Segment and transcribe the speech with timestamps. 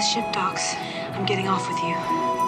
[0.00, 0.76] the ship docks,
[1.12, 2.39] I'm getting off with you.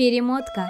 [0.00, 0.66] Перемотка.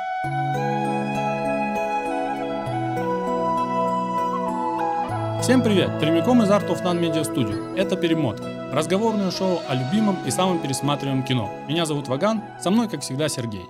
[5.40, 6.00] Всем привет!
[6.00, 7.76] Прямиком из Art of None Media Studio.
[7.76, 11.48] Это «Перемотка»– разговорное шоу о любимом и самом пересматриваемом кино.
[11.68, 13.62] Меня зовут Ваган, со мной, как всегда, Сергей.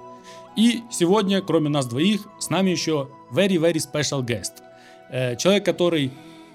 [0.56, 4.62] И сегодня, кроме нас двоих, с нами еще very-very special guest.
[5.10, 6.10] Э, Человек, который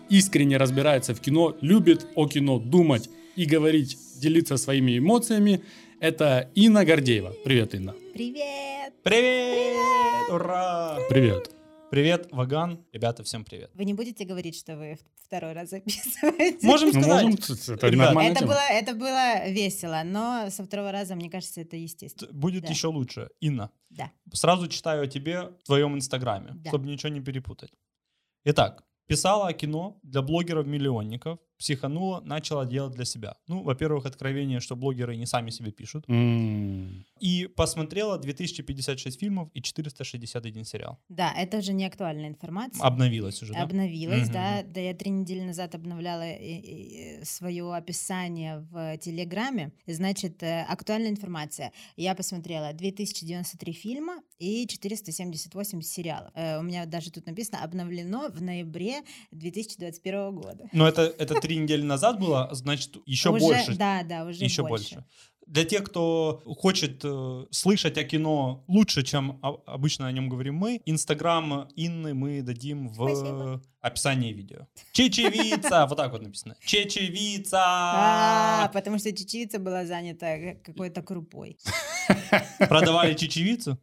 [0.10, 5.62] искренне разбирается в кино, любит о кино думать и говорить, делиться своими эмоциями.
[6.06, 7.34] Это Инна Гордеева.
[7.44, 7.96] Привет, Инна.
[8.14, 8.94] Привет!
[9.02, 10.30] Привет!
[10.30, 11.00] Ура!
[11.10, 11.50] Привет.
[11.90, 12.86] Привет, Ваган.
[12.94, 13.72] Ребята, всем привет.
[13.74, 16.60] Вы не будете говорить, что вы второй раз записываете?
[16.68, 17.24] Можем Ну, сказать.
[17.24, 18.48] можем, это Ребят, Это тема.
[18.52, 22.32] было, это было весело, но со второго раза, мне кажется, это естественно.
[22.34, 22.70] Будет Да.
[22.70, 23.30] еще лучше.
[23.42, 24.12] Инна, Да.
[24.32, 26.70] сразу читаю о тебе в твоем инстаграме, Да.
[26.70, 27.72] чтобы ничего не перепутать.
[28.44, 33.36] Итак, писала о кино для блогеров-миллионников, психанула, начала делать для себя.
[33.48, 36.04] Ну, во-первых, откровение, что блогеры не сами себе пишут.
[36.08, 41.00] М, И посмотрела 2056 фильмов и 461 сериал.
[41.10, 42.84] Да, это уже не актуальная информация.
[42.84, 43.64] Обновилась уже, да?
[43.64, 44.34] Обновилась, Мгм.
[44.34, 44.64] да.
[44.64, 46.26] Да, я три недели назад обновляла
[47.24, 49.72] свое описание в Телеграме.
[49.88, 51.72] Значит, э, актуальная информация.
[51.96, 56.32] Я посмотрела 2093 фильма и 478 сериалов.
[56.36, 59.02] Э, У меня даже тут написано «Обновлено в ноябре
[59.32, 60.66] 2021 года».
[60.74, 63.76] Но это, это три недели назад было, значит, еще Уже- больше.
[63.76, 64.96] Да, да, уже еще больше.
[64.96, 65.06] больше.
[65.48, 70.56] Для тех, кто хочет э, слышать о кино лучше, чем о- обычно о нем говорим
[70.56, 73.62] мы, Инстаграм Инны мы дадим в Спасибо.
[73.80, 74.66] описании видео.
[74.92, 75.86] Чечевица!
[75.86, 76.56] Вот так вот написано.
[76.66, 77.60] Чечевица!
[77.62, 81.58] А, потому что чечевица была занята какой-то крупой.
[82.68, 83.78] Продавали чечевицу?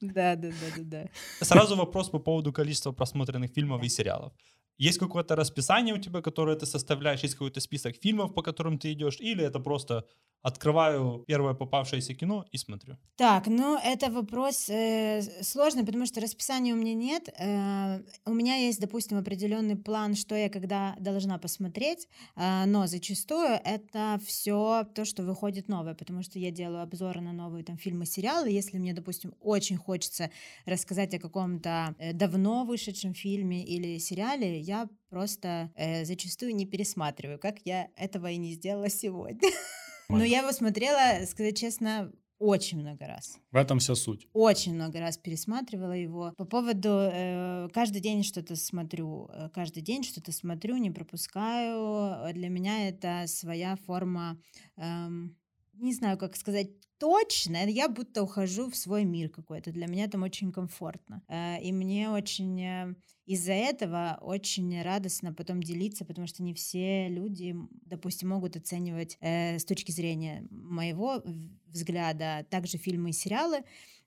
[0.00, 1.44] Да, да, да, да, да.
[1.44, 4.32] Сразу вопрос по поводу количества просмотренных фильмов и сериалов.
[4.82, 7.20] Есть какое-то расписание у тебя, которое ты составляешь?
[7.20, 9.20] Есть какой-то список фильмов, по которым ты идешь?
[9.20, 10.08] Или это просто
[10.42, 12.96] открываю первое попавшееся кино и смотрю?
[13.16, 17.28] Так, ну это вопрос э, сложный, потому что расписания у меня нет.
[17.38, 23.60] Э, у меня есть, допустим, определенный план, что я когда должна посмотреть, э, но зачастую
[23.64, 28.04] это все то, что выходит новое, потому что я делаю обзоры на новые там фильмы,
[28.06, 28.50] сериалы.
[28.50, 30.30] Если мне, допустим, очень хочется
[30.66, 37.38] рассказать о каком-то э, давно вышедшем фильме или сериале, я просто э, зачастую не пересматриваю,
[37.38, 39.50] как я этого и не сделала сегодня.
[40.18, 42.12] Но я его смотрела, сказать честно,
[42.42, 43.38] очень много раз.
[43.52, 44.26] В этом вся суть.
[44.32, 46.32] Очень много раз пересматривала его.
[46.36, 52.34] По поводу э, каждый день что-то смотрю, э, каждый день что-то смотрю, не пропускаю.
[52.34, 54.40] Для меня это своя форма,
[54.76, 55.36] эм,
[55.82, 57.68] не знаю, как сказать точно.
[57.68, 59.72] Я будто ухожу в свой мир какой-то.
[59.72, 61.22] Для меня там очень комфортно.
[61.28, 62.94] Э, и мне очень э,
[63.26, 67.56] из-за этого очень радостно потом делиться, потому что не все люди,
[67.86, 71.22] допустим, могут оценивать э, с точки зрения моего
[71.66, 73.64] взгляда также фильмы и сериалы,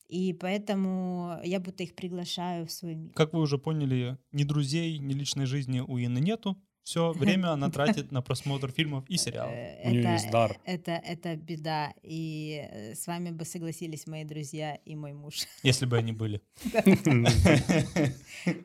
[0.08, 3.14] и поэтому я будто их приглашаю в свой мир.
[3.14, 6.56] Как вы уже поняли, ни друзей, ни личной жизни у Инны нету.
[6.86, 9.54] Все время она тратит на просмотр фильмов и сериалов.
[9.54, 10.56] Э, У нее есть дар.
[10.66, 15.88] Это, это беда, и э, с вами бы согласились мои друзья и мой муж Если
[15.88, 16.42] бы они были.
[16.64, 16.68] в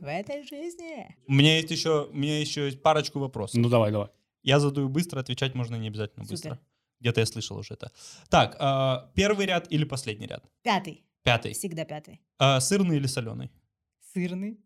[0.07, 1.17] этой жизни.
[1.27, 3.59] У меня есть еще, у меня еще есть парочку вопросов.
[3.59, 4.09] Ну давай, давай.
[4.43, 6.59] Я задаю быстро, отвечать можно не обязательно быстро.
[7.01, 7.91] Где-то я слышал уже это.
[8.29, 10.45] Так, а, первый ряд или последний ряд?
[10.63, 11.55] Пятый, Пятый.
[11.55, 12.21] всегда пятый.
[12.39, 13.51] А, сырный или соленый?
[14.13, 14.61] Сырный.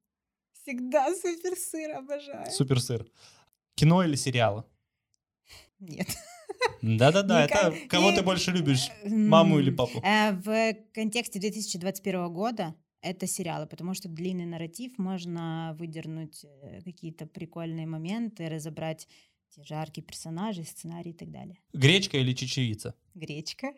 [0.63, 2.51] Всегда супер сыр обожаю.
[2.51, 3.07] Супер сыр.
[3.75, 4.65] Кино или сериалы?
[5.81, 6.07] Нет.
[6.83, 8.89] Да-да-да, Никак- это кого ты больше любишь?
[9.05, 10.01] Маму или папу?
[10.05, 17.27] э, В контексте 2021 года это сериалы, потому что длинный нарратив можно выдернуть э, какие-то
[17.27, 19.09] прикольные моменты, разобрать
[19.51, 21.57] те же арки персонажей, сценарий и так далее.
[21.73, 22.95] Гречка или чечевица?
[23.15, 23.73] Гречка.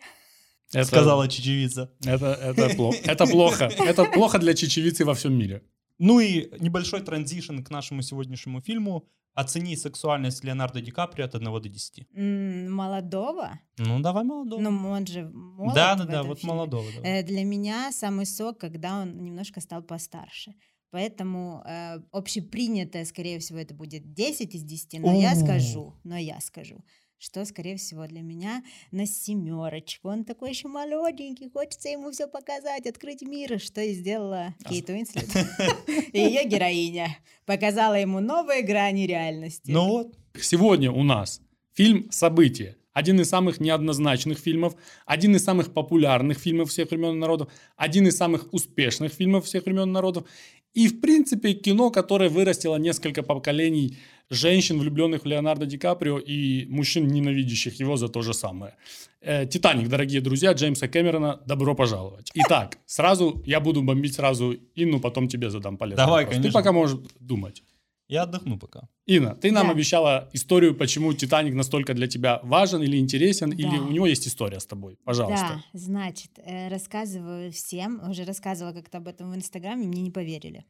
[0.73, 1.93] Это, Сказала чечевица.
[2.05, 2.99] Это, это, плохо.
[3.05, 3.65] это плохо.
[3.65, 5.63] Это плохо для чечевицы во всем мире.
[5.99, 9.09] Ну и небольшой транзишн к нашему сегодняшнему фильму.
[9.37, 12.07] Оцени сексуальность Леонардо Ди Каприо от 1 до 10.
[12.15, 13.51] М, Молодого?
[13.79, 14.61] Ну, давай молодого.
[14.61, 16.55] Ну, он же молод да, да, да, вот фильме.
[16.55, 16.85] молодого.
[16.97, 17.21] давай.
[17.21, 20.55] Э, Для меня самый сок, когда он немножко стал постарше.
[20.91, 25.37] Поэтому э, общепринятое, скорее всего, это будет 10 из 10, но я О.
[25.37, 26.83] скажу, но я скажу,
[27.19, 30.09] что, скорее всего, для меня на семерочку.
[30.09, 35.29] Он такой еще молоденький, хочется ему все показать, открыть мир, что и сделала Кейт Уинслет.
[36.13, 39.71] И ее героиня показала ему новые грани реальности.
[39.71, 41.41] Ну вот, Сегодня у нас
[41.75, 42.77] фильм «Событие».
[42.93, 44.75] Один из самых неоднозначных фильмов,
[45.05, 49.67] один из самых популярных фильмов всех времен и народов, один из самых успешных фильмов всех
[49.67, 50.27] времен и народов.
[50.77, 53.97] И, в принципе, кино, которое вырастило несколько поколений
[54.29, 58.75] женщин, влюбленных в Леонардо Ди Каприо, и мужчин, ненавидящих его за то же самое.
[59.23, 62.31] Э, «Титаник», дорогие друзья, Джеймса Кэмерона, добро пожаловать.
[62.35, 66.37] Итак, сразу я буду бомбить сразу Инну, потом тебе задам полезный Давай, вопрос.
[66.37, 66.61] Ты конечно.
[66.61, 67.63] пока можешь думать.
[68.09, 68.89] Я отдохну пока.
[69.07, 69.73] Инна, ты нам Да.
[69.73, 73.57] обещала историю, почему Титаник настолько для тебя важен или интересен, Да.
[73.57, 74.99] или у него есть история с тобой.
[75.05, 75.47] Пожалуйста.
[75.73, 80.65] Да, значит, э, рассказываю всем, уже рассказывала как-то об этом в Инстаграме, мне не поверили.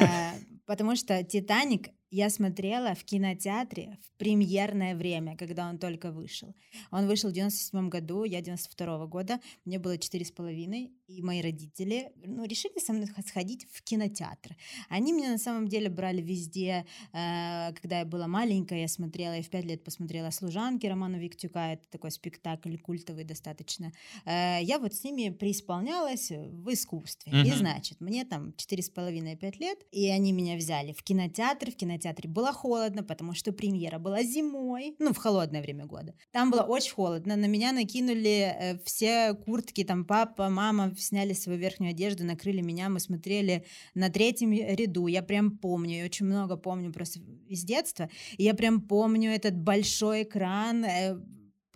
[0.00, 0.32] Э,
[0.66, 6.54] Потому что «Титаник» я смотрела в кинотеатре в премьерное время, когда он только вышел.
[6.90, 11.42] Он вышел в 97 году, я 92 года, мне было четыре с половиной, и мои
[11.42, 14.56] родители ну, решили со мной сходить в кинотеатр.
[14.88, 19.42] Они меня на самом деле брали везде, Э, когда я была маленькая, я смотрела, я
[19.42, 23.92] в пять лет посмотрела «Служанки» Романа Виктюка, это такой спектакль культовый достаточно.
[24.24, 27.32] Э, Я вот с ними преисполнялась в искусстве.
[27.32, 27.56] И Мгм.
[27.58, 31.70] значит, мне там четыре с половиной пять лет, и они меня взяли в кинотеатр.
[31.70, 31.76] В
[32.06, 36.14] кинотеатре было холодно, потому что премьера была зимой, ну, в холодное время года.
[36.32, 41.58] Там было очень холодно, на меня накинули э, все куртки, там папа, мама сняли свою
[41.58, 43.64] верхнюю одежду, накрыли меня, мы смотрели
[43.94, 45.06] на третьем ряду.
[45.06, 48.08] Я прям помню, я очень много помню просто из детства.
[48.38, 51.18] И я прям помню этот большой экран, э,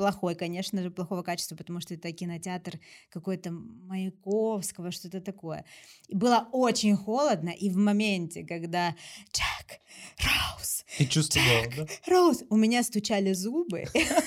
[0.01, 2.81] плохой, конечно же, плохого качества, потому что это кинотеатр
[3.11, 5.65] какой-то Маяковского, что-то такое.
[6.09, 8.97] И было очень холодно, и в моменте, когда
[9.31, 9.81] Джек,
[10.19, 11.87] Роуз, Ты чувствовала, да?
[12.07, 13.85] Роуз, у меня стучали зубы,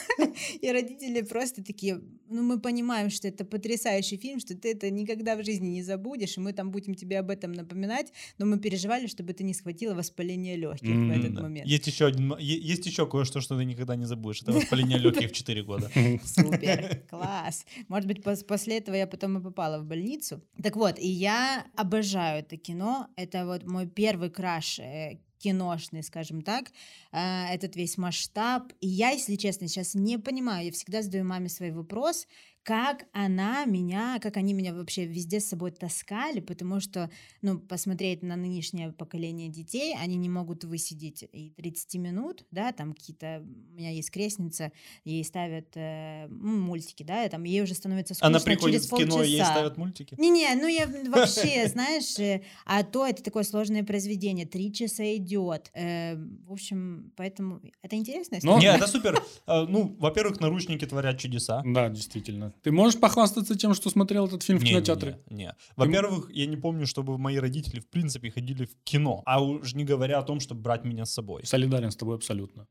[0.62, 5.36] и родители просто такие, ну мы понимаем, что это потрясающий фильм, что ты это никогда
[5.36, 9.08] в жизни не забудешь, и мы там будем тебе об этом напоминать, но мы переживали,
[9.08, 11.68] чтобы ты не схватила воспаление легких в этот момент.
[11.68, 14.42] Есть еще, один, есть еще кое-что, что ты никогда не забудешь.
[14.42, 15.90] Это воспаление легких в 4 года.
[16.24, 17.66] Супер, класс.
[17.88, 20.42] Может быть, пос- после этого я потом и попала в больницу.
[20.62, 23.08] Так вот, и я обожаю это кино.
[23.16, 26.72] Это вот мой первый краш э, киношный, скажем так,
[27.12, 28.72] э, этот весь масштаб.
[28.80, 32.28] И я, если честно, сейчас не понимаю, я всегда задаю маме свой вопрос,
[32.64, 37.10] как она меня, как они меня вообще везде с собой таскали, потому что,
[37.42, 42.94] ну, посмотреть на нынешнее поколение детей, они не могут высидеть и 30 минут, да, там
[42.94, 44.72] какие-то, у меня есть крестница,
[45.04, 48.96] ей ставят э, мультики, да, и там ей уже становится скучно Она приходит через в
[48.96, 50.16] кино, и ей ставят мультики.
[50.18, 55.70] Не-не, ну я вообще, знаешь, э, а то это такое сложное произведение, три часа идет.
[55.74, 56.16] Э,
[56.48, 58.38] В общем, поэтому это интересно.
[58.42, 59.22] Но- Не, это супер.
[59.46, 61.62] А, Ну, во-первых, наручники творят чудеса.
[61.66, 62.53] Да, действительно.
[62.62, 65.20] Ты можешь похвастаться тем, что смотрел этот фильм в Не, кинотеатре?
[65.30, 65.56] Не, не.
[65.76, 69.22] Во-первых, я не помню, чтобы мои родители в принципе ходили в кино.
[69.26, 71.46] А уж не говоря о том, чтобы брать меня с собой.
[71.46, 72.68] Солидарен с тобой абсолютно.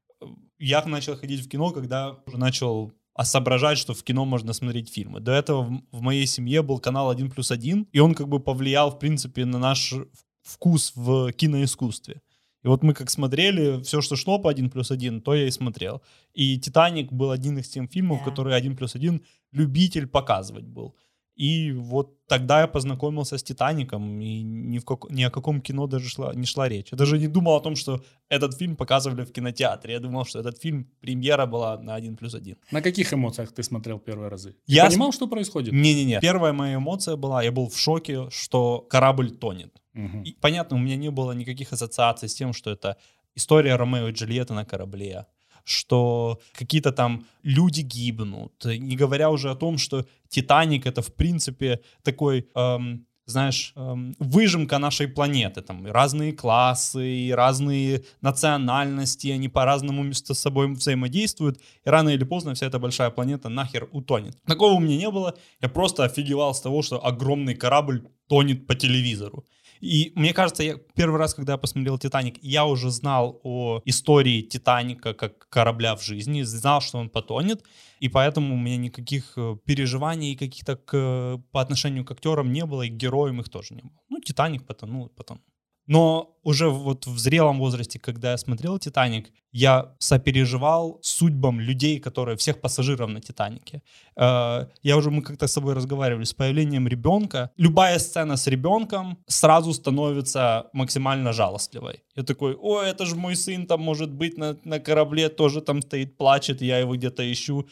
[0.59, 4.89] Я начал ходить в кино, когда уже начал а соображать, что в кино можно смотреть
[4.89, 5.21] фильмы.
[5.21, 8.41] До этого в, в моей семье был канал 1 плюс 1, и он как бы
[8.41, 9.95] повлиял, в принципе, на наш
[10.43, 12.23] вкус в киноискусстве.
[12.65, 15.51] И вот мы как смотрели, все, что шло по 1 плюс 1, то я и
[15.51, 16.01] смотрел.
[16.33, 18.31] И «Титаник» был один из тех фильмов, Да.
[18.31, 19.21] которые 1 плюс 1
[19.53, 20.95] любитель показывать был.
[21.35, 25.87] И вот тогда я познакомился с «Титаником», и ни, в как- ни о каком кино
[25.87, 26.93] даже шла, не шла речь.
[26.93, 29.95] Я даже не думал о том, что этот фильм показывали в кинотеатре.
[29.95, 32.57] Я думал, что этот фильм, премьера была на 1 плюс 1.
[32.71, 34.51] На каких эмоциях ты смотрел первые разы?
[34.53, 35.73] Ты Я понимал, что происходит?
[35.73, 36.21] Не-не-не.
[36.21, 39.82] Первая моя эмоция была, я был в шоке, что корабль тонет.
[39.95, 40.23] Мгм.
[40.23, 42.97] И, понятно, у меня не было никаких ассоциаций с тем, что это
[43.35, 45.27] история Ромео и Джульетты на корабле,
[45.65, 51.81] что какие-то там люди гибнут, не говоря уже о том, что Титаник это в принципе
[52.03, 60.35] такой, эм, знаешь, эм, выжимка нашей планеты, там разные классы, разные национальности, они по-разному между
[60.35, 64.37] собой взаимодействуют, и рано или поздно вся эта большая планета нахер утонет.
[64.45, 68.75] Такого у меня не было, я просто офигевал с того, что огромный корабль тонет по
[68.75, 69.45] телевизору.
[69.83, 74.41] И мне кажется, я первый раз, когда я посмотрел «Титаник», я уже знал о истории
[74.43, 77.65] «Титаника» как корабля в жизни, знал, что он потонет,
[77.99, 82.83] и поэтому у меня никаких э, переживаний каких-то к, по отношению к актерам не было,
[82.83, 83.99] и к героям их тоже не было.
[84.09, 85.43] Ну, «Титаник» потонул, потонул.
[85.87, 92.37] Но уже вот в зрелом возрасте, когда я смотрел «Титаник», я сопереживал судьбам людей, которые,
[92.37, 93.83] всех пассажиров на «Титанике».
[94.17, 99.19] Э, я уже, мы как-то с собой разговаривали, с появлением ребенка, любая сцена с ребенком
[99.27, 102.03] сразу становится максимально жалостливой.
[102.17, 105.83] Я такой, о, это же мой сын там может быть на, на корабле, тоже там
[105.83, 107.67] стоит, плачет, я его где-то ищу.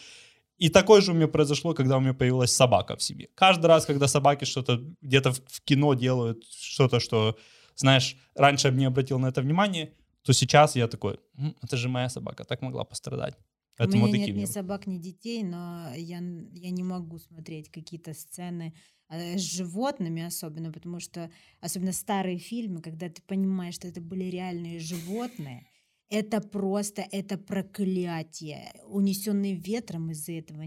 [0.58, 3.28] И такое же у меня произошло, когда у меня появилась собака в семье.
[3.34, 7.36] Каждый раз, когда собаки что-то где-то в кино делают, что-то, что
[7.76, 11.18] знаешь, раньше я бы не обратил на это внимание, то сейчас я такой,
[11.62, 13.34] это же моя собака, так могла пострадать.
[13.34, 16.18] У Поэтому меня вот нет ни собак, ни детей, но я,
[16.52, 18.74] я не могу смотреть какие-то сцены
[19.08, 24.24] э, с животными особенно, потому что особенно старые фильмы, когда ты понимаешь, что это были
[24.24, 25.66] реальные животные,
[26.10, 28.72] это просто, это проклятие.
[28.84, 30.64] Унесенные ветром из-за этого.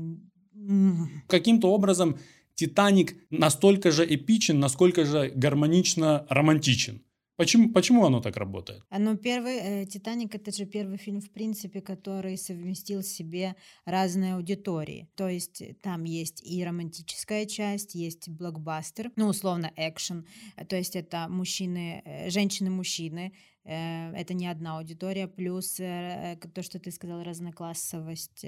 [1.28, 2.18] Каким-то образом
[2.64, 7.02] Титаник настолько же эпичен, насколько же гармонично романтичен.
[7.36, 8.84] Почему, почему оно так работает?
[8.90, 13.56] Оно первый, э, «Титаник»— это же первый фильм, в принципе, который совместил в себе
[13.86, 15.10] разные аудитории.
[15.16, 20.26] То есть э, там есть и романтическая часть, есть блокбастер, ну, условно, экшен.
[20.70, 23.34] То есть это мужчины, э, женщины-мужчины,
[23.66, 28.46] это не одна аудитория, плюс то, что ты сказал, разноклассовость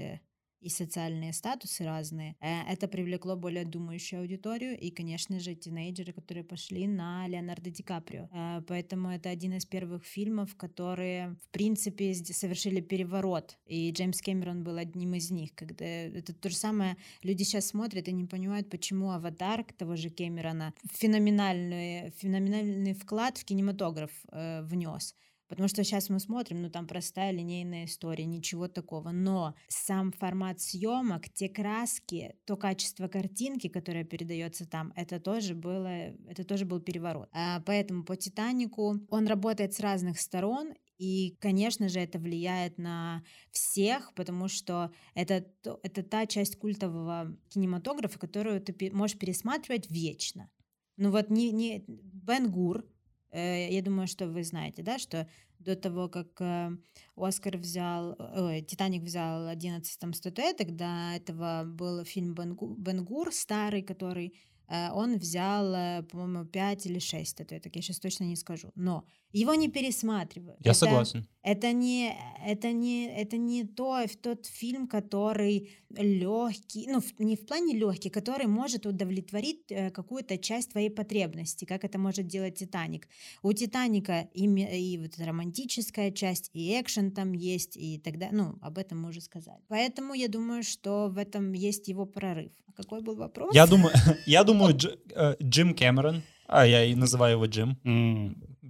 [0.61, 6.43] и социальные статусы разные, э, это привлекло более думающую аудиторию и, конечно же, тинейджеры, которые
[6.43, 8.29] пошли на Леонардо Ди Каприо.
[8.31, 13.57] Э, Поэтому это один из первых фильмов, которые, в принципе, совершили переворот.
[13.65, 15.53] И Джеймс Кэмерон был одним из них.
[15.55, 20.09] Когда это то же самое, люди сейчас смотрят и не понимают, почему «Аватар» того же
[20.09, 25.15] Кэмерона феноменальный, феноменальный вклад в кинематограф э, внес.
[25.47, 29.11] Потому что сейчас мы смотрим, ну там простая линейная история, ничего такого.
[29.11, 35.87] Но сам формат съемок, те краски, то качество картинки, которое передается там, это тоже было,
[36.27, 37.29] это тоже был переворот.
[37.31, 43.23] А, поэтому по Титанику он работает с разных сторон, и, конечно же, это влияет на
[43.51, 50.49] всех, потому что это, то- это та часть культового кинематографа, которую ты можешь пересматривать вечно.
[50.97, 52.85] Ну вот не, не Бен Гур,
[53.31, 55.27] я думаю, что вы знаете, да, что
[55.59, 56.69] до того, как э,
[57.15, 62.75] Оскар взял, э, ой, Титаник взял 11 там статуэток, до этого был фильм Бен, Гу-
[62.75, 64.33] Бен Гур, старый, который
[64.67, 69.05] э, он взял, э, по-моему, 5 или 6 статуэток, я сейчас точно не скажу, но
[69.33, 70.59] его не пересматривают.
[70.63, 71.27] Я Это- согласен.
[71.43, 72.13] это не,
[72.47, 78.09] это не, это не то, тот фильм, который легкий, ну, в- не в плане легкий,
[78.09, 83.07] который может удовлетворить э, какую-то часть твоей потребности, как это может делать Титаник.
[83.43, 88.77] У Титаника и, и вот романтическая часть, и экшен там есть, и тогда, ну, об
[88.77, 89.59] этом мы уже сказали.
[89.67, 92.51] Поэтому я думаю, что в этом есть его прорыв.
[92.67, 93.53] А какой был вопрос?
[93.53, 93.93] Я думаю,
[94.25, 94.77] я думаю,
[95.15, 97.77] э, Джим Кэмерон, а я и называю его Джим,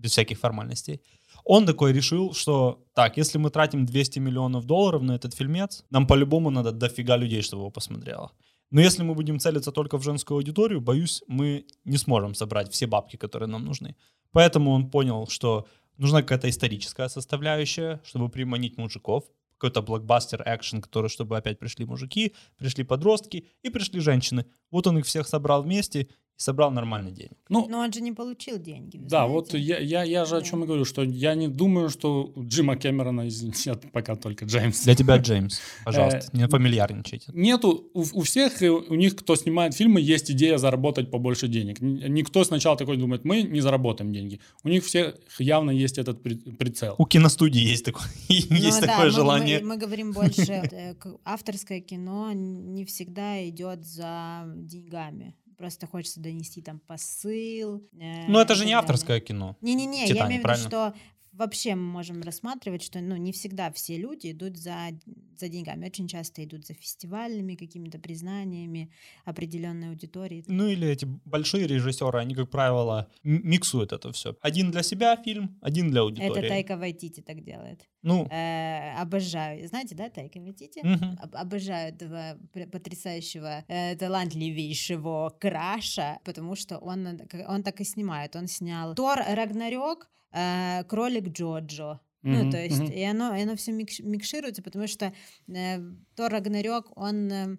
[0.05, 1.01] без всяких формальностей,
[1.43, 6.07] он такой решил, что так, если мы тратим 200 миллионов долларов на этот фильмец, нам
[6.07, 8.31] по-любому надо дофига людей, чтобы его посмотрело.
[8.71, 12.87] Но если мы будем целиться только в женскую аудиторию, боюсь, мы не сможем собрать все
[12.87, 13.95] бабки, которые нам нужны.
[14.31, 15.65] Поэтому он понял, что
[15.97, 19.23] нужна какая-то историческая составляющая, чтобы приманить мужиков,
[19.57, 24.45] какой-то блокбастер, экшен, который, чтобы опять пришли мужики, пришли подростки и пришли женщины.
[24.71, 27.37] Вот он их всех собрал вместе и собрал нормальный денег.
[27.49, 28.97] Ну, Но он же не получил деньги.
[28.97, 29.67] да, вот знаете.
[29.67, 30.45] я, я, я же о Да.
[30.45, 34.83] чем и говорю, что я не думаю, что у Джима Кэмерона, извините, пока только Джеймс.
[34.83, 37.31] Для тебя, Джеймс, пожалуйста, Э, не фамильярничайте.
[37.33, 41.79] Нету, у, у всех, э, у них, кто снимает фильмы, есть идея заработать побольше денег.
[41.81, 44.39] Никто сначала такой думает, мы не заработаем деньги.
[44.63, 46.95] У них всех явно есть этот при- прицел.
[46.97, 48.07] У киностудии есть такое,
[48.49, 49.59] Ну есть да, такое мы- желание.
[49.63, 55.33] Мы, говорим больше, э, к- авторское кино не всегда идет за деньгами.
[55.57, 57.87] Просто хочется донести там посыл.
[57.99, 59.55] э, Но это же не авторское кино.
[59.61, 60.93] Не-не-не, я имею в виду, что
[61.31, 64.89] вообще мы можем рассматривать, что ну, не всегда все люди идут за,
[65.39, 65.85] за деньгами.
[65.87, 68.91] Очень часто идут за фестивальными какими-то признаниями
[69.25, 70.43] определенной аудитории.
[70.47, 74.35] Ну или эти большие режиссеры, они, как правило, миксуют это все.
[74.41, 76.39] Один для себя фильм, один для аудитории.
[76.39, 77.87] Это Тайка Вайтити так делает.
[78.03, 79.67] Ну, Э, обожаю.
[79.67, 80.79] Знаете, да, Тайка Вайтити?
[81.23, 82.37] Об- обожаю этого
[82.71, 87.07] потрясающего, э, талантливейшего Краша, потому что он,
[87.47, 88.35] он так и снимает.
[88.35, 91.99] Он снял Тор Рагнарёк, э, Кролик Джоджо.
[92.29, 92.91] Ну, Мгм, то есть, мгм.
[92.91, 95.13] и оно, и оно все микшируется, потому что
[95.47, 95.77] э,
[96.15, 97.57] Тор Рагнарёк, он э,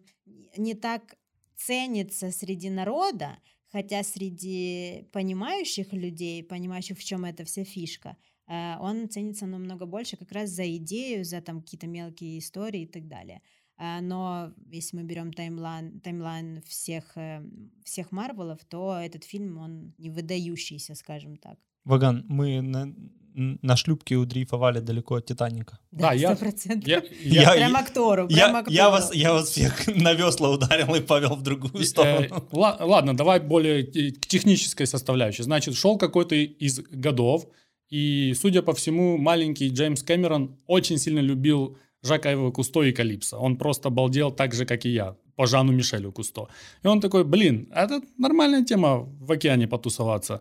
[0.57, 1.17] не так
[1.57, 3.39] ценится среди народа,
[3.73, 10.17] Хотя среди понимающих людей, понимающих, в чем эта вся фишка, э, он ценится намного больше
[10.17, 13.43] как раз за идею, за там какие-то мелкие истории и так далее.
[13.77, 17.43] А, Но если мы берем таймлайн, таймлайн всех, э,
[17.85, 21.59] всех Марвелов, то этот фильм, он не выдающийся, скажем так.
[21.85, 22.95] Ваган, мы на,
[23.37, 25.79] на шлюпке удрейфовали далеко от Титаника.
[25.93, 26.89] Да, я- сто процентов.
[26.89, 28.75] Я, Я- я- Прям актору, прям Я, актору.
[28.77, 32.47] я, вас, я вас всех на весла ударил и повел в другую Э, сторону.
[32.53, 35.43] ла- Ладно, давай более э, к технической составляющей.
[35.43, 37.47] Значит, шел какой-то из годов,
[37.91, 43.37] и, судя по всему, маленький Джеймс Кэмерон очень сильно любил Жака Эва Кусто и Калипсо.
[43.39, 46.49] Он просто балдел так же, как и я, по Жану Мишелю Кусто.
[46.85, 50.41] И он такой, блин, это нормальная тема в океане потусоваться.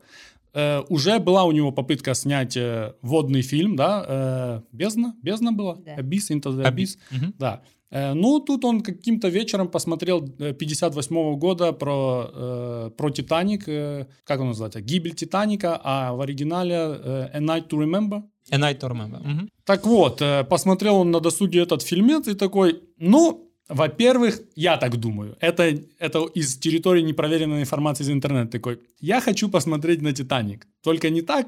[0.55, 5.75] Э, уже была у него попытка снять э, водный фильм, да, э, «Бездна», «Бездна» была?
[5.75, 5.95] Да.
[5.97, 6.97] «Abyss», «Into the Аби- Abyss».
[7.11, 7.33] Мгм.
[7.39, 7.61] Да.
[7.91, 14.05] Э, Ну, тут он каким-то вечером посмотрел э, 58 года про, э, про «Титаник», э,
[14.23, 18.21] как он называется, «Гибель Титаника», а в оригинале э, «A Night to Remember».
[18.51, 19.19] A Night to Remember.
[19.27, 19.49] Мгм.
[19.65, 24.97] Так вот, э, посмотрел он на досуге этот фильмец и такой, ну, во-первых, я так
[24.97, 25.63] думаю, это,
[25.99, 31.21] это из территории непроверенной информации из интернета такой, я хочу посмотреть на «Титаник», только не
[31.21, 31.47] так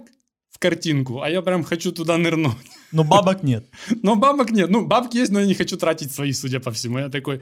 [0.50, 2.56] в картинку, а я прям хочу туда нырнуть.
[2.92, 3.66] Но бабок нет.
[4.02, 4.70] Но бабок нет.
[4.70, 6.98] Ну, бабки есть, но я не хочу тратить свои, судя по всему.
[6.98, 7.42] Я такой,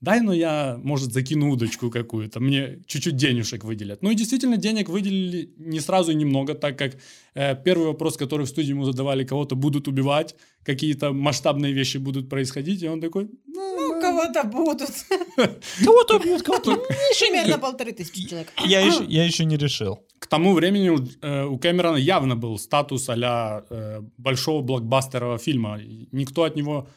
[0.00, 4.02] дай, ну я, может, закину удочку какую-то, мне чуть-чуть денежек выделят.
[4.02, 6.96] Ну и действительно, денег выделили не сразу и немного, так как
[7.34, 12.28] э, первый вопрос, который в студии ему задавали, кого-то будут убивать, какие-то масштабные вещи будут
[12.28, 13.83] происходить, и он такой, Ну,
[14.14, 14.90] кого-то будут.
[15.84, 16.76] Кого-то бьют, кого-то...
[17.18, 18.52] Примерно полторы тысячи человек.
[18.64, 19.98] Я еще, я еще не решил.
[20.18, 23.62] к тому времени у, э, у Кэмерона явно был статус а
[24.16, 25.78] большого блокбастерового фильма.
[26.12, 26.88] Никто от него,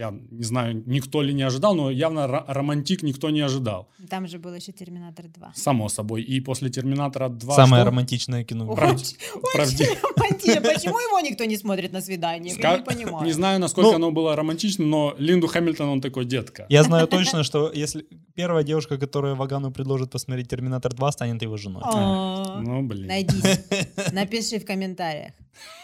[0.00, 3.86] я не знаю, никто ли не ожидал, но явно ро- романтик никто не ожидал.
[4.08, 5.52] Там же был еще Терминатор 2.
[5.54, 6.22] Само собой.
[6.22, 7.54] И после Терминатора 2...
[7.54, 7.90] Самое что?
[7.90, 8.64] романтичное кино.
[8.64, 9.16] в Правда- мире.
[9.42, 10.60] Очень, романтично.
[10.74, 12.56] Почему его никто не смотрит на свидание?
[12.58, 13.26] Я не понимаю.
[13.26, 16.64] Не знаю, насколько Ну- оно было романтично, но Линду Хэмилтон, он такой детка.
[16.70, 21.56] Я знаю точно, что если первая девушка, которая Вагану предложит посмотреть Терминатор 2, станет его
[21.58, 21.82] женой.
[21.84, 23.06] А, Ну, блин.
[23.06, 23.60] Найдись.
[24.12, 25.32] Напиши в комментариях.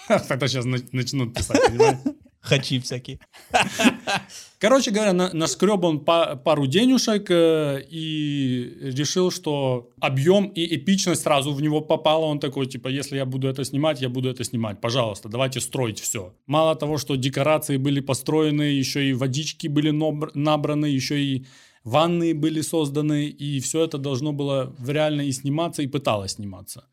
[0.28, 1.98] Тогда сейчас начнут писать, понимаешь?
[2.46, 3.18] Хачи всякие.
[4.58, 11.22] Короче говоря, на, наскреб он па- пару денежек э, и решил, что объем и эпичность
[11.22, 12.26] сразу в него попала.
[12.26, 14.80] Он такой, типа, если я буду это снимать, я буду это снимать.
[14.80, 16.34] Пожалуйста, давайте строить все.
[16.46, 21.46] Мало того, что декорации были построены, еще и водички были набр- набраны, еще и
[21.84, 26.84] ванны были созданы, и все это должно было в реально и сниматься, и пыталось сниматься.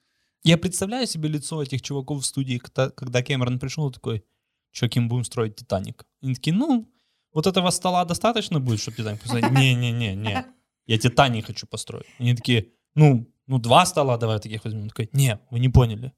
[0.44, 4.24] Я представляю себе лицо этих чуваков в студии, когда, когда Кэмерон пришел такой,
[4.73, 6.05] что кем будем строить Титаник?
[6.21, 6.91] Они такие, ну,
[7.31, 9.49] вот этого стола достаточно будет, чтобы Титаник построить?
[9.51, 10.45] Не-не-не-не,
[10.86, 12.07] я Титаник хочу построить.
[12.19, 14.83] Они такие, ну, ну два стола давай таких возьмем.
[14.83, 16.12] Он такой, не, вы не поняли,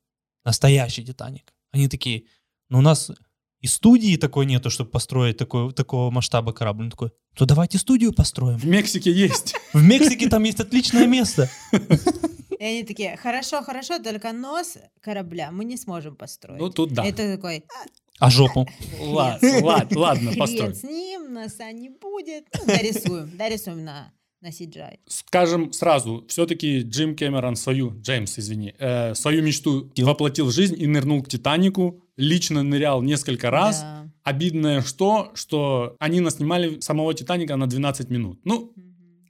[0.43, 1.53] настоящий Титаник.
[1.71, 2.23] Они такие,
[2.69, 3.11] ну у нас
[3.59, 6.83] и студии такой нету, чтобы построить такой, такого масштаба корабль.
[6.85, 8.57] Он такой, то давайте студию построим.
[8.57, 9.55] В Мексике есть.
[9.73, 11.49] В Мексике там есть отличное место.
[12.59, 16.61] И они такие, хорошо, хорошо, только нос корабля мы не сможем построить.
[16.61, 17.03] Ну, тут да.
[17.03, 17.65] Это такой,
[18.19, 18.67] А жопу?
[18.99, 20.73] Ладно, ладно, ладно, построй.
[20.73, 22.45] хрен с ним, носа не будет.
[22.57, 24.99] Ну, дорисуем, дорисуем на, на CGI.
[25.07, 30.87] скажем сразу, все-таки Джим Кэмерон свою, Джеймс, извини, э, свою мечту воплотил в жизнь и
[30.87, 33.81] нырнул к Титанику, лично нырял несколько раз.
[33.81, 34.09] Да.
[34.23, 38.39] Обидное что, что они наснимали самого Титаника на 12 минут.
[38.45, 38.71] Ну.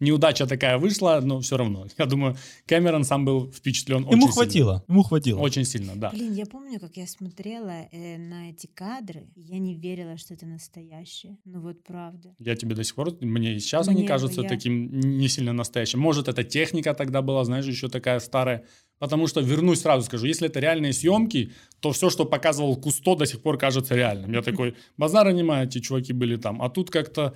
[0.06, 1.88] Неудача такая вышла, но все равно.
[1.98, 4.34] Я думаю, Кэмерон сам был впечатлен очень Ему сильно.
[4.34, 5.39] хватило, ему хватило.
[5.41, 6.10] Очень сильно, да.
[6.12, 10.46] Блин, я помню, как я смотрела э, на эти кадры, я не верила, что это
[10.46, 11.38] настоящее.
[11.46, 12.34] Ну вот правда.
[12.39, 15.54] Я тебе до сих пор, мне и сейчас Мне они кажутся я- таким не сильно
[15.54, 16.00] настоящим.
[16.00, 18.63] Может, это техника тогда была, знаешь, еще такая старая.
[19.00, 23.26] Потому что, вернусь сразу скажу, если это реальные съемки, то все, что показывал Кусто, до
[23.26, 24.32] сих пор кажется реальным.
[24.34, 26.62] Я такой, базара не эти чуваки были там.
[26.62, 27.36] А тут как-то,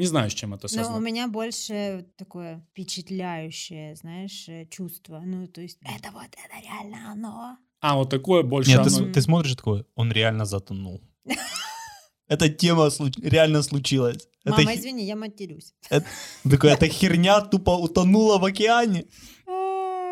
[0.00, 0.98] не знаю, с чем это Но у связано.
[1.04, 5.20] меня больше такое впечатляющее, знаешь, э, чувство.
[5.24, 7.56] Ну, то есть, это вот, это реально оно.
[7.80, 11.00] А, вот такое больше Нет, ты, оно- с- ты смотришь такой, он реально затонул.
[12.28, 12.90] Эта тема
[13.22, 14.28] реально случилась.
[14.44, 15.74] Это Мама, извини, я матерюсь.
[16.50, 19.04] Такой, эта херня тупо утонула в океане.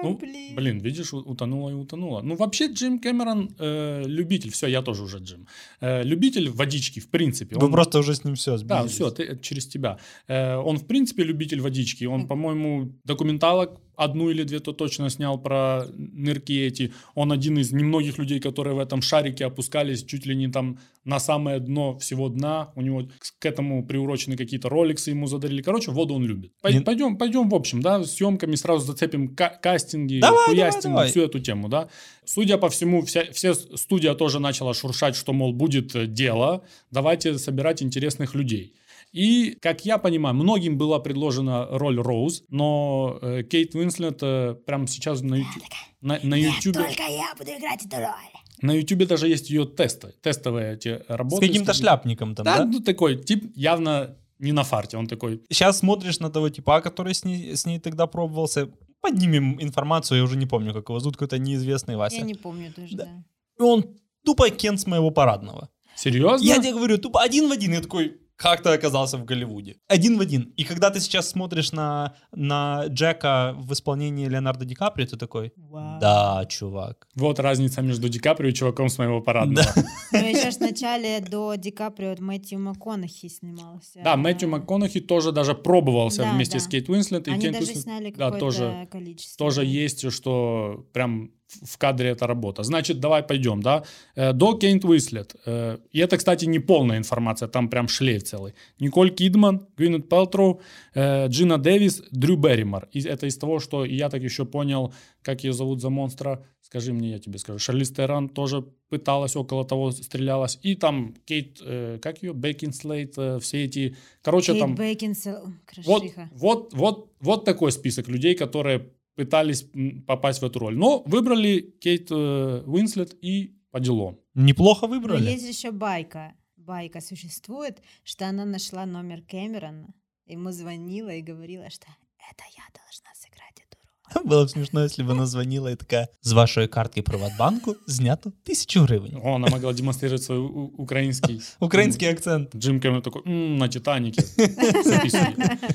[0.03, 0.19] Ну,
[0.57, 2.23] блин, видишь, у- утонула и утонула.
[2.23, 5.47] Ну, вообще, Джим Кэмерон э, любитель, все, я тоже уже Джим.
[5.81, 7.57] Э, любитель водички, в принципе.
[7.57, 9.99] Вы Он- просто уже с ним все Да, все, ты, через тебя.
[10.29, 12.05] Э, он, в принципе, любитель водички.
[12.07, 16.93] Он, по-моему, документалок одну или две то точно снял про нырки эти.
[17.15, 21.19] Он один из немногих людей, которые в этом шарике опускались чуть ли не там на
[21.19, 22.71] самое дно всего дна.
[22.77, 23.09] У него
[23.39, 25.63] к этому приурочены какие-то роликсы ему задарили.
[25.63, 26.53] Короче, воду он любит.
[26.63, 31.11] Пой- Пойдем, пойдем в общем, да, съемками сразу зацепим ка- кастинги, Давай, хуястинг, давай, давай.
[31.11, 31.89] всю эту тему, да.
[32.25, 37.37] Судя по всему, вся, все студия тоже начала шуршать, что, мол, будет э, дело, давайте
[37.39, 38.75] собирать интересных людей.
[39.13, 44.87] И, как я понимаю, многим была предложена роль Роуз, но э, Кейт Уинслет э, прямо
[44.87, 45.63] сейчас на YouTube,
[46.03, 48.33] на, на YouTube, я буду играть эту роль.
[48.63, 51.47] на YouTube даже есть ее тесты, тестовые эти С работы.
[51.47, 52.65] каким-то С- шляпником там, Да, да?
[52.67, 57.15] ну такой тип явно не на фарте, он такой, Сейчас смотришь на того типа, который
[57.15, 58.69] с ней, с ней тогда пробовался.
[59.01, 62.17] Поднимем информацию, я уже не помню, как его зовут, какой-то неизвестный Вася.
[62.17, 63.05] Я не помню тоже, Да.
[63.05, 63.25] да.
[63.59, 63.85] И он
[64.25, 65.71] тупо Кен с моего парадного.
[65.97, 66.45] серьезно?
[66.45, 67.73] Я тебе говорю, тупо один в один.
[67.73, 69.77] Я такой, как ты оказался в Голливуде?
[69.89, 70.53] Один в один.
[70.57, 75.53] И когда ты сейчас смотришь на, на Джека в исполнении Леонардо Ди Каприо, ты такой,
[75.57, 75.99] Вау.
[76.01, 77.09] да, чувак.
[77.17, 79.67] Вот разница между Ди Каприо и чуваком с моего парадного.
[80.13, 84.01] Ну, еще ж в начале до Ди Каприо Мэтью МакКонахи снимался.
[84.05, 86.65] Да, Мэтью МакКонахи тоже даже пробовался Да, вместе да.
[86.65, 87.27] с Кейт Уинслет.
[87.27, 89.47] И Они Кейт даже Уинслет, сняли да, какое-то тоже, количество.
[89.47, 92.63] тоже есть, что прям в кадре эта работа.
[92.63, 93.85] Значит, давай пойдем, да.
[94.15, 95.35] Э, До Кейт Уинслет.
[95.47, 98.55] Э, И это, кстати, не полная информация, там прям шлейф целый.
[98.81, 100.61] Николь Кидман, Гвинет Пелтроу,
[100.95, 102.89] э, Джина Дэвис, Дрю Берримор.
[102.93, 106.45] И это из того, что я так еще понял, как ее зовут за монстра.
[106.61, 107.59] Скажи мне, я тебе скажу.
[107.59, 110.59] Шарлиз Терран тоже пыталась около того, стрелялась.
[110.63, 113.97] И там Кейт, э, как ее, Бекинслейт, э, все эти...
[114.23, 114.75] Короче, Кейт там...
[114.75, 115.53] Бекинсел,
[115.85, 120.76] Вот, вот, вот, вот такой список людей, которые пытались м, попасть в эту роль.
[120.78, 124.18] Но выбрали Кейт э, Уинслет и по делам.
[124.36, 125.32] Неплохо Но выбрали.
[125.32, 126.34] есть еще байка.
[126.58, 129.94] Байка существует, что она нашла номер Кэмерона,
[130.28, 131.88] ему звонила и говорила, что
[132.32, 134.26] это я должна сыграть эту роль.
[134.32, 138.82] Было б смішно, якщо б вона звонила і така, з вашої картки Приватбанку знято тисячу
[138.82, 139.18] гривень.
[139.24, 141.42] О, Она могла демонстрировать свой у- украинский...
[141.60, 142.56] Український акцент.
[142.56, 144.22] Джим Кэмерон такой, «М, на Титанике
[144.84, 145.36] записывали.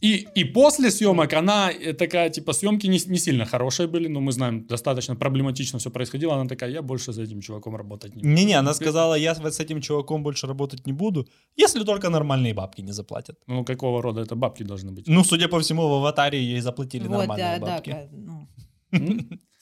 [0.00, 4.20] И, и после съемок она э, такая, типа, съемки не, не сильно хорошие были, но
[4.20, 6.34] мы знаем, достаточно проблематично все происходило.
[6.34, 8.34] Она такая, я больше за этим чуваком работать не буду.
[8.34, 12.82] Не-не, она сказала, я с этим чуваком больше работать не буду, если только нормальные бабки
[12.82, 13.38] не заплатят.
[13.46, 15.08] Ну, какого рода это бабки должны быть?
[15.08, 17.90] Ну, судя по всему, в аватаре ей заплатили Вот, нормальные да, да, бабки.
[17.90, 18.48] ка- ну.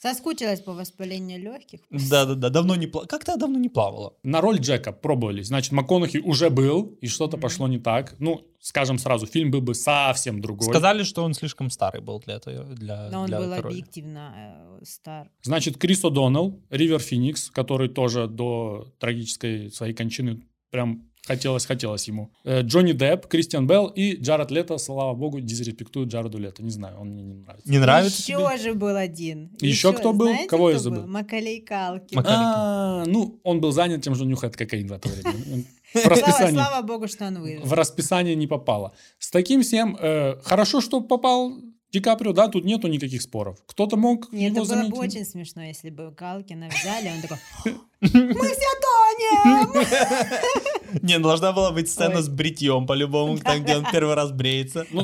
[0.03, 1.79] Соскучилась по воспалению легких.
[1.89, 3.07] Да-да-да, давно не плавала.
[3.07, 4.13] Как-то давно не плавала.
[4.21, 5.43] На роль Джека пробовали.
[5.43, 7.41] Значит, МакКонахи уже был, и что-то Мгм.
[7.41, 8.15] пошло не так.
[8.19, 10.67] Ну, скажем сразу, фильм был бы совсем другой.
[10.67, 12.65] Сказали, что он слишком старый был для этого.
[12.65, 13.73] Для, Но он для был этой роли.
[13.75, 14.33] объективно
[14.81, 15.29] э, стар.
[15.41, 22.31] Значит, Крис О'Доннелл, Ривер Феникс, который тоже до трагической своей кончины прям хотелось-хотелось ему.
[22.43, 26.61] Э, Джонни Депп, Кристиан Белл и Джаред Лето, слава богу, дизреспектуют Джареду Лето.
[26.63, 27.69] Не знаю, он мне не нравится.
[27.71, 28.57] Не нравится Еще тебе?
[28.57, 29.49] же был один.
[29.61, 30.27] Еще кто был?
[30.27, 30.95] знаете, Кого я кто был?
[30.97, 31.11] забыл?
[31.11, 32.17] Макалей Калки.
[32.25, 35.63] А, ну, он был занят тем, что нюхает кокаин в это время.
[35.93, 36.53] В Слава, расписании.
[36.55, 37.61] слава богу, что он выжил.
[37.65, 38.93] в расписание не попало.
[39.19, 41.53] С таким всем э, хорошо, что попал
[41.93, 43.59] Ди Каприо, да, тут нету никаких споров.
[43.67, 47.37] Кто-то мог Нет, его это было бы очень смешно, если бы Калкина взяли, он такой,
[48.01, 49.85] мы все тонем!
[51.03, 54.87] Не, должна была быть сцена с бритьем, по-любому, там, где он первый раз бреется.
[54.91, 55.03] Ну,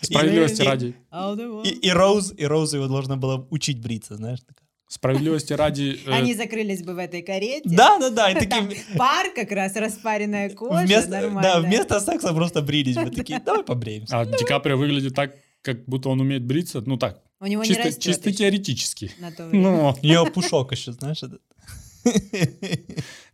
[0.00, 0.94] справедливости и- ради.
[1.10, 1.44] а да.
[1.64, 4.40] И, и Роуз, и Роуз его должна была учить бриться, знаешь.
[4.40, 4.68] такая.
[4.88, 5.98] Справедливости ради.
[6.06, 7.62] э, Они закрылись бы в этой карете.
[7.64, 8.84] Да-да-да, и Там такие...
[8.96, 14.20] пар как раз, распаренная кожа, Вместо, да, вместо секса просто брились бы такие, давай побреемся.
[14.20, 16.82] А Ди Каприо выглядит так, как будто он умеет бриться.
[16.84, 19.12] Ну так, У него не чисто, растет чисто еще теоретически.
[19.52, 21.40] Ну, У нее пушок еще, знаешь, этот.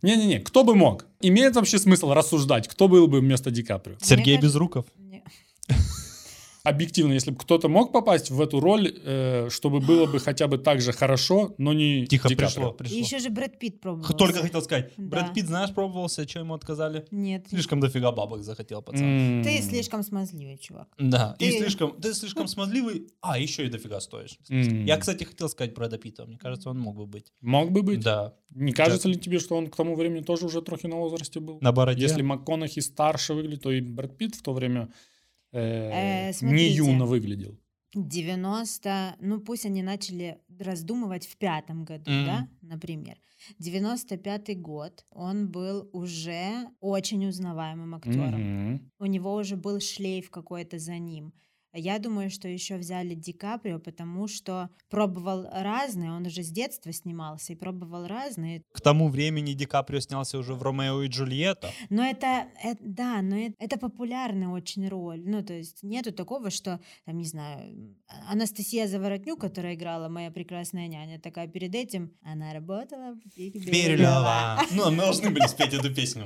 [0.01, 1.05] не-не-не, кто бы мог?
[1.21, 3.97] Имеет вообще смысл рассуждать, кто был бы вместо Ди Каприо?
[4.01, 4.85] Сергей Безруков.
[6.69, 10.57] Объективно, если бы кто-то мог попасть в эту роль, э, чтобы было бы хотя бы
[10.57, 12.47] так же хорошо, но не Тихо Ди Каприо.
[12.47, 12.97] пришло, И пришло.
[12.97, 14.13] еще же Брэд Питт пробовал.
[14.15, 15.03] Только хотел сказать, Да.
[15.21, 17.05] Брэд Питт, знаешь, пробовался, что ему отказали?
[17.11, 17.47] Нет.
[17.49, 19.41] Слишком дофига бабок захотел, пацан.
[19.43, 20.87] Ты слишком смазливый, чувак.
[20.97, 24.37] Да, и Ты- слишком, ты слишком смазливый, а еще и дофига стоишь.
[24.49, 27.31] Я, кстати, хотел сказать Брэда Питта, мне кажется, он мог бы быть.
[27.41, 28.01] Мог бы быть.
[28.01, 31.39] Да, Не кажется ли тебе, что он к тому времени тоже уже трохи на возрасте
[31.39, 31.57] был?
[31.61, 32.01] на бороде.
[32.03, 34.89] Если МакКонахи старше выглядит, то и Брэд Питт в то время
[35.51, 36.75] э, Э, не смотрите.
[36.75, 37.57] юно выглядел.
[37.95, 42.25] 90, ну пусть они начали раздумывать в пятом году, Мгм.
[42.25, 43.17] да, например.
[43.59, 48.41] 95-й год, он был уже очень узнаваемым актером.
[48.73, 48.91] Мгм.
[48.99, 51.33] У него уже был шлейф какой-то за ним.
[51.73, 56.91] Я думаю, что еще взяли Ди Каприо, потому что пробовал разные, он уже с детства
[56.91, 58.63] снимался и пробовал разные.
[58.71, 61.69] К тому времени Ди Каприо снялся уже в «Ромео и Джульетта».
[61.89, 65.21] Но это, это да, но это, это популярная очень роль.
[65.23, 67.95] Ну, то есть нету такого, что, там, не знаю,
[68.27, 74.59] Анастасия Заворотнюк, которая играла «Моя прекрасная няня», такая перед этим, она работала в Бирюлева.
[74.71, 76.25] Ну, мы должны были спеть эту песню.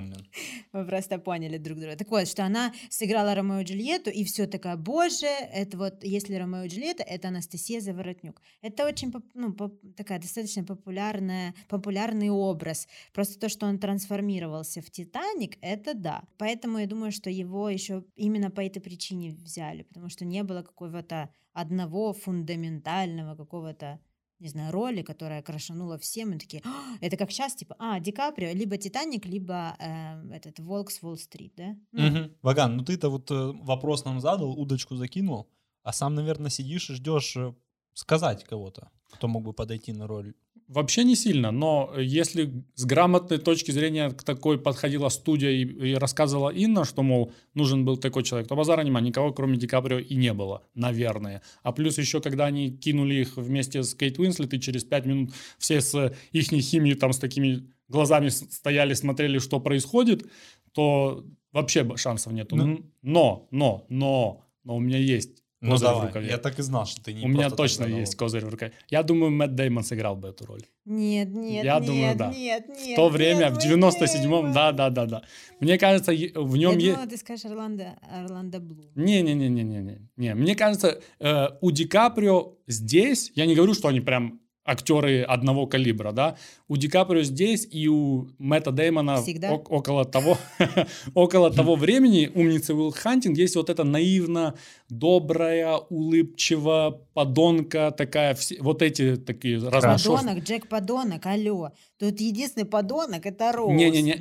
[0.73, 1.95] Вы просто поняли друг друга.
[1.95, 6.35] Так вот, что она сыграла Ромео и Джульетту, и все такая, боже, это вот, если
[6.35, 8.41] Ромео и Джульетта, это Анастасия Заворотнюк.
[8.61, 9.53] Это очень, ну,
[9.95, 12.87] такая достаточно популярная, популярный образ.
[13.13, 16.23] Просто то, что он трансформировался в Титаник, это да.
[16.37, 20.61] Поэтому я думаю, что его еще именно по этой причине взяли, потому что не было
[20.61, 23.99] какого-то одного фундаментального какого-то
[24.43, 28.11] не знаю, роли, которая крашанула всем, и такие, «А, это как сейчас, типа, а, Ди
[28.11, 31.77] Каприо, либо Титаник, либо э, этот Волк с Уолл-стрит, да?
[31.93, 32.35] Ну, Мгм.
[32.41, 35.49] Ваган, ну ты-то вот э, вопрос нам задал, удочку закинул,
[35.83, 37.53] а сам, наверное, сидишь и ждешь э,
[37.93, 40.33] сказать кого-то, кто мог бы подойти на роль.
[40.73, 45.93] Вообще не сильно, но если с грамотной точки зрения к такой подходила студия и, и
[45.93, 49.99] рассказывала Инна, что, мол, нужен был такой человек, то базара нема, никого кроме Ди Каприо
[49.99, 51.41] и не было, наверное.
[51.63, 55.31] А плюс еще, когда они кинули их вместе с Кейт Уинслет, и через пять минут
[55.59, 60.25] все с их химией там с такими глазами стояли, смотрели, что происходит,
[60.73, 62.55] то вообще шансов нету.
[62.55, 66.27] Ну- Н- Но, но, но, но у меня есть Ну козырь в рукаве.
[66.27, 68.71] я так и знал, что ты не У меня точно есть козырь в рукаве.
[68.89, 70.61] Я думаю, Мэтт Деймон сыграл бы эту роль.
[70.85, 72.31] Нет, нет, Я нет, думаю, да.
[72.33, 72.93] нет, нет.
[72.93, 73.65] В то время, нет, в Мэтт
[74.01, 74.51] 97-м, Дэймон.
[74.53, 75.21] да, да, да, да.
[75.61, 76.91] Мне кажется, е- в Я нем есть...
[76.95, 78.85] думала, ты скажешь Орландо, Орландо Блум.
[78.95, 79.99] Не-не-не-не-не.
[80.17, 80.35] не.
[80.35, 85.67] Мне кажется, э, у Ди Каприо здесь, я не говорю, что они прям актеры одного
[85.67, 86.37] калибра, да,
[86.69, 89.19] у Ди Каприо здесь и у Мэтта Деймона
[89.51, 90.37] ок- около того,
[91.13, 94.55] около того времени умницы Уилл Хантинг есть вот эта наивно
[94.99, 100.17] добрая, улыбчивая подонка такая, все- вот эти такие разношерстные.
[100.17, 101.69] Подонок, Джек Подонок, алло.
[101.99, 103.73] Тут единственный подонок это Роуз.
[103.73, 104.17] Не-не-не.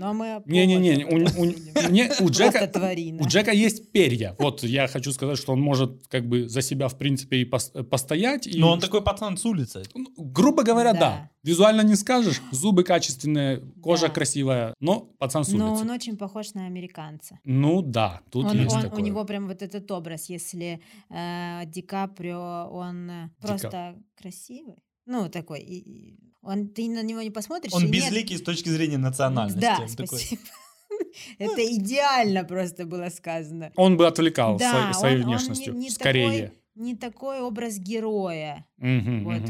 [0.47, 2.71] Не-не-не, у, этом у- Джека,
[3.21, 4.35] у Джека есть перья.
[4.39, 7.83] Вот я хочу сказать, что он может как бы за себя, в принципе, и пос-
[7.85, 8.47] постоять.
[8.47, 9.83] И, Но он такой пацан с улицы.
[9.95, 10.99] ну, грубо говоря, да.
[11.03, 11.31] Да.
[11.45, 14.13] Визуально не скажешь, зубы качественные, кожа Да.
[14.15, 15.65] красивая, но пацан с улицы.
[15.65, 17.41] Но он очень похож на американца.
[17.45, 19.01] Ну да, тут Он- есть он- такое.
[19.01, 20.62] у него прям вот этот образ, если
[21.11, 24.77] э, Ди Каприо, он э, Ди просто красивый.
[25.07, 25.61] Ну, такой.
[25.61, 27.73] и- и он, ты на него не посмотришь.
[27.75, 29.61] Он и нет- безликий с точки зрения национальности.
[29.61, 30.43] Да, Он такой, спасибо.
[31.39, 33.71] Это идеально просто было сказано.
[33.77, 35.75] Он бы отвлекал Да, своей, своей он- он не- внешностью.
[35.75, 36.43] не Скорее.
[36.43, 39.43] такой- Не такой образ героя, вот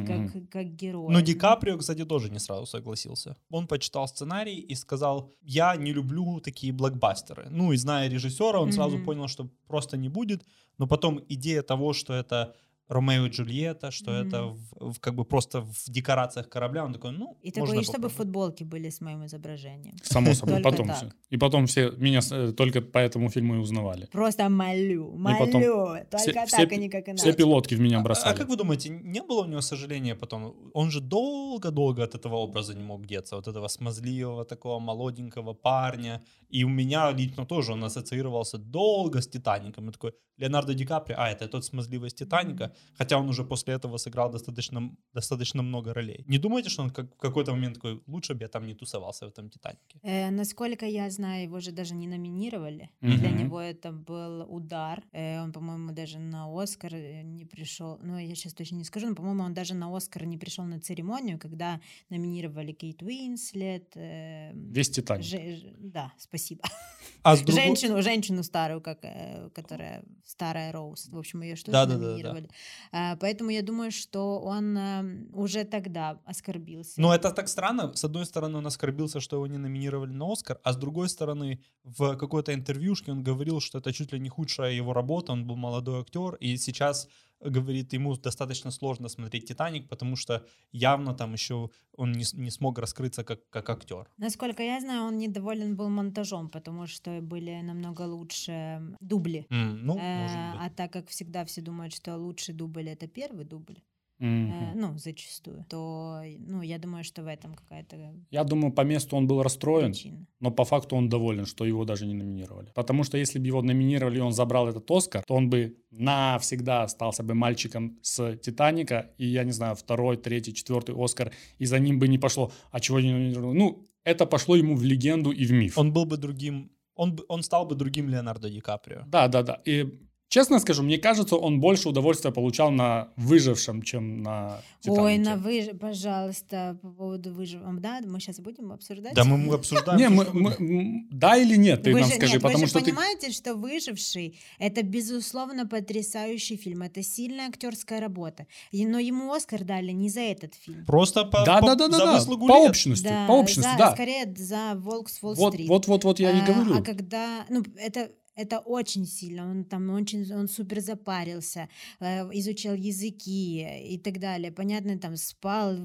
[0.50, 1.12] как, герой.
[1.12, 3.36] Но Ди Каприо, кстати, тоже не сразу согласился.
[3.50, 7.46] Он почитал сценарий и сказал, я не люблю такие блокбастеры.
[7.50, 10.44] Ну и зная режиссера, он сразу понял, что просто не будет.
[10.78, 12.56] Но потом идея того, что это
[12.92, 14.56] Ромео и Джульетта, что это Мгм.
[14.80, 18.08] в, в- как бы просто в декорациях корабля, он такой, ну, И такой, и чтобы
[18.08, 19.94] футболки были с моим изображением.
[20.02, 20.96] Само собой, потом так.
[20.96, 21.10] все.
[21.30, 24.06] И потом все меня э, только по этому фильму и узнавали.
[24.12, 25.38] Просто молю, молю.
[25.38, 27.22] потом Только все- так, все и пи- никак иначе.
[27.22, 28.36] Все пилотки в меня А- А, бросали.
[28.36, 30.54] как вы думаете, не было у него сожаления потом?
[30.74, 36.20] Он же долго-долго от этого образа не мог деться, вот этого смазливого такого молоденького парня.
[36.50, 39.88] И у меня лично тоже он ассоциировался долго с Титаником.
[39.88, 43.74] И такой, Леонардо Ди Каприо, а, это тот смазливый из Титаника, хотя он уже после
[43.74, 46.24] этого сыграл достаточно, достаточно много ролей.
[46.28, 49.26] Не думаете, что он как, в какой-то момент такой, лучше бы я там не тусовался
[49.26, 49.98] в этом Титанике?
[50.02, 52.90] Э, насколько я знаю, его же даже не номинировали.
[53.00, 53.38] Для Мгм.
[53.38, 55.02] него это был удар.
[55.12, 57.98] Э, он, по-моему, даже на Оскар э, не пришел.
[58.02, 60.80] Ну, я сейчас точно не скажу, но, по-моему, он даже на Оскар не пришел на
[60.80, 63.96] церемонию, когда номинировали Кейт Уинслет.
[63.96, 65.24] э, Весь Титаник.
[65.24, 66.62] же- ж- да, спасибо.
[67.22, 67.62] А с другой...
[67.62, 71.08] Женщину, женщину старую, как, э, которая старая Роуз.
[71.08, 72.06] В общем, ее что Да-да-да-да.
[72.10, 72.48] номинировали.
[72.90, 77.00] А, Поэтому я думаю, что он э, уже тогда оскорбился.
[77.00, 77.94] Но это так странно.
[77.94, 81.60] С одной стороны, он оскорбился, что его не номинировали на Оскар, а с другой стороны,
[81.84, 85.56] в какой-то интервьюшке он говорил, что это чуть ли не худшая его работа, он был
[85.56, 87.08] молодой актер, и сейчас
[87.44, 92.78] говорит, ему достаточно сложно смотреть «Титаник», потому что явно там еще он не, не смог
[92.78, 94.08] раскрыться как, как актер.
[94.18, 99.46] Насколько я знаю, он недоволен был монтажом, потому что были намного лучше дубли.
[99.50, 103.82] М, ну, Э, а так как всегда все думают, что лучший дубль это первый дубль,
[104.22, 104.52] Мгм.
[104.52, 107.96] э, ну, зачастую, то ну, я думаю, что в этом какая-то
[108.30, 110.26] Я думаю, по месту он был расстроен, причина.
[110.40, 112.70] но по факту он доволен, что его даже не номинировали.
[112.74, 116.84] Потому что если бы его номинировали, и он забрал этот Оскар, то он бы навсегда
[116.84, 121.78] остался бы мальчиком с «Титаника», и, я не знаю, второй, третий, четвертый Оскар, и за
[121.78, 122.50] ним бы не пошло.
[122.70, 123.58] А чего не номинировали?
[123.58, 125.78] Ну, это пошло ему в легенду и в миф.
[125.78, 129.02] Он был бы другим, он, бы- он стал бы другим Леонардо Ди Каприо.
[129.06, 129.60] Да, да, да.
[129.64, 130.00] И
[130.32, 135.02] Честно скажу, мне кажется, он больше удовольствия получал на выжившем, чем на Титанике.
[135.02, 135.66] Ой, на выж...
[135.78, 137.80] пожалуйста, по поводу выживания.
[137.80, 139.12] Да, мы сейчас будем обсуждать?
[139.14, 139.98] Да, мы обсуждаем.
[139.98, 142.70] Не, мы, мы- да или нет, ты Вы нам же- скажи, нет, потому вы же
[142.70, 142.84] что ты...
[142.86, 146.80] понимаете, что «Выживший»— это, безусловно, потрясающий фильм.
[146.80, 148.46] Это сильная актерская работа.
[148.70, 150.86] И- Но ему «Оскар» дали не за этот фильм.
[150.86, 152.70] Просто по, Да, по- да, да, да, за да, выслугу по лет.
[152.70, 153.92] общности, Да, по общности, за- да.
[153.92, 155.68] скорее за «Волк с Вот, Уолл-стрит».
[155.68, 156.78] вот, вот, вот я и А, говорю.
[156.78, 161.68] А когда, ну, это это очень сильно, он там очень, он супер запарился,
[162.00, 163.62] э, изучал языки
[163.94, 164.50] и так далее.
[164.50, 165.76] Понятно, там спал,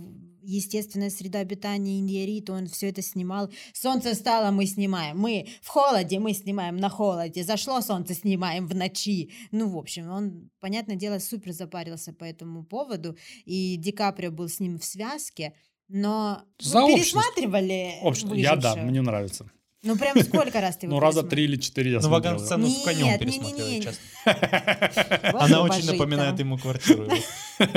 [0.41, 3.51] естественная среда обитания Индиарита, он все это снимал.
[3.73, 5.17] Солнце встало, мы снимаем.
[5.19, 7.43] Мы в холоде, мы снимаем на холоде.
[7.43, 9.31] Зашло солнце, снимаем в ночи.
[9.51, 13.17] Ну, в общем, он, понятное дело, супер запарился по этому поводу.
[13.45, 15.53] И Ди Каприо был с ним в связке.
[15.89, 19.49] Но За вы пересматривали Общ- Я да, мне нравится.
[19.88, 22.39] Ну, прям сколько раз ты его Ну, раза три или четыре я Ну, смотрел.
[22.39, 23.82] сцену с конем Нет, пересмотрел, не-не-не.
[23.84, 25.39] честно.
[25.39, 27.10] Она очень напоминает ему квартиру.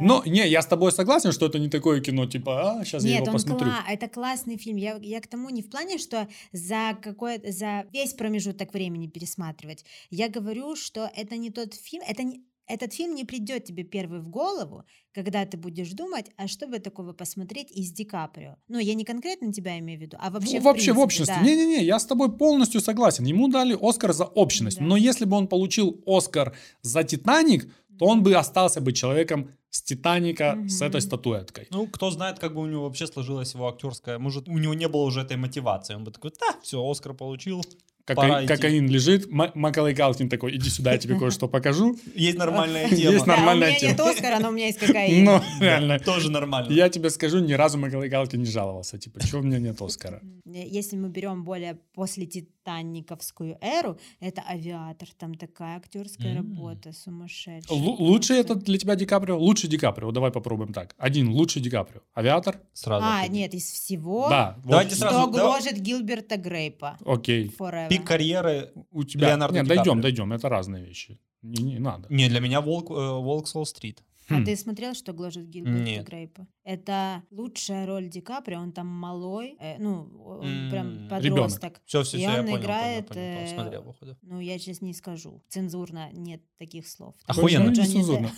[0.00, 3.10] Но, не, я с тобой согласен, что это не такое кино, типа, а, сейчас я
[3.10, 3.66] Нет, его он посмотрю.
[3.68, 4.76] кла- это классный фильм.
[4.76, 9.84] Я, я к тому не в плане, что за какой за весь промежуток времени пересматривать.
[10.10, 14.20] Я говорю, что это не тот фильм, это не, этот фильм не придет тебе первый
[14.20, 18.56] в голову, когда ты будешь думать, а что бы такого посмотреть из Ди Каприо.
[18.68, 21.02] Ну, я не конкретно тебя имею в виду, а вообще Ну, в вообще в принципе,
[21.02, 21.34] общности.
[21.34, 21.42] да.
[21.42, 23.24] Не-не-не, я с тобой полностью согласен.
[23.24, 24.78] Ему дали Оскар за общность.
[24.78, 24.84] Да.
[24.84, 29.82] Но если бы он получил Оскар за Титаник, то он бы остался бы человеком с
[29.82, 31.66] Титаника с этой статуэткой.
[31.70, 34.18] Ну, кто знает, как бы у него вообще сложилась его актерская.
[34.18, 35.94] Может, у него не было уже этой мотивации.
[35.94, 37.62] Он бы такой, да, все, Оскар получил.
[38.04, 38.54] Кокаин, Пора идти.
[38.54, 41.96] кокаин лежит, Ма- Макалей Калкин такой, иди сюда, я тебе кое-что покажу.
[42.14, 43.18] Есть нормальная Есть тема.
[43.18, 43.90] Да, нормальная у меня тема.
[43.92, 45.24] нет Оскара, но у меня есть кокаин.
[45.24, 45.98] Ну, реально.
[45.98, 46.72] Тоже нормально.
[46.72, 48.98] Я тебе скажу, ни разу Макалей Калкин не жаловался.
[48.98, 50.20] Типа, чего у меня нет Оскара?
[50.44, 57.78] Если мы берем более после Титаниковскую эру, это авиатор, там такая актерская работа сумасшедшая.
[57.78, 58.54] Лу- Лучший Просто.
[58.54, 59.38] это для тебя Ди Каприо?
[59.38, 60.10] Лучший Ди Каприо.
[60.10, 60.94] Давай попробуем так.
[60.98, 62.00] Один лучший Ди Каприо.
[62.14, 62.60] Авиатор?
[62.72, 63.04] Сразу.
[63.06, 64.56] А, нет, из всего, Да.
[64.64, 65.40] Давайте что сразу, да.
[65.42, 66.96] гложет Гилберта Грейпа.
[67.04, 67.54] Окей.
[67.58, 67.88] Forever.
[67.90, 68.72] Пик карьеры.
[68.90, 69.28] У тебя...
[69.28, 70.32] Леонардо Нет, Ди дойдем, дойдем.
[70.32, 71.18] Это разные вещи.
[71.42, 72.06] Не, не надо.
[72.10, 74.02] Не, для меня Волк, э, Волк с Уолл-стрит.
[74.28, 74.44] А Хм.
[74.44, 76.06] ты смотрел, что гложет Гилберта Нет.
[76.06, 76.46] Грейпа?
[76.62, 81.80] Это лучшая роль Ди Каприо, он там малой, э, ну, он прям М, подросток.
[81.84, 84.16] Все, все, И все, я он понял, играет, понял, понял, э, посмотрел, походу.
[84.22, 85.42] Ну, я сейчас не скажу.
[85.48, 87.16] Цензурно нет таких слов.
[87.26, 87.72] Охуенно.
[87.72, 88.30] Депп.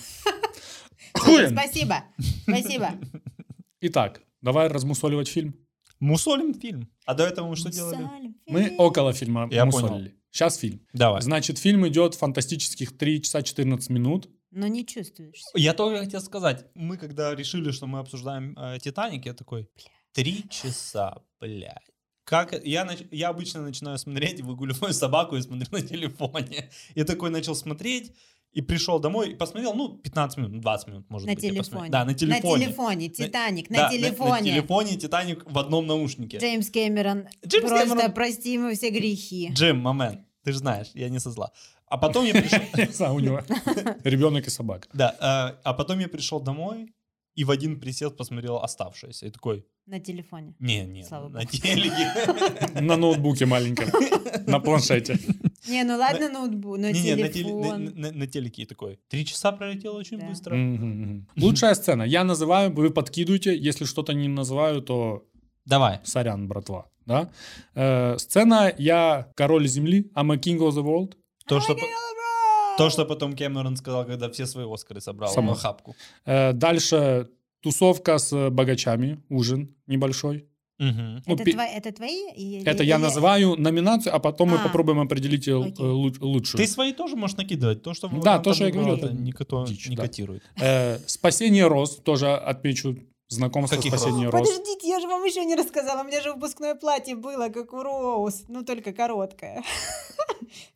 [1.12, 1.60] Охуенно.
[1.60, 2.04] Спасибо,
[2.44, 2.90] спасибо.
[3.82, 5.54] Итак, давай размусоливать фильм.
[6.02, 6.90] Мусолим фильм.
[7.06, 7.94] А до этого мы что делали?
[8.02, 8.80] Саль, Мы фильм.
[8.80, 10.16] около фильма Я мусолили.
[10.32, 10.80] Сейчас фильм.
[10.92, 11.22] Давай.
[11.22, 14.28] Значит, фильм идет фантастических 3 часа 14 минут.
[14.50, 15.40] Но не чувствуешь.
[15.54, 19.68] Я только хотел сказать, мы когда решили, что мы обсуждаем э, Титаник, я такой,
[20.12, 21.78] три часа, блядь.
[22.24, 26.68] Как я, нач- я обычно начинаю смотреть, выгуливаю собаку и смотрю на телефоне.
[26.96, 28.12] Я такой начал смотреть
[28.52, 31.42] и пришел домой и посмотрел, ну, 15 минут, 20 минут, может На быть.
[31.42, 31.62] я телефоне.
[31.64, 31.90] посмотрел.
[31.92, 32.52] Да, на телефоне.
[32.52, 33.08] На телефоне.
[33.08, 33.68] Титаник.
[33.68, 34.50] Да, На На, телефоне.
[34.50, 36.38] телефоне Титаник в одном наушнике.
[36.38, 37.28] Джеймс Кэмерон.
[37.46, 39.48] Джеймс Просто Кэмерон- прости ему все грехи.
[39.52, 41.50] Джим, момент, ты же знаешь, я не со зла.
[41.86, 42.58] А потом я пришел...
[43.14, 43.40] У него
[44.04, 44.88] ребенок и собака.
[44.92, 45.10] Да,
[45.54, 46.92] э, а потом я пришел домой
[47.34, 49.26] и в один присед посмотрел оставшееся.
[49.26, 50.54] И такой, На телефоне.
[50.58, 51.50] не, не, Слава на богу.
[51.50, 52.12] телеке.
[52.80, 53.88] На ноутбуке маленьком.
[54.46, 55.18] На планшете.
[55.68, 57.84] Не, ну ладно, ноутбук, но Не-не, на, теле- на- телефон.
[57.94, 58.98] на- на телеке такой.
[59.08, 60.26] Три часа пролетело очень Да.
[60.26, 60.54] быстро.
[60.56, 61.26] Мгм.
[61.36, 62.02] Лучшая сцена.
[62.02, 63.56] Я называю, вы подкидываете.
[63.68, 65.22] Если что-то не называю, то
[65.66, 66.00] Давай.
[66.04, 66.86] сорян, братва.
[67.06, 67.28] Да?
[67.74, 71.14] Э, сцена «Я король земли», I'm a king of the world.
[71.46, 71.80] То, что, по-
[72.78, 75.54] то, что потом Кэмерон сказал, когда все свои Оскары собрал Само.
[75.54, 75.94] в охапку.
[76.24, 77.28] Э, дальше
[77.60, 80.46] тусовка с богачами, ужин небольшой.
[80.78, 82.32] Ну, Это, пи- твои, это твои?
[82.36, 85.72] И- Это или- я или- называю номинацию, а потом мы А, попробуем определить э, окей.
[85.84, 86.58] лу- лучшую.
[86.60, 87.82] Ты свои тоже можешь накидывать.
[87.82, 90.02] То, что Да, то, что я говорю, это это никто дичь, не да.
[90.02, 90.42] котирует.
[90.60, 92.96] Э, спасение роз тоже отмечу.
[93.32, 94.48] Знакомство Каких спасение роз.
[94.48, 96.02] Подождите, я же вам еще не рассказала.
[96.02, 99.62] У меня же выпускное платье было, как у Роуз, ну только короткое.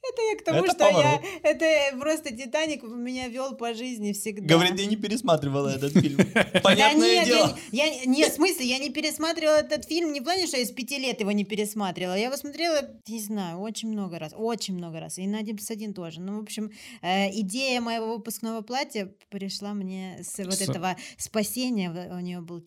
[0.03, 1.23] Это я к тому, Это что я...
[1.43, 4.55] Это просто Титаник меня вел по жизни всегда.
[4.55, 6.19] Говорит, я не пересматривала этот фильм.
[6.63, 7.59] Понятное нет, дело.
[7.73, 10.57] я, не- я, не- в смысле, я не пересматривала этот фильм, не в плане, что
[10.57, 12.15] я с пяти лет его не пересматривала.
[12.15, 15.19] Я его смотрела, не знаю, очень много раз, очень много раз.
[15.19, 16.21] И на 1 плюс 1 тоже.
[16.21, 16.71] Ну, в общем,
[17.03, 21.91] э, идея моего выпускного платья пришла мне с вот этого спасения.
[21.91, 22.61] У нее был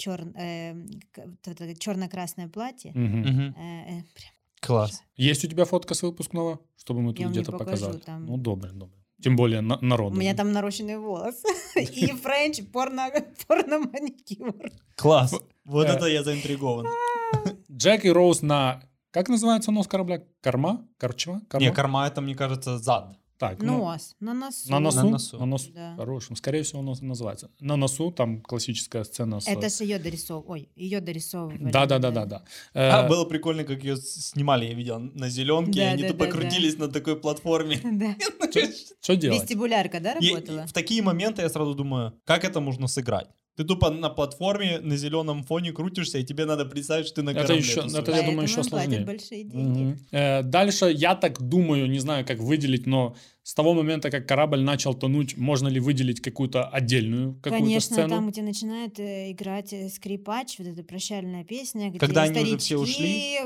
[1.80, 2.92] черно-красное платье.
[2.94, 3.24] Мгм.
[3.58, 5.02] Э, э, прям Класс.
[5.16, 7.98] Есть у тебя фотка с выпускного, чтобы мы тут Я где-то покажу, показали?
[8.02, 8.96] там- Ну, добре, добре.
[9.24, 10.20] Тем более на- У народный.
[10.20, 11.48] меня там нарощенные волосы.
[11.76, 13.10] И френч, порно,
[13.48, 14.54] порно-маникюр.
[14.96, 15.34] Класс.
[15.66, 15.94] Вот Э.
[15.94, 16.86] это я заинтригован.
[17.72, 20.24] Джек и Роуз на Как называется нос корабля?
[20.42, 20.86] Корма?
[21.00, 21.42] Корчма?
[21.54, 23.18] Не, корма это, мне кажется, зад.
[23.40, 24.70] Так, ну, Нос, на носу.
[24.70, 25.72] на носу, На на носу.
[25.74, 25.96] Да.
[25.96, 26.36] хорошим.
[26.36, 27.50] Скорее всего, нос называется.
[27.62, 29.48] На носу там классическая сцена с...
[29.48, 30.44] Это же ее дорисов...
[30.46, 31.72] Ой, ее дорисовывали.
[31.72, 32.44] Да, да, да, да, да.
[32.74, 36.10] Э, А было прикольно, как ее снимали, я видел, на зеленке, Да, и они да,
[36.10, 36.38] тупо да, да.
[36.38, 37.80] крутились на такой платформе.
[38.00, 38.16] Да.
[39.02, 39.42] Что делать?
[39.42, 40.68] Вестибулярка, да, И работала?
[40.68, 43.30] в такие моменты я сразу думаю, как это можно сыграть?
[43.60, 47.32] Ты тупо на платформе на зеленом фоне крутишься, и тебе надо представить, что ты на
[47.32, 48.00] Это корабле еще- тусуешься.
[48.02, 49.06] это, я думаю, еще сложнее.
[49.06, 49.80] большие деньги.
[49.84, 49.98] Мгм.
[50.12, 54.62] Э, Дальше, я так думаю, не знаю, как выделить, но с того момента, как корабль
[54.62, 58.10] начал тонуть, можно ли выделить какую-то отдельную какую-то Конечно, сцену?
[58.10, 62.42] там, где начинает э, играть э, скрипач, вот эта прощальная песня, где Когда они уже
[62.46, 63.38] старички, все ушли?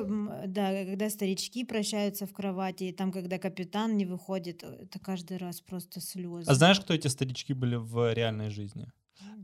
[0.47, 5.61] да, когда старички прощаются в кровати, и там, когда капитан не выходит, это каждый раз
[5.61, 6.45] просто слезы.
[6.51, 8.85] А знаешь, кто эти старички были в реальной жизни?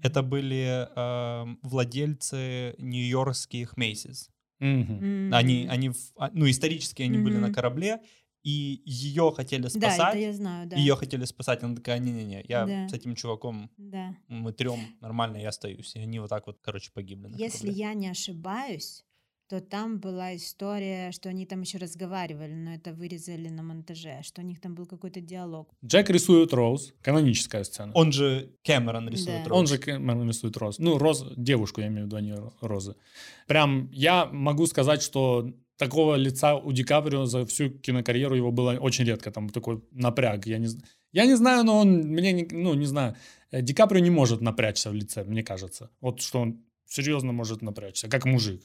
[0.02, 4.30] Это были эм, владельцы нью-йоркских Macy's.
[4.60, 5.34] Мгм.
[5.34, 8.02] Они, они, в- а, ну, исторически они были на корабле,
[8.44, 10.16] и ее хотели Да, спасать.
[10.16, 10.76] это я знаю, да.
[10.78, 12.88] Ее хотели спасать, она такая, не-не-не, я Да.
[12.90, 14.16] с этим чуваком, Да.
[14.30, 15.96] мы трем нормально, я остаюсь.
[15.96, 17.28] И они вот так вот, короче, погибли.
[17.28, 17.80] на Если корабле.
[17.84, 19.06] я не ошибаюсь,
[19.50, 24.42] то там была история, что они там еще разговаривали, но это вырезали на монтаже, что
[24.42, 25.74] у них там был какой-то диалог.
[25.84, 27.92] Джек рисует Роуз, каноническая сцена.
[27.96, 29.50] Он же Кэмерон рисует Да.
[29.50, 29.60] Роуз.
[29.60, 30.78] Он же Кэмерон рисует Роз.
[30.80, 32.96] Ну, Роз, девушку, я имею в виду, а не Розы.
[33.48, 38.74] Прям я могу сказать, что такого лица у Ди Каприо за всю кинокарьеру его было
[38.80, 39.32] очень редко.
[39.32, 40.46] Там такой напряг.
[40.46, 40.80] Я не, з-
[41.12, 43.16] я не знаю, но он мне, не, ну, не знаю.
[43.52, 45.90] Э, Ди Каприо не может напрячься в лице, мне кажется.
[46.02, 48.62] Вот что он серьезно может напрячься, как мужик.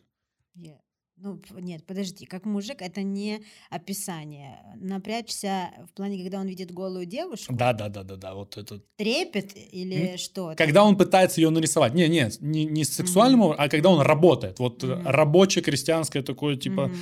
[0.57, 0.81] Я-
[1.17, 3.41] Ну, нет, подожди, как мужик это не
[3.71, 4.59] описание.
[4.75, 8.35] Напрячься в плане, когда он видит голую девушку, Да, да, да, да, да.
[8.35, 8.81] Вот это.
[8.97, 10.19] трепет или М?
[10.19, 10.55] что?
[10.57, 11.95] Когда он пытается ее нарисовать.
[11.95, 14.59] Не, нет, не, не сексуальному, а когда он работает.
[14.59, 15.07] Вот Мгм.
[15.07, 16.97] рабочее, крестьянское такое, типа, Мгм.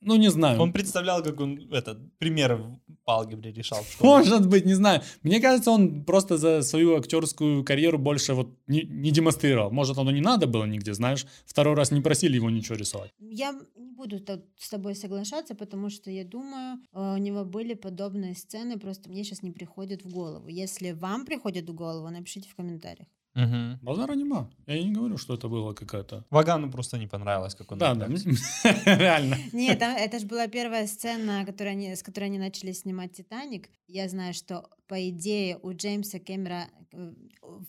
[0.00, 0.60] Ну не знаю.
[0.60, 2.60] Он представлял, как он этот пример
[3.04, 3.84] по алгебре решал.
[4.00, 5.02] Может быть, не знаю.
[5.22, 9.70] Мне кажется, он просто за свою актерскую карьеру больше вот не, не демонстрировал.
[9.70, 11.26] Может, оно не надо было нигде, знаешь.
[11.46, 13.10] Второй раз не просили его ничего рисовать.
[13.18, 14.20] Я не буду
[14.56, 19.24] с тобой соглашаться, потому что я думаю, э, у него были подобные сцены, просто мне
[19.24, 20.48] сейчас не приходят в голову.
[20.48, 23.08] Если вам приходит в голову, напишите в комментариях.
[23.38, 23.78] Мгм.
[23.82, 24.50] Базара нема.
[24.66, 26.24] Я не говорю, что это было какая-то...
[26.30, 28.06] Вагану просто не понравилось, как он Да, да,
[28.86, 29.36] реально.
[29.52, 33.68] Нет, это же была первая сцена, с которой они начали снимать «Титаник».
[33.86, 37.12] Я знаю, что, по идее, у Джеймса Кэмерона, э,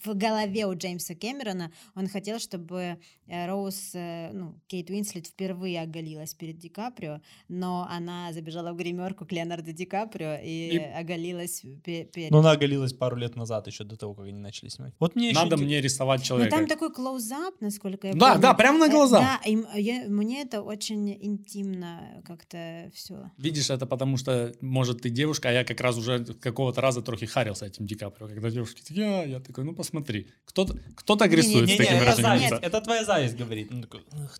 [0.03, 2.97] в голове у Джеймса Кэмерона он хотел, чтобы
[3.27, 8.75] э, Роуз, э, ну, Кейт Уинслет впервые оголилась перед Ди Каприо, но она забежала в
[8.75, 12.31] гримерку к Леонардо Ди Каприо и, И- оголилась пе- перед...
[12.31, 14.93] Но она оголилась пару лет назад, еще до того, как они начали снимать.
[14.99, 16.55] Вот мне еще Надо инте- мне рисовать человека.
[16.55, 18.41] там такой клоузап, насколько я Да, помню.
[18.41, 19.19] да, прямо на Э, глаза.
[19.19, 23.29] Да, и я- мне это очень интимно как-то все.
[23.37, 27.25] Видишь, это потому что, может, ты девушка, а я как раз уже какого-то раза трохи
[27.25, 28.27] харился этим Ди Каприо.
[28.27, 30.27] Когда девушки такие, а, я такой, ну посмотри.
[30.45, 32.65] Кто, кто так Не-не, рисует с Не-не, таким это выражением зависть, лица?
[32.65, 33.71] это твоя зависть говорит.
[33.71, 34.39] Ну, такой, «Эх,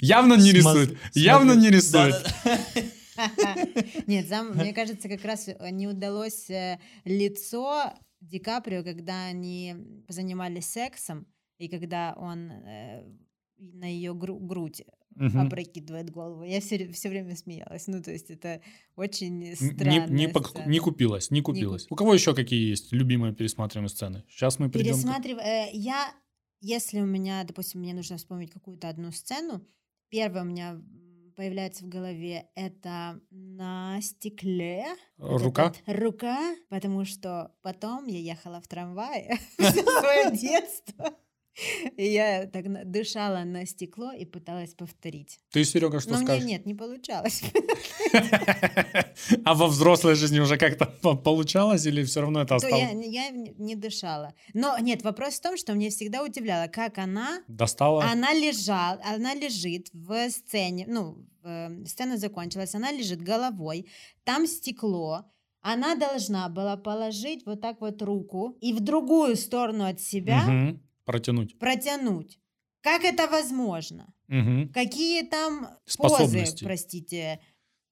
[0.00, 0.96] Явно не рисует.
[1.14, 1.70] Явно смотри».
[1.70, 2.14] не рисует.
[4.06, 9.74] Нет, зам- мне кажется, как раз не удалось э, лицо Ди Каприо, когда они
[10.08, 11.26] занимались сексом,
[11.58, 13.04] и когда он э,
[13.58, 14.82] на ее грудь
[15.16, 15.40] Мгм.
[15.40, 16.44] опрокидывает голову.
[16.44, 17.88] Я все, все время смеялась.
[17.88, 18.62] Ну, то есть это
[18.94, 21.82] очень странная Не, не, пок- не купилась, не купилась.
[21.86, 24.24] куп- У кого еще какие есть любимые пересматриваемые сцены?
[24.28, 24.92] Сейчас мы придем.
[24.92, 25.44] к- Пересматриваю.
[25.44, 26.14] э, я,
[26.60, 29.66] если у меня, допустим, мне нужно вспомнить какую-то одну сцену,
[30.10, 30.80] первая у меня
[31.40, 34.84] появляется в голове это на стекле.
[35.16, 35.72] Вот Рука?
[35.86, 41.14] этот рука, потому что потом я ехала в трамвае все свое детство.
[41.96, 45.38] И я так дышала на стекло и пыталась повторить.
[45.50, 46.44] Ты, Серега, что Но мне скажешь?
[46.44, 47.42] нет, не получалось.
[49.44, 53.06] А во взрослой жизни уже как-то по- получалось или все равно это То осталось?
[53.06, 54.34] я, не дышала.
[54.54, 58.04] Но нет, вопрос в том, что мне всегда удивляло, как она Достала?
[58.04, 61.18] Она лежала, она лежит в сцене, ну,
[61.86, 63.86] сцена закончилась, она лежит головой,
[64.24, 65.24] там стекло,
[65.62, 70.82] она должна была положить вот так вот руку и в другую сторону от себя Мгм.
[71.04, 71.58] Протянуть.
[71.58, 72.38] протянуть.
[72.82, 74.12] Как это возможно?
[74.28, 74.68] Мгм.
[74.72, 75.60] Какие там
[75.98, 76.64] позы, Способности.
[76.64, 77.40] простите?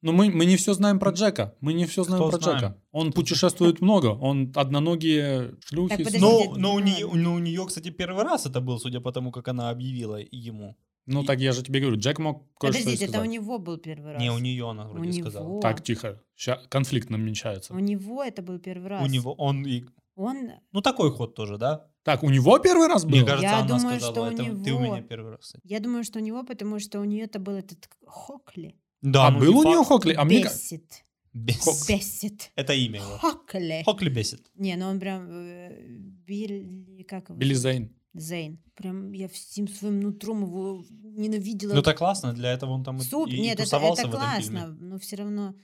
[0.01, 1.57] Но мы, мы не все знаем про Джека.
[1.61, 2.61] Мы не все знаем Кто про знает?
[2.63, 2.83] Джека.
[2.93, 4.07] Он путешествует много.
[4.07, 5.89] Он одноногие шлюхи.
[5.97, 7.23] Так, подожди, Но, Подождите, но у, ну нее, ладно.
[7.23, 10.77] но у нее, кстати, первый раз это был, судя по тому, как она объявила ему.
[11.11, 13.79] Ну так я же тебе говорю, Джек мог кое-что и Подождите, это у него был
[13.79, 14.23] первый раз.
[14.23, 15.45] Не, у нее она вроде У сказала.
[15.47, 15.61] него.
[15.61, 16.23] Так, тихо.
[16.37, 17.73] Ща конфликт намечается.
[17.75, 19.03] У него это был первый раз.
[19.05, 19.85] У него он и...
[20.17, 21.87] Он Ну, такой ход тоже, да?
[22.03, 23.11] Так, у него первый раз был?
[23.13, 25.55] Мне кажется, Я она думаю, сказала, что у это ты у него- меня первый раз.
[25.65, 28.75] Я думаю, что у него, потому что у нее это был этот Хокли.
[29.01, 29.89] Да, а ну, был у нее факт.
[29.89, 30.15] Хокли?
[30.15, 31.05] А мне Бесит.
[31.33, 32.51] Бес- Бесит.
[32.57, 33.19] Это имя его.
[33.19, 33.83] Хокли.
[33.85, 34.51] Хокли бесит.
[34.57, 35.29] Не, ну он прям...
[35.31, 35.87] э,
[36.27, 37.05] Билли...
[37.09, 37.39] Как его?
[37.39, 37.95] Билли Зейн.
[38.21, 38.59] Зейн.
[38.75, 41.75] Прям я всем своим нутром его ненавидела.
[41.75, 43.35] Ну это классно, для этого он там и- Супер.
[43.35, 44.67] и, и Нет, это, тусовался это в этом классно, фильме.
[44.81, 45.55] но все равно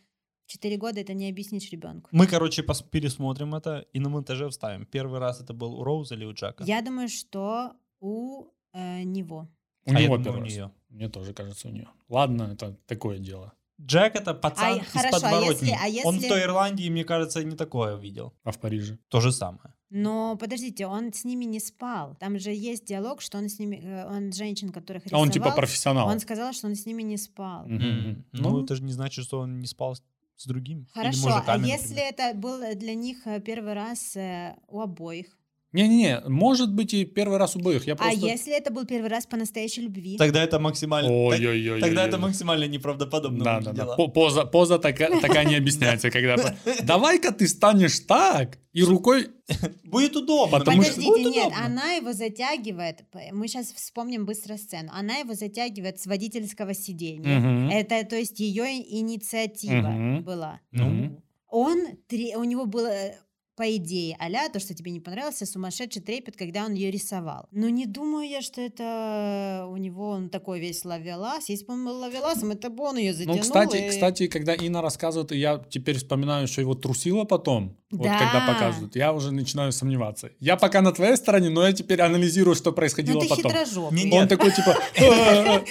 [0.47, 2.09] четыре года это не объяснишь ребенку.
[2.13, 4.87] Мы, короче, пос- пересмотрим это и на монтаже вставим.
[4.87, 6.65] Первый раз это был у Роуза или у Джака?
[6.65, 9.49] Я думаю, что у э, него.
[9.87, 10.71] У А него первый у нее.
[10.89, 11.89] Мне тоже кажется, у нее.
[12.09, 13.53] Ладно, это такое дело.
[13.81, 15.69] Джек это пацан А, из хорошо, а подворотни.
[15.69, 18.33] если- а Он в если- той Ирландии, мне кажется, не такое видел.
[18.45, 18.99] А в Париже?
[19.09, 19.75] То же самое.
[19.97, 22.17] Но подождите, он с ними не спал.
[22.19, 25.45] Там же есть диалог, что он с ними, э, он женщин, которых А он типа
[25.45, 26.09] рисовал, профессионал.
[26.09, 27.65] Он сказал, что он с ними не спал.
[27.67, 28.25] Мгм.
[28.33, 30.03] Ну, Ну, это же не значит, что он не спал с-
[30.37, 30.81] с другими.
[30.81, 32.13] Или Хорошо, а мужиками, если например.
[32.13, 35.27] это был для них э, первый раз э, у обоих?
[35.75, 37.87] Не-не-не, может быть и первый раз у обоих.
[37.87, 38.15] Я просто...
[38.15, 40.17] А если это был первый раз по настоящей любви?
[40.17, 41.11] Тогда это максимально...
[41.13, 41.81] Ой-ой-ой.
[41.81, 43.97] Тогда это максимально неправдоподобно Да, да, да.
[43.97, 46.37] Поза, поза такая, такая не объясняется, когда
[46.85, 49.29] давай-ка ты станешь так и рукой.
[49.85, 50.59] Будет удобно.
[50.61, 51.67] Потому что- Подождите, Будет нет, удобно.
[51.67, 53.05] она его затягивает.
[53.33, 54.91] Мы сейчас вспомним быстро сцену.
[54.95, 57.39] Она его затягивает с водительского сиденья.
[57.41, 57.71] Мгм.
[57.71, 58.65] Это, то есть, ее
[59.01, 60.23] инициатива Мгм.
[60.25, 60.61] была.
[60.73, 63.15] Ну, Он, тре- у него было, э,
[63.57, 67.47] по идее, аля, то, что тебе не понравился, сумасшедший трепет, когда он ее рисовал.
[67.53, 71.49] Но не думаю я, что это у него он такой весь ловелас.
[71.49, 73.37] Если бы он был ловеласом, это бы он ее затянул.
[73.37, 77.77] Ну, кстати, и- кстати, когда Инна рассказывает, и я теперь вспоминаю, что его трусило потом,
[77.93, 78.19] вот Да.
[78.19, 80.31] когда показывают, я уже начинаю сомневаться.
[80.41, 83.53] Я пока на твоей стороне, но я теперь анализирую, что Ну, происходило ты потом.
[83.53, 84.03] хитрожопый.
[84.05, 85.65] Не- Он такой типа, «А-а-а».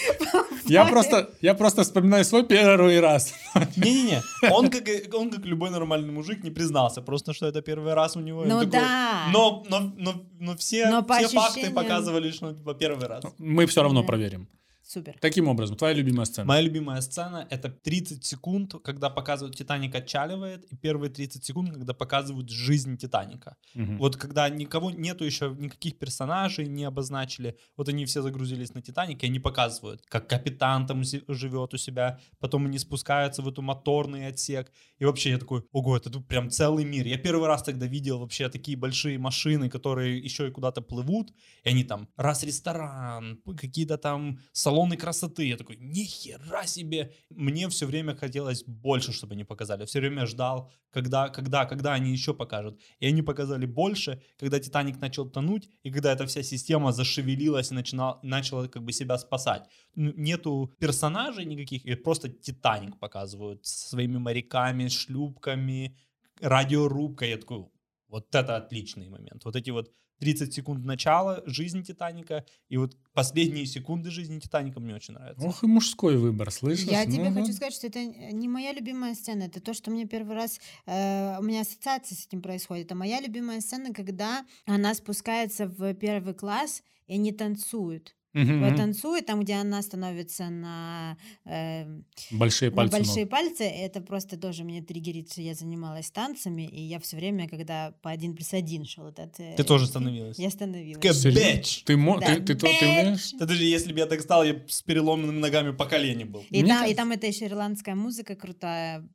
[0.66, 3.34] я просто, я просто вспоминаю свой первый раз.
[3.76, 4.22] Не-не-не,
[4.52, 8.20] он как, он как любой нормальный мужик не признался, просто что это первый раз у
[8.20, 8.44] него.
[8.46, 9.26] Ну такой, да.
[9.32, 13.24] Но, но, но, но все, Но по все факты показывали, что это первый раз.
[13.38, 14.08] Мы все равно Да.
[14.08, 14.48] проверим.
[14.94, 15.16] Супер.
[15.20, 16.48] Таким образом, твоя любимая сцена.
[16.48, 21.94] Моя любимая сцена— это 30 секунд, когда показывают «Титаник отчаливает», и первые 30 секунд, когда
[21.96, 23.56] показывают жизнь «Титаника».
[23.74, 23.98] Мгм.
[23.98, 29.24] Вот когда никого нету еще, никаких персонажей не обозначили, вот они все загрузились на «Титаник»,
[29.24, 34.28] и они показывают, как капитан там живет у себя, потом они спускаются в эту моторный
[34.28, 37.08] отсек, и вообще я такой, ого, это тут прям целый мир.
[37.08, 41.34] Я первый раз тогда видел вообще такие большие машины, которые еще и куда-то плывут,
[41.64, 45.48] и они там, раз ресторан, какие-то там салоны красоты.
[45.48, 47.14] Я такой, нихера себе.
[47.30, 49.86] Мне все время хотелось больше, чтобы они показали.
[49.86, 52.80] Все время ждал, когда, когда, когда они еще покажут.
[53.00, 57.76] И они показали больше, когда Титаник начал тонуть, и когда эта вся система зашевелилась и
[57.76, 59.64] начинала, начала как бы себя спасать.
[59.96, 65.98] Нету персонажей никаких, и просто Титаник показывают со своими моряками, шлюпками,
[66.42, 67.30] радиорубкой.
[67.30, 67.66] Я такой,
[68.14, 69.44] вот это отличный момент.
[69.44, 74.94] Вот эти вот 30 секунд начала жизни Титаника и вот последние секунды жизни Титаника мне
[74.94, 75.48] очень нравятся.
[75.48, 76.86] Ох и мужской выбор, слышишь?
[76.86, 77.54] Я тебе Ну, хочу ну.
[77.54, 79.44] сказать, что это не моя любимая сцена.
[79.44, 80.60] Это то, что мне первый раз...
[80.86, 82.92] э, у меня ассоциация с этим происходит.
[82.92, 88.16] А моя любимая сцена, когда она спускается в первый класс, и они танцуют.
[88.34, 91.86] Мгм, танцует, там, где она становится на, э,
[92.32, 92.98] Большие на пальцы.
[92.98, 93.30] большие ног.
[93.32, 97.92] пальцы, это просто тоже меня триггерит, что я занималась танцами, и я все время, когда
[98.02, 99.40] по один плюс один шел этот...
[99.40, 100.40] э, Ты тоже становилась?
[100.40, 101.00] Я становилась.
[101.22, 101.34] Такая?
[101.58, 103.32] «Бэч!» Ты, мо- Да, ты, ты, то- ты умеешь?
[103.34, 106.44] Да даже если бы я так стал, я б с переломанными ногами по колени был.
[106.50, 109.08] И, Мне там, и кажется- там это еще ирландская музыка крутая.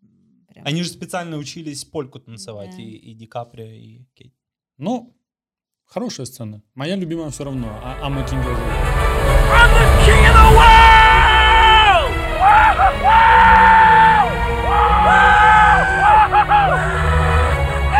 [0.48, 0.64] Прям.
[0.66, 2.82] Они же специально учились польку танцевать, Да.
[2.82, 4.32] и, и Ди Каприо, и Кейт.
[4.78, 5.14] Ну,
[5.88, 6.62] хорошая сцена.
[6.74, 7.68] Моя любимая все равно.
[7.82, 8.58] А, а мы King of the-
[9.50, 12.08] I'm the king of the world!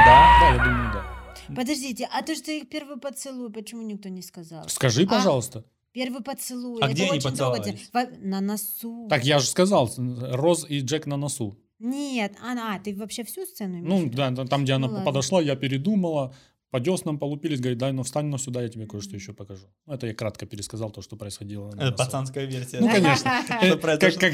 [0.07, 0.39] Да?
[0.41, 1.55] Да, я думаю, да.
[1.55, 4.69] Подождите, а то, что их первый поцелуй, почему никто не сказал?
[4.69, 5.07] Скажи, А?
[5.07, 5.65] пожалуйста.
[5.93, 6.81] Первый поцелуй.
[6.83, 7.91] А это где они очень поцеловались?
[8.21, 9.07] На носу.
[9.09, 11.59] Так я же сказал, Роз и Джек на носу.
[11.81, 15.07] Нет, она, а, ты вообще всю сцену имеешь Ну, да, там, где она Ну, ладно.
[15.07, 16.35] подошла, я передумала,
[16.71, 19.67] по деснам полупились, говорит, дай, ну встань ну сюда, я тебе кое-что еще покажу.
[19.87, 21.71] Ну, Это я кратко пересказал то, что происходило.
[21.75, 22.81] Это пацанская версия.
[22.81, 23.31] Ну, конечно.
[23.63, 23.77] Э?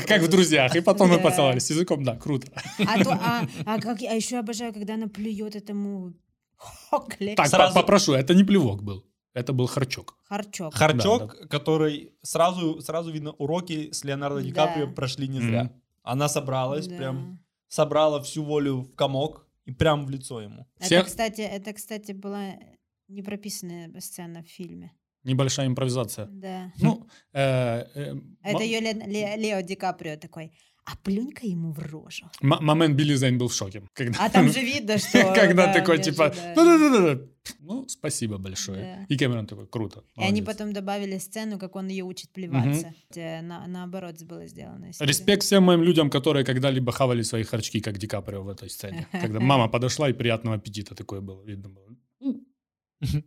[0.06, 0.74] Как, в «Друзьях».
[0.74, 1.66] И потом мы поцеловались.
[1.66, 2.48] С языком, да, круто.
[2.78, 6.14] А, а, а, как, а еще обожаю, когда она плюет этому
[6.90, 7.34] Хокли.
[7.34, 9.04] Так, попрошу, это не плевок был.
[9.32, 10.16] Это был харчок.
[10.28, 10.74] Харчок.
[10.74, 14.52] Харчок, который сразу, сразу видно, уроки с Леонардо Ди.
[14.52, 15.72] Каприо прошли не зря.
[16.02, 20.66] Она собралась, прям собрала всю волю в комок и прям в лицо ему.
[20.76, 22.54] Это, Всех- кстати, это, кстати, была
[23.08, 24.92] непрописанная сцена в фильме.
[25.24, 26.26] Небольшая импровизация.
[26.26, 26.72] Да.
[26.80, 30.52] Ну, э, э, Это ее Ле- Ле- Лео Ди Каприо такой.
[30.86, 32.26] А плюнь-ка ему в рожу.
[32.42, 33.82] М- момент Билли Зейн был в шоке.
[33.94, 35.32] Когда, А там же видно, что...
[35.34, 36.34] когда да, такой, типа,
[37.60, 39.06] ну, спасибо большое.
[39.08, 40.04] И Кэмерон такой, круто.
[40.16, 40.46] И они молодец».
[40.46, 42.92] потом добавили сцену, как он ее учит плеваться.
[43.14, 44.90] На- наоборот было сделано.
[45.00, 49.06] Респект всем моим людям, которые когда-либо хавали свои харчки, как Ди Каприо в этой сцене.
[49.12, 51.42] Когда мама подошла, и приятного аппетита такое было.
[51.44, 51.96] Видно было.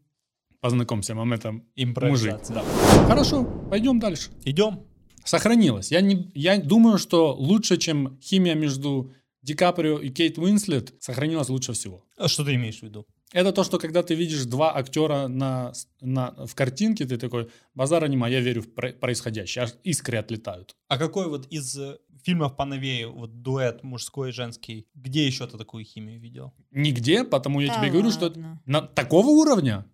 [0.59, 1.51] Познакомься, мам, это
[1.85, 2.35] мужик.
[2.49, 2.63] Да.
[3.07, 4.31] Хорошо, пойдем дальше.
[4.45, 4.86] Идем.
[5.27, 5.91] Сохранилось.
[5.91, 9.11] Я, не, я думаю, что лучше, чем химия между
[9.41, 12.03] Ди Каприо и Кейт Уинслет, сохранилась лучше всего.
[12.17, 13.05] А что ты имеешь в виду?
[13.33, 18.07] Это то, что когда ты видишь два актера на, на, в картинке, ты такой, базара
[18.07, 20.75] нема, я верю в про- происходящее, аж искры отлетают.
[20.87, 25.57] А какой вот из э, фильмов поновее, вот дуэт мужской и женский, где еще ты
[25.57, 26.53] такую химию видел?
[26.71, 28.61] Нигде, потому я Да тебе говорю, что ладно.
[28.65, 29.85] на такого уровня,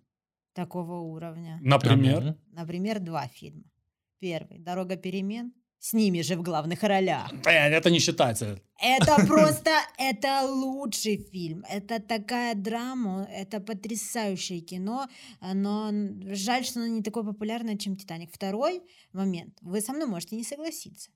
[0.54, 1.58] Такого уровня.
[1.60, 2.36] например.
[2.52, 3.64] Например, два фильма.
[4.24, 5.52] Первый «Дорога перемен».
[5.78, 7.30] С ними же в главных ролях.
[7.44, 8.58] э, это не считается.
[8.80, 11.62] Это просто, это лучший фильм.
[11.68, 15.08] Это такая драма, это потрясающее кино,
[15.54, 15.90] но
[16.34, 18.30] жаль, что оно не такое популярное, чем «Титаник».
[18.32, 18.80] Второй
[19.12, 19.58] момент.
[19.60, 21.10] Вы со мной можете не согласиться.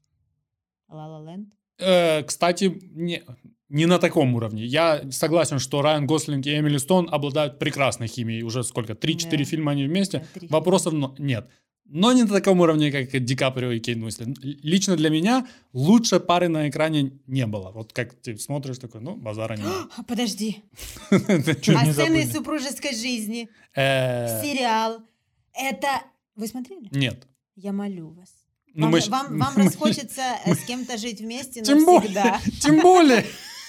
[0.89, 1.55] «Ла Ла Ленд».
[1.79, 3.23] Э, кстати, не,
[3.71, 4.67] не на таком уровне.
[4.67, 8.43] Я согласен, что Райан Гослинг и Эмили Стоун обладают прекрасной химией.
[8.43, 8.93] Уже сколько?
[8.93, 9.45] 3-4 Да.
[9.45, 10.27] фильма они вместе.
[10.35, 11.49] Да, Вопросов но- нет.
[11.91, 14.29] Но не на таком уровне, как Ди Каприо и Кейт Уинслет.
[14.43, 17.71] Лично для меня лучшей пары на экране не было.
[17.71, 20.07] Вот как ты смотришь такой, ну, базара нет.
[20.07, 20.63] Подожди.
[21.11, 24.99] А сцены супружеской жизни, Э, сериал.
[25.55, 25.89] Это...
[26.37, 26.89] Вы смотрели?
[26.93, 27.27] Нет.
[27.57, 28.31] Я молю вас.
[28.75, 32.41] Ну, вам, мы вам, вам мы- расхочется э, с кем-то жить вместе Тем более, навсегда.
[32.61, 33.25] тем более.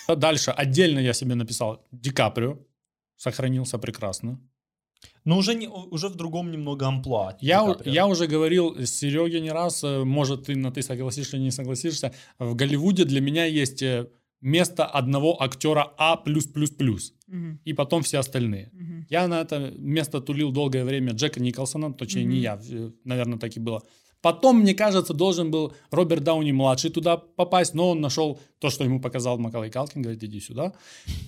[0.08, 2.58] Дальше отдельно я себе написал Ди Каприо.
[3.16, 4.40] Сохранился прекрасно.
[5.26, 7.38] Но уже, не, уже в другом немного амплуа.
[7.42, 7.94] Я, у- Каприо.
[7.94, 12.12] я уже говорил Сереге не раз, э, может, ты на ты согласишься или не согласишься.
[12.40, 14.08] В Голливуде для меня есть э,
[14.42, 16.18] место одного актера А+++,
[17.28, 18.70] Мгм, и потом все остальные.
[18.74, 19.06] мгм.
[19.10, 22.42] Я на это место тулил долгое время Джека Николсона, точнее не Мгм.
[22.42, 22.60] я,
[23.04, 23.82] наверное, так и было.
[24.22, 29.00] Потом, мне кажется, должен был Роберт Дауни-младший туда попасть, но он нашел то, что ему
[29.00, 30.74] показал Макалей Калкин, говорит, иди сюда,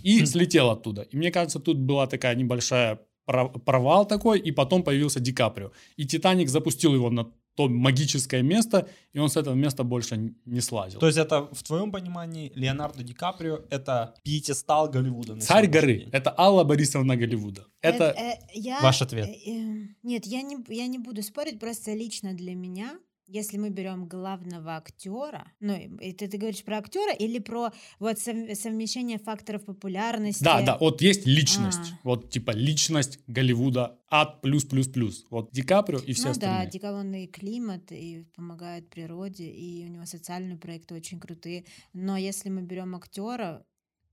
[0.04, 1.04] и слетел оттуда.
[1.04, 5.72] И мне кажется, тут была такая небольшая провал такой, и потом появился Ди Каприо.
[5.98, 10.62] И Титаник запустил его на то магическое место, и он с этого места больше не
[10.62, 11.00] слазил.
[11.00, 15.40] То есть это, в твоем понимании, Леонардо Ди Каприо— это пьетестал Голливуда?
[15.40, 15.98] Царь горы.
[15.98, 16.10] день?
[16.14, 17.66] Это Алла Борисовна Голливуда.
[17.82, 18.14] Это...
[18.18, 19.28] Э, э, я, Ваш ответ.
[19.28, 22.98] э, э, нет, я не, я не буду спорить, просто лично для меня,
[23.28, 28.56] если мы берем главного актера, ну, и ты, говоришь про актера или про вот сов-
[28.56, 30.44] совмещение факторов популярности?
[30.44, 31.94] Да, да, вот есть личность.
[31.94, 32.00] А.
[32.04, 35.26] Вот типа личность Голливуда ад плюс плюс плюс.
[35.30, 36.66] Вот Ди Каприо и все ну остальные.
[36.66, 41.66] да, дикованный климат и помогает природе, и у него социальные проекты очень крутые.
[41.94, 43.66] Но если мы берем актера,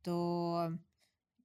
[0.02, 0.72] то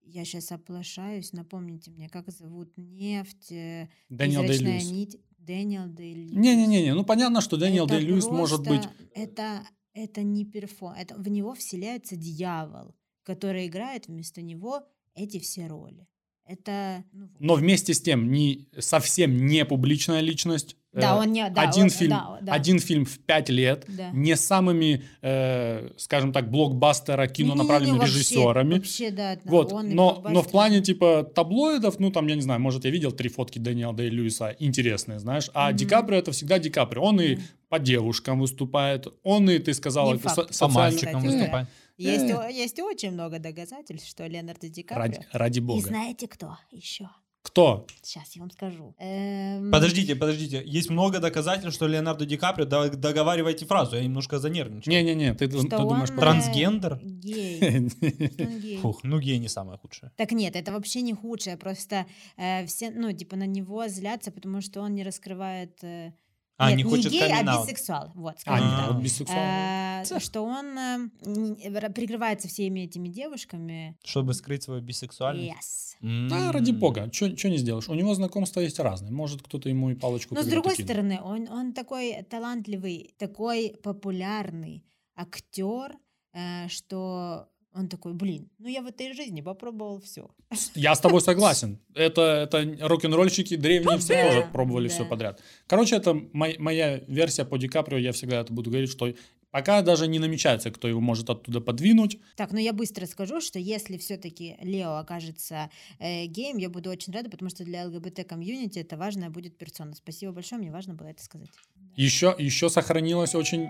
[0.05, 1.33] я сейчас оплошаюсь.
[1.33, 4.91] Напомните мне, как зовут нефть, э, призрачная Дэй-Льюис.
[4.91, 5.17] нить.
[5.45, 8.83] Дэниел Дэй Не-не-не, ну понятно, что Дэниел Это Дэй-Льюис может быть...
[9.13, 10.93] Это, это не перфо...
[10.97, 14.83] Это, в него вселяется дьявол, который играет вместо него
[15.15, 16.07] эти все роли.
[16.45, 17.03] Это...
[17.13, 17.31] ну, вот.
[17.39, 20.75] Но вместе с тем не совсем не публичная личность.
[20.91, 21.49] Да, Э, он не...
[21.49, 22.53] Да, один, он- фильм, да, да.
[22.53, 24.11] один фильм в пять лет, Да.
[24.11, 28.75] не самыми, э, скажем так, блокбастера кино направленными режиссерами.
[28.75, 29.35] Вообще, да.
[29.35, 32.59] да, Вот, он и но, но в плане типа таблоидов, ну там, я не знаю,
[32.59, 35.89] может, я видел три фотки Дэниела Дэй Льюиса интересные, знаешь, а Ди Мгм.
[35.89, 37.01] Каприо это всегда Ди Каприо.
[37.01, 37.43] Он и Мгм.
[37.69, 41.67] по девушкам выступает, он и, ты сказала, со- По По социально- мальчикам выступать.
[41.97, 42.49] Есть, Э.
[42.51, 45.03] есть очень много доказательств, что Леонардо Ди Каприо...
[45.05, 45.81] Ради, ради И бога.
[45.81, 47.09] знаете кто еще?
[47.43, 47.85] Кто?
[48.01, 48.95] Сейчас я вам скажу.
[48.99, 50.63] Эм, Подождите, подождите.
[50.65, 52.65] Есть много доказательств, что Леонардо Ди Каприо...
[52.65, 54.89] Да- Договаривайте фразу, я немножко занервничал.
[54.89, 56.15] Не-не-не, ты, ты что думаешь он, про...
[56.15, 56.93] э, Трансгендер?
[57.03, 58.77] Он гей.
[58.81, 60.11] Фух, ну гей не самое худшее.
[60.15, 62.05] Так нет, это вообще не худшее, просто
[62.37, 65.83] э, все, ну, типа на него злятся, потому что он не раскрывает...
[65.83, 66.13] э,
[66.57, 68.91] А, нет, не хочет гей, а бисексуал, вот, А, скажем так.
[68.91, 69.39] вот бисексуал.
[69.39, 73.97] Э, что он э, прикрывается всеми этими девушками.
[74.03, 75.97] Чтобы скрыть свою бисексуальность.
[76.01, 76.29] Yes.
[76.29, 77.89] Да, ради бога, что не сделаешь?
[77.89, 79.11] У него знакомства есть разные.
[79.11, 80.87] Может, кто-то ему и палочку Но с другой кинул.
[80.89, 84.85] стороны, он, он такой талантливый, такой популярный
[85.15, 85.97] актер,
[86.33, 90.29] э, что он такой, блин, ну я в этой жизни попробовал все.
[90.75, 91.79] Я с тобой согласен.
[91.95, 94.93] Это, это рок-н-ролльщики древние все Да, тоже пробовали да.
[94.93, 95.41] все подряд.
[95.67, 97.97] Короче, это моя версия по Ди Каприо.
[97.97, 99.11] Я всегда это буду говорить, что
[99.49, 102.19] пока даже не намечается, кто его может оттуда подвинуть.
[102.35, 105.69] Так, ну я быстро скажу, что если все-таки Лео окажется
[105.99, 109.93] э, геем, я буду очень рада, потому что для ЛГБТ-комьюнити это важная будет персона.
[109.95, 111.49] Спасибо большое, мне важно было это сказать.
[111.95, 113.69] Еще, еще сохранилась очень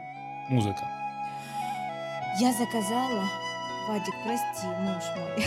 [0.50, 0.90] музыка.
[2.40, 3.53] Я заказала...
[3.88, 5.46] Вадик, прости, муж мой.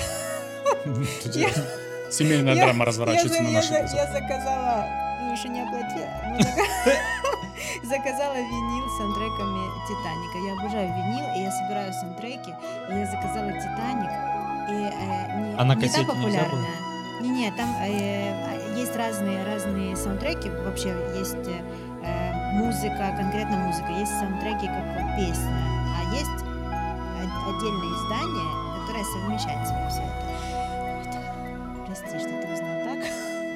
[1.34, 4.86] Я- Семейная Я- драма разворачивается я, на наших я, я заказала,
[5.22, 10.38] ну еще не оплатила, но зака- заказала винил с саундтреками Титаника.
[10.46, 12.50] Я обожаю винил, и я собираю саундтреки,
[12.90, 14.10] и я заказала Титаник.
[14.68, 16.76] И, э, не, А на не та популярная.
[17.22, 21.60] Не-не, там э, а, есть разные, разные саундтреки, вообще есть э,
[22.04, 25.65] э, музыка, конкретно музыка, есть саундтреки как песня,
[27.46, 31.86] отдельное издание, которое совмещает в себе все это.
[31.86, 33.06] Прости, что ты узнал так.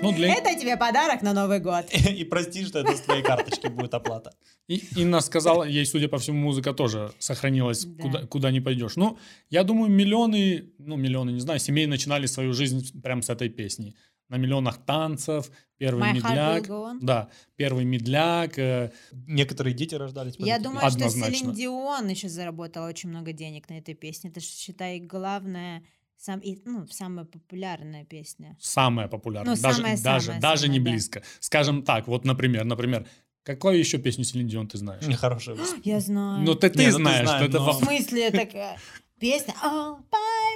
[0.03, 0.33] Ну, для...
[0.33, 1.85] Это тебе подарок на Новый год.
[1.93, 4.33] И прости, что это с твоей карточки будет оплата.
[4.69, 8.03] И Инна сказала, ей, судя по всему, музыка тоже сохранилась, Да.
[8.03, 8.97] куда, куда не пойдешь.
[8.97, 9.19] Ну,
[9.51, 13.95] я думаю, миллионы, ну, миллионы, не знаю, семей начинали свою жизнь прямо с этой песни.
[14.31, 16.67] На миллионах танцев, первый My медляк.
[17.03, 18.59] Да, первый медляк.
[18.59, 18.93] э,
[19.27, 20.37] Некоторые дети рождались.
[20.39, 20.99] Я думаю, песню.
[21.01, 21.37] что Однозначно.
[21.37, 24.31] Селин Дион еще заработала очень много денег на этой песне.
[24.31, 25.83] Это, считай, главная,
[26.17, 28.57] сам, и, ну, самая популярная песня.
[28.61, 29.57] самая популярная.
[29.57, 30.91] Ну, даже, самая- даже, самая- даже не самая, да.
[30.93, 31.23] близко.
[31.41, 33.09] Скажем так, вот, например, например,
[33.43, 35.03] какую еще песню Селин Дион ты знаешь?
[35.19, 35.81] Хорошая высота.
[35.85, 36.45] Я знаю.
[36.45, 37.59] Ну, ты, ты Не, ну ты знаешь, знаешь, что это...
[37.65, 38.79] но- В смысле такая
[39.19, 40.51] песня All by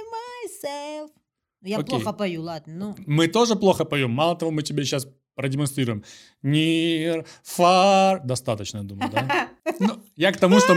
[0.63, 1.09] myself.
[1.65, 1.89] Я Окей.
[1.89, 2.73] плохо пою, ладно.
[2.75, 4.11] Ну, Мы тоже плохо поем.
[4.11, 6.03] Мало того, мы тебе сейчас продемонстрируем.
[6.43, 8.19] Near, far.
[8.23, 9.49] Достаточно, я думаю, да?
[9.79, 10.73] Ну, я к тому, что...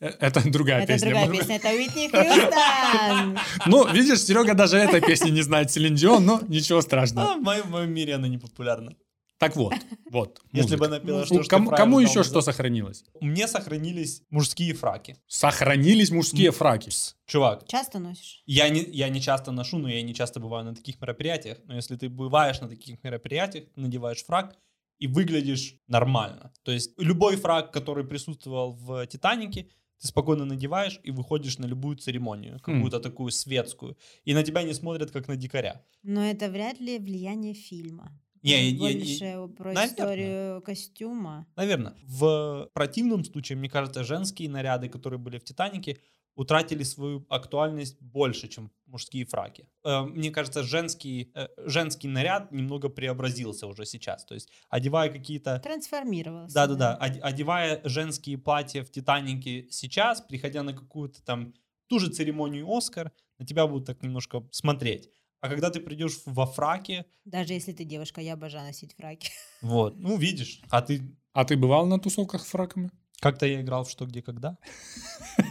[0.00, 1.06] Э, Это другая это песня.
[1.08, 1.48] другая может быть.
[1.48, 3.38] песня, это Уитни Хьюстон.
[3.66, 7.32] Ну, видишь, Серега даже этой песни не знает Селин Дион, но ничего страшного.
[7.32, 8.92] А, в моем, в моем мире она не популярна.
[9.38, 9.74] Так вот,
[10.10, 10.40] вот.
[10.52, 13.04] Если бы она пела, что кому, правильно кому еще что сохранилось?
[13.20, 15.16] Мне сохранились мужские фраки.
[15.26, 16.90] Сохранились мужские фраки.
[17.26, 18.42] Чувак, Часто носишь?
[18.46, 21.58] я не, я не часто ношу, но я не часто бываю на таких мероприятиях.
[21.64, 24.56] Но если ты бываешь на таких мероприятиях, надеваешь фрак
[24.98, 26.52] и выглядишь нормально.
[26.62, 29.68] То есть любой фрак, который присутствовал в «Титанике»,
[30.00, 33.96] ты спокойно надеваешь и выходишь на любую церемонию, какую-то такую светскую.
[34.24, 35.82] И на тебя не смотрят, как на дикаря.
[36.02, 38.10] Но это вряд ли влияние фильма.
[38.46, 39.92] Не, я- Больше про наверно.
[39.92, 41.46] историю костюма.
[41.56, 41.94] Наверное.
[42.04, 45.98] В противном случае, мне кажется, женские наряды, которые были в «Титанике»,
[46.36, 49.66] утратили свою актуальность больше, чем мужские фраки.
[49.84, 54.24] Э, Мне кажется, женский, э, женский наряд немного преобразился уже сейчас.
[54.26, 55.58] То есть, одевая какие-то...
[55.60, 56.54] Трансформировался.
[56.54, 61.54] Да-да-да, од- одевая женские платья в «Титанике» сейчас, приходя на какую-то там
[61.88, 65.08] ту же церемонию «Оскар», на тебя будут так немножко смотреть.
[65.46, 69.30] А когда ты придешь во фраке, Даже если ты девушка, я обожаю носить фраки.
[69.62, 71.16] вот, ну, видишь, а ты...
[71.32, 72.90] А ты бывал на тусовках с фраками?
[73.20, 74.58] Как-то я играл в «Что, где, когда».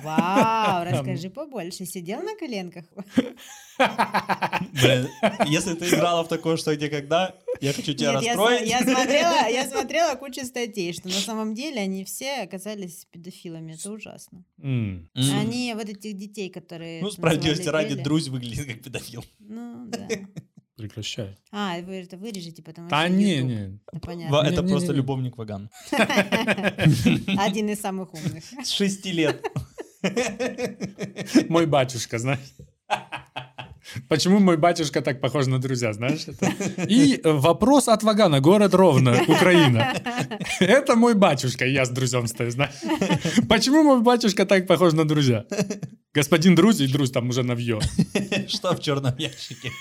[0.03, 1.85] Вау, расскажи побольше.
[1.85, 2.85] Сидел на коленках?
[3.77, 5.09] Блин,
[5.47, 8.69] если ты играла в такое «Что, где, когда», я хочу тебя Нет, я, расстроить.
[8.69, 13.73] я смотрела, я смотрела кучу статей, что на самом деле они все оказались педофилами.
[13.73, 14.43] Это ужасно.
[14.61, 15.09] М.
[15.15, 17.01] Они вот этих детей, которые...
[17.01, 17.95] Ну, справедливости ради.
[17.95, 19.23] Друзь выглядит как педофил.
[19.39, 20.07] Ну, да.
[20.77, 21.37] Прекращай.
[21.51, 23.49] А, вы это вырежете, потому Да что не, YouTube.
[23.49, 23.67] не.
[23.67, 24.35] Ну, Ва- понятно.
[24.35, 24.69] Это Не-не-не-не.
[24.71, 25.69] просто любовник Ваган.
[27.37, 28.43] Один из самых умных.
[28.63, 29.45] С шести лет.
[31.49, 32.39] Мой батюшка, знаешь.
[34.09, 36.27] Почему мой батюшка так похож на друзья, знаешь?
[36.27, 36.51] это?
[36.87, 39.93] И э, вопрос от Вагана, город Ровно, Украина.
[40.59, 42.73] Это мой батюшка, и я с друзьем стою, знаешь?
[43.49, 45.45] Почему мой батюшка так похож на друзья?
[46.13, 47.79] Господин Друзь и Друзь там уже навье.
[48.47, 49.71] Что в черном ящике?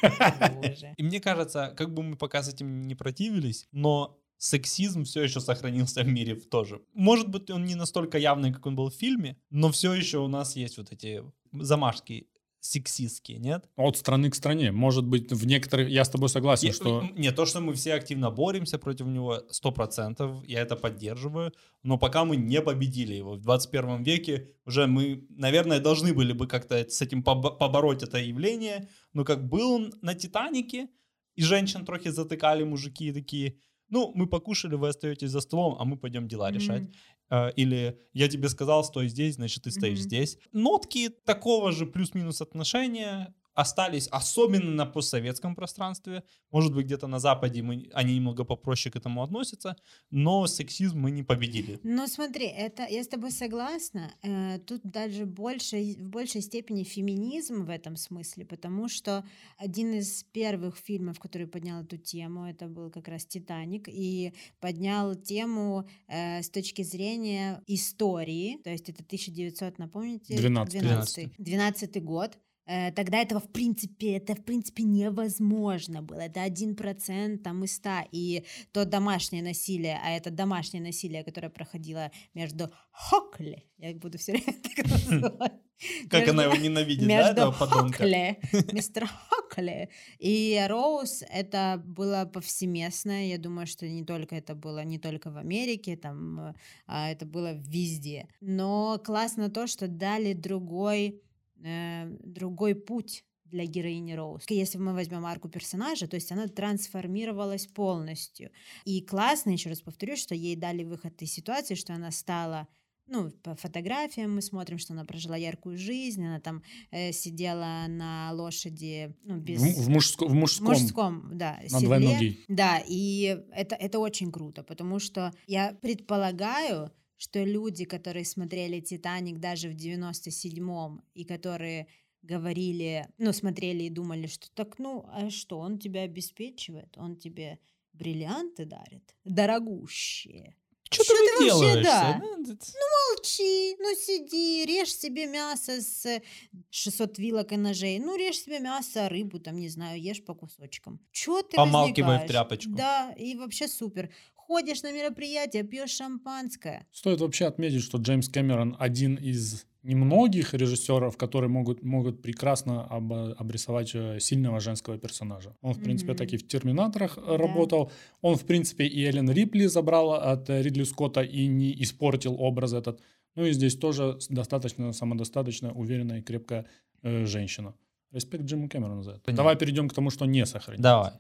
[0.96, 5.40] И мне кажется, как бы мы пока с этим не противились, но сексизм все еще
[5.40, 6.80] сохранился в мире тоже.
[6.92, 10.28] Может быть, он не настолько явный, как он был в фильме, но все еще у
[10.28, 12.26] нас есть вот эти замашки
[12.64, 13.68] сексистские, нет?
[13.76, 14.72] От страны к стране.
[14.72, 15.90] Может быть, в некоторых...
[15.90, 17.02] Я с тобой согласен, Я- что...
[17.14, 21.52] Не то, что мы все активно боремся против него, 100%, я это поддерживаю,
[21.82, 23.34] но пока мы не победили его.
[23.34, 28.16] В 21 веке уже мы, наверное, должны были бы как-то с этим побо- побороть это
[28.18, 30.88] явление, но как был он на «Титанике»,
[31.36, 33.56] и женщин трохи затыкали мужики такие,
[33.89, 36.82] ну, мы покушали, вы остаетесь за столом, а мы пойдем дела решать.
[36.82, 36.93] Мгм.
[37.30, 40.05] Э, Или я тебе сказал, стой здесь, значит, ты стоишь Мгм.
[40.05, 40.39] здесь.
[40.53, 46.22] Нотки такого же плюс-минус отношения остались, особенно на постсоветском пространстве.
[46.50, 49.76] Может быть, где-то на Западе мы, они немного попроще к этому относятся,
[50.11, 51.80] но сексизм мы не победили.
[51.82, 54.12] Ну, смотри, это я с тобой согласна.
[54.22, 59.24] Э, тут даже больше, в большей степени феминизм в этом смысле, потому что
[59.57, 65.14] один из первых фильмов, который поднял эту тему, это был как раз Титаник, и поднял
[65.14, 70.36] тему э, с точки зрения истории, то есть это 1900, напомните?
[70.36, 70.80] 12.
[70.80, 72.38] 12, 12 год.
[72.66, 76.20] Э, тогда этого в принципе, это в принципе невозможно было.
[76.20, 78.04] Это один процент там из ста.
[78.12, 84.32] И то домашнее насилие, а это домашнее насилие, которое проходило между Хокли, я буду все
[84.32, 85.52] время так называть.
[86.08, 87.98] Как между- она его ненавидит, да, между этого подонка?
[87.98, 88.38] Хокли,
[88.72, 93.26] мистер Хокли и Роуз, это было повсеместно.
[93.28, 96.54] Я думаю, что не только это было не только в Америке, там,
[96.86, 98.28] а это было везде.
[98.40, 101.20] Но классно то, что дали другой,
[101.64, 104.44] э, другой путь для героини Роуз.
[104.48, 108.50] Если мы возьмем арку персонажа, то есть она трансформировалась полностью.
[108.84, 112.66] И классно, еще раз повторю, что ей дали выход из ситуации, что она стала
[113.06, 118.32] ну, по фотографиям мы смотрим, что она прожила яркую жизнь, она там э, сидела на
[118.32, 119.60] лошади, ну, без...
[119.60, 121.86] В, в мужско- в в мужском, мужском, да, на седле.
[121.86, 122.38] двойноги.
[122.48, 126.90] Да, и это, это очень круто, потому что я предполагаю,
[127.25, 131.87] что люди, которые смотрели «Титаник» даже в 97-м, и которые
[132.20, 137.59] говорили, ну, смотрели и думали, что так, ну, а что, он тебя обеспечивает, он тебе
[137.95, 140.55] бриллианты дарит, дорогущие.
[140.91, 141.85] Что ты ты делаешь?
[141.85, 142.20] да?
[142.20, 146.22] Молчи, ну сиди, режь себе мясо с э,
[146.70, 147.99] 600 вилок и ножей.
[147.99, 151.01] Ну, режь себе мясо, рыбу, там, не знаю, ешь по кусочкам.
[151.11, 152.70] Чё ты Помалкивай в тряпочку.
[152.70, 154.11] Да, и вообще супер.
[154.55, 156.86] Ходишь на мероприятие, пьешь шампанское.
[156.92, 163.12] Стоит вообще отметить, что Джеймс Кэмерон один из немногих режиссеров, которые могут, могут прекрасно об-
[163.12, 165.57] обрисовать э, сильного женского персонажа.
[165.61, 166.18] Он, в принципе, Мгм.
[166.18, 167.36] так и в «Терминаторах» Да.
[167.36, 167.90] работал.
[168.22, 173.00] Он, в принципе, и Эллен Рипли забрал от Ридли Скотта и не испортил образ этот.
[173.34, 176.64] Ну и здесь тоже достаточно самодостаточно уверенная и крепкая
[177.02, 177.74] э, женщина.
[178.12, 179.20] Респект Джиму Кэмерону за это.
[179.24, 179.36] Понятно.
[179.36, 180.82] Давай перейдем к тому, что не сохранилось.
[180.82, 181.11] Давай.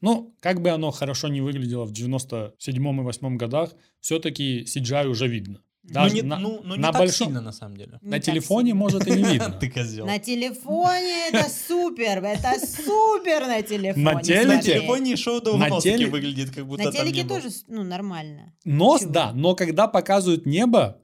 [0.00, 3.70] Ну, как бы оно хорошо не выглядело в 97 и 8 годах,
[4.00, 5.60] все-таки CGI уже видно.
[5.84, 7.98] Ну, Даже не, на, ну, ну, не на так большом- сильно, на самом деле.
[8.02, 8.78] Не на телефоне, сильно.
[8.78, 9.50] может, и не видно.
[9.60, 10.06] Ты козел.
[10.06, 14.04] На телефоне это супер, это супер на телефоне.
[14.04, 18.52] На телефоне шоу Довгоноски теле- выглядит, как будто На там телеке тоже, ну, нормально.
[18.64, 21.00] Нос, да, но когда показывают небо,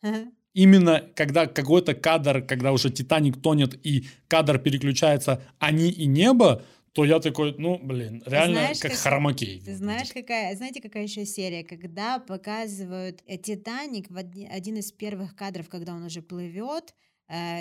[0.53, 6.63] именно когда какой-то кадр, когда уже Титаник тонет и кадр переключается они и небо,
[6.95, 9.61] то я такой, ну, блин, реально знаешь, как как- хромакей.
[9.61, 14.93] Ты знаешь, какая, знаете, какая еще серия, когда показывают э, Титаник в одни- один из
[14.93, 16.95] первых кадров, когда он уже плывет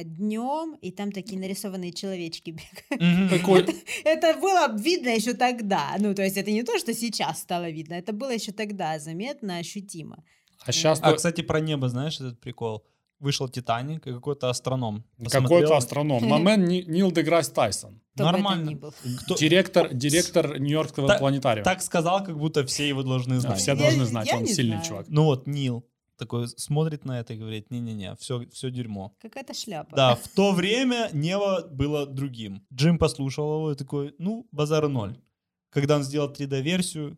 [0.04, 2.52] днем, и там такие нарисованные человечки
[2.92, 3.30] бегают.
[3.30, 3.66] Такой,
[4.04, 5.96] Это было видно еще тогда.
[6.00, 9.58] Ну, то есть это не то, что сейчас стало видно, это было еще тогда заметно,
[9.58, 10.24] ощутимо.
[10.66, 12.86] а сейчас А, кстати, про небо, знаешь, этот прикол?
[13.24, 15.04] Вышел Титаник, и какой-то астроном.
[15.18, 15.42] посмотрел.
[15.44, 16.24] какой-то астроном.
[16.28, 18.02] Мамен Ни- Нил Деграсс Тайсон.
[18.16, 18.78] Кто Нормально.
[19.24, 21.64] Кто- Директор, директор Нью-Йоркского Так- планетария.
[21.64, 23.60] Так сказал, как будто все его должны Да, знать.
[23.60, 24.86] все Я- должны знать, я он не сильный знаю.
[24.86, 25.06] чувак.
[25.08, 25.86] Ну вот Нил
[26.18, 29.16] такой смотрит на это и говорит, не-не-не, все, все дерьмо.
[29.22, 29.96] Какая-то шляпа.
[29.96, 32.66] Да, в то время небо было другим.
[32.74, 35.18] Джим послушал его и такой, ну, базара ноль.
[35.72, 37.18] Когда он сделал 3D-версию,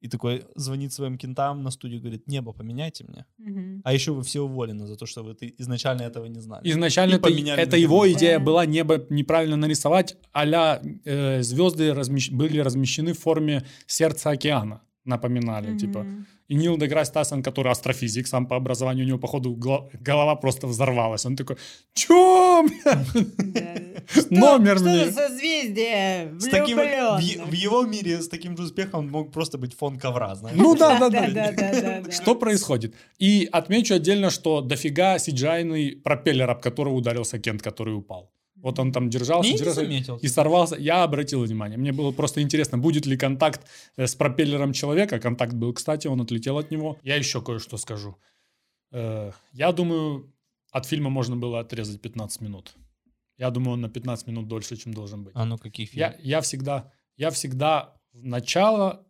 [0.00, 3.24] и такой звонит своим кентам на студию, говорит, небо поменяйте мне.
[3.38, 3.80] Мгм.
[3.84, 6.68] А еще вы все уволены за то, что вы ты изначально этого не знали.
[6.70, 8.12] Изначально это, это его другое.
[8.12, 14.82] идея была небо неправильно нарисовать, а-ля э, звезды размещ- были размещены в форме сердца океана,
[15.04, 16.06] напоминали, типа.
[16.48, 19.54] И Нил Деграсс Тайсон, который астрофизик сам по образованию, у него, походу,
[20.00, 21.26] голова просто взорвалась.
[21.26, 21.56] Он такой,
[21.94, 23.04] чё, бля?»
[23.38, 23.74] Да.
[24.06, 25.04] Что- Номер что мне.
[25.06, 29.74] за созвездие С таким, в, его мире с таким же успехом он мог просто быть
[29.74, 30.56] фон ковра, знаешь?
[30.56, 31.28] Ну да, да, Да, да.
[31.28, 32.12] да, да, да, да.
[32.12, 32.94] Что происходит?
[33.18, 38.30] И отмечу отдельно, что дофига cgi пропеллер, об которого ударился Кент, который упал.
[38.66, 40.16] Вот он там держался, Я держался заметил.
[40.24, 40.76] и сорвался.
[40.76, 41.78] Я обратил внимание.
[41.78, 43.60] Мне было просто интересно, будет ли контакт
[43.96, 45.20] э, с пропеллером человека.
[45.20, 46.96] Контакт был, кстати, он отлетел от него.
[47.04, 48.16] Я еще кое-что скажу.
[48.90, 50.32] Э, Я думаю,
[50.72, 52.74] от фильма можно было отрезать 15 минут.
[53.38, 55.32] Я думаю, он на 15 минут дольше, чем должен быть.
[55.36, 56.14] А ну каких фильмов?
[56.18, 59.06] Я, я всегда, я всегда начало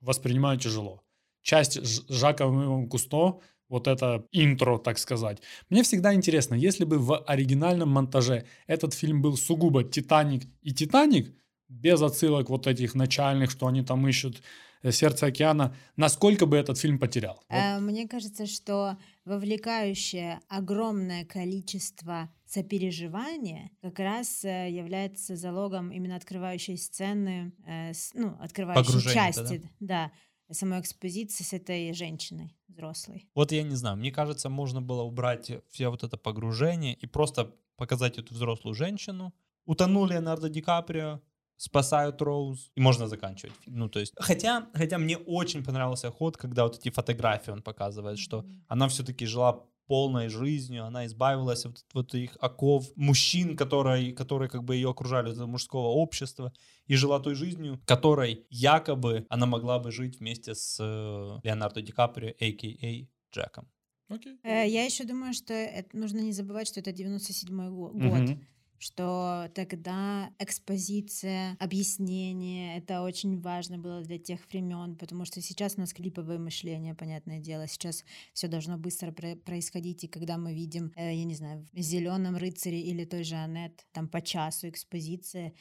[0.00, 1.02] воспринимаю тяжело.
[1.42, 2.44] Часть Жака
[2.88, 3.40] Кусто,
[3.70, 5.40] вот это интро, так сказать.
[5.70, 11.32] Мне всегда интересно, если бы в оригинальном монтаже этот фильм был сугубо Титаник и Титаник,
[11.68, 14.42] без отсылок вот этих начальных, что они там ищут
[14.82, 17.40] э, сердце океана, насколько бы этот фильм потерял?
[17.48, 26.16] Вот Э, Мне кажется, что вовлекающее огромное количество сопереживания как раз э, является залогом именно
[26.16, 30.12] открывающей сцены, э, с- ну, открывающей Погружения-то, части, да,
[30.54, 33.28] самой экспозиции с этой женщиной взрослой.
[33.34, 37.54] Вот я не знаю, мне кажется, можно было убрать все вот это погружение и просто
[37.76, 39.32] показать эту взрослую женщину.
[39.64, 41.20] Утонул Леонардо Ди Каприо,
[41.56, 43.54] спасают Роуз, и можно заканчивать.
[43.66, 48.18] Ну, то есть, хотя, хотя мне очень понравился ход, когда вот эти фотографии он показывает,
[48.18, 54.48] что она все-таки жила полной жизнью, она избавилась от вот этих оков мужчин, которые, которые
[54.48, 56.52] как бы ее окружали, этого мужского общества,
[56.86, 61.92] и жила той жизнью, которой якобы она могла бы жить вместе с э, Леонардо Ди
[61.92, 63.06] Каприо, а.к.а.
[63.34, 63.68] Джеком.
[64.08, 64.38] Окей.
[64.44, 68.20] Э, Я еще думаю, что это, нужно не забывать, что это 97-й го- год.
[68.20, 68.46] Мгм.
[68.80, 75.80] Что тогда экспозиция, объяснение, это очень важно было для тех времен, потому что сейчас у
[75.80, 80.92] нас клиповое мышление, понятное дело, сейчас все должно быстро про- происходить, и когда мы видим,
[80.96, 85.52] э, я не знаю, в «Зеленом рыцаре» или той же Аннет, там по часу экспозиция,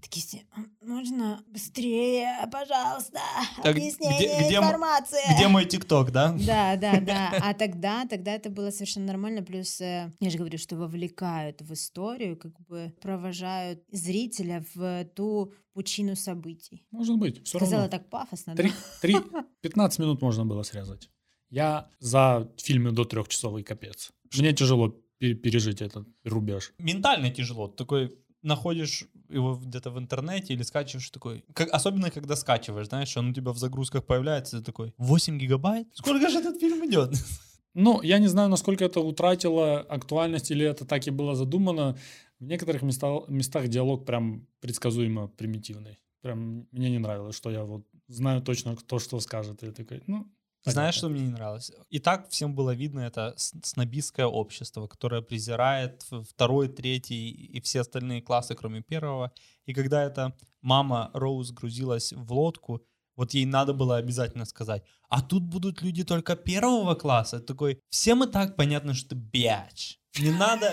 [0.00, 3.18] такие все, «М, можно быстрее, пожалуйста,
[3.56, 5.34] Так, объяснение, где- где информация.
[5.34, 6.32] Где мой ТикТок, да?
[6.46, 7.32] Да, да, да.
[7.42, 9.42] А тогда, тогда это было совершенно нормально.
[9.42, 15.52] Плюс, э, я же говорю, что вовлекают в историю, как бы провожают зрителя в ту
[15.72, 16.86] пучину событий.
[16.90, 17.98] Может быть, все Сказала равно.
[17.98, 18.74] так пафосно, Три, да?
[19.02, 19.16] три,
[19.62, 21.10] 15 минут можно было срезать.
[21.50, 24.12] Я за фильмы до трех часов и капец.
[24.36, 24.88] Мне тяжело
[25.18, 26.72] пе- пережить этот рубеж.
[26.78, 27.68] Ментально тяжело.
[27.68, 31.44] Такой находишь его где-то в интернете или скачиваешь такой.
[31.54, 35.88] Как, особенно, когда скачиваешь, знаешь, он у тебя в загрузках появляется, ты такой, 8 гигабайт?
[35.94, 37.14] Сколько же этот фильм идет?
[37.80, 41.96] Ну, я не знаю, насколько это утратило актуальность или это так и было задумано.
[42.40, 45.96] В некоторых местах, местах диалог прям предсказуемо примитивный.
[46.20, 49.62] Прям мне не нравилось, что я вот знаю точно, кто что скажет.
[49.62, 50.26] И такой, ну,
[50.64, 51.70] Знаешь, что мне не нравилось?
[51.88, 58.22] И так всем было видно это снобистское общество, которое презирает второй, третий и все остальные
[58.22, 59.30] классы, кроме первого.
[59.66, 62.82] И когда эта мама Роуз грузилась в лодку,
[63.18, 67.40] вот ей надо было обязательно сказать, а тут будут люди только первого класса.
[67.40, 69.98] Такой, всем и так понятно, что ты бяч.
[70.20, 70.72] Не надо,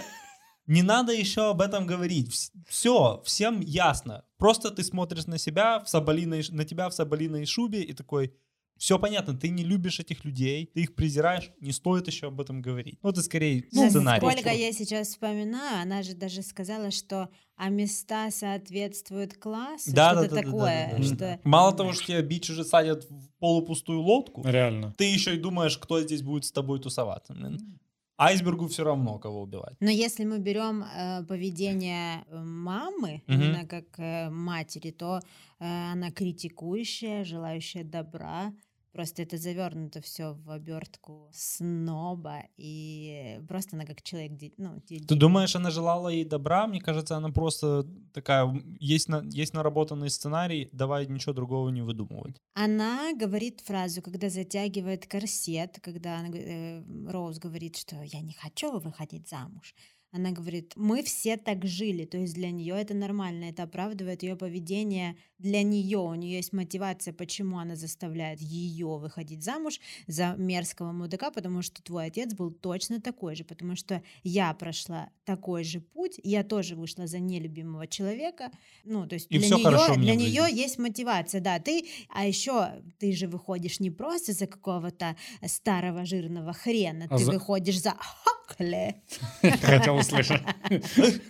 [0.67, 2.51] не надо еще об этом говорить.
[2.67, 4.23] Все, всем ясно.
[4.37, 8.35] Просто ты смотришь на себя в соболиной, на тебя в соболиной шубе и такой,
[8.77, 12.61] все понятно, ты не любишь этих людей, ты их презираешь, не стоит еще об этом
[12.61, 12.99] говорить.
[13.01, 14.25] Ну, это скорее Ну, сценарий.
[14.25, 20.29] Ольга, я сейчас вспоминаю, она же даже сказала, что а места соответствуют классу, Да, что-то
[20.29, 20.89] да, да, такое.
[20.91, 21.03] да, да, да.
[21.15, 21.39] что...
[21.45, 24.93] Мало того, что тебя бич уже садят в полупустую лодку, Реально.
[24.97, 27.33] ты еще и думаешь, кто здесь будет с тобой тусоваться.
[27.33, 27.79] блин.
[28.17, 29.75] Айсбергу все равно, кого убивать.
[29.81, 33.41] Но если мы берем э, поведение э, мамы, Мгм.
[33.41, 35.19] именно как э, матери, то
[35.59, 38.53] э, она критикующая, желающая добра.
[38.95, 45.53] Просто это завернуто все в обертку сноба, и просто она как человек, ну, Ты думаешь,
[45.53, 46.65] она желала ей добра?
[46.65, 52.37] Мне кажется, она просто такая, есть, на, есть наработанный сценарий, давай ничего другого не выдумывать.
[52.53, 58.79] Она говорит фразу, когда затягивает корсет, когда она, э, Роуз говорит, что я не хочу
[58.79, 59.75] выходить замуж.
[60.15, 64.37] Она говорит, мы все так жили, то есть для нее это нормально, это оправдывает ее
[64.37, 65.17] поведение.
[65.39, 71.31] Для нее, у нее есть мотивация, почему она заставляет ее выходить замуж за мерзкого мудака,
[71.31, 76.17] потому что твой отец был точно такой же, потому что я прошла такой же путь,
[76.23, 78.51] я тоже вышла за нелюбимого человека,
[78.85, 83.11] ну то есть И для нее, для нее есть мотивация, да, ты, а еще ты
[83.11, 87.95] же выходишь не просто за какого-то старого жирного хрена, А ты за- выходишь за
[88.47, 88.95] Хокли.
[89.41, 90.41] Хотел услышать.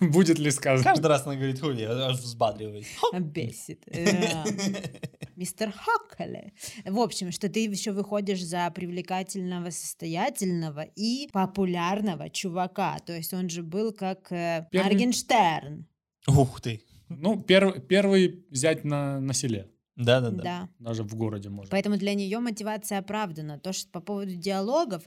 [0.00, 0.84] Будет ли сказано?
[0.84, 2.86] Каждый раз она говорит, хуй, я аж взбадриваюсь.
[3.18, 3.82] Бесит.
[3.88, 4.44] Э,
[5.36, 6.52] Мистер Хокли.
[6.84, 12.98] В общем, что ты еще выходишь за привлекательного, состоятельного и популярного чувака.
[13.00, 15.86] То есть он же был как э, Аргенштерн.
[16.26, 16.82] Ух ты.
[17.08, 19.70] Ну, первый, первый взять на, на селе.
[19.96, 20.42] Да-да-да.
[20.42, 20.68] Да.
[20.78, 21.70] Даже в городе можно.
[21.70, 23.58] Поэтому для нее мотивация оправдана.
[23.58, 25.04] То, что по поводу диалогов,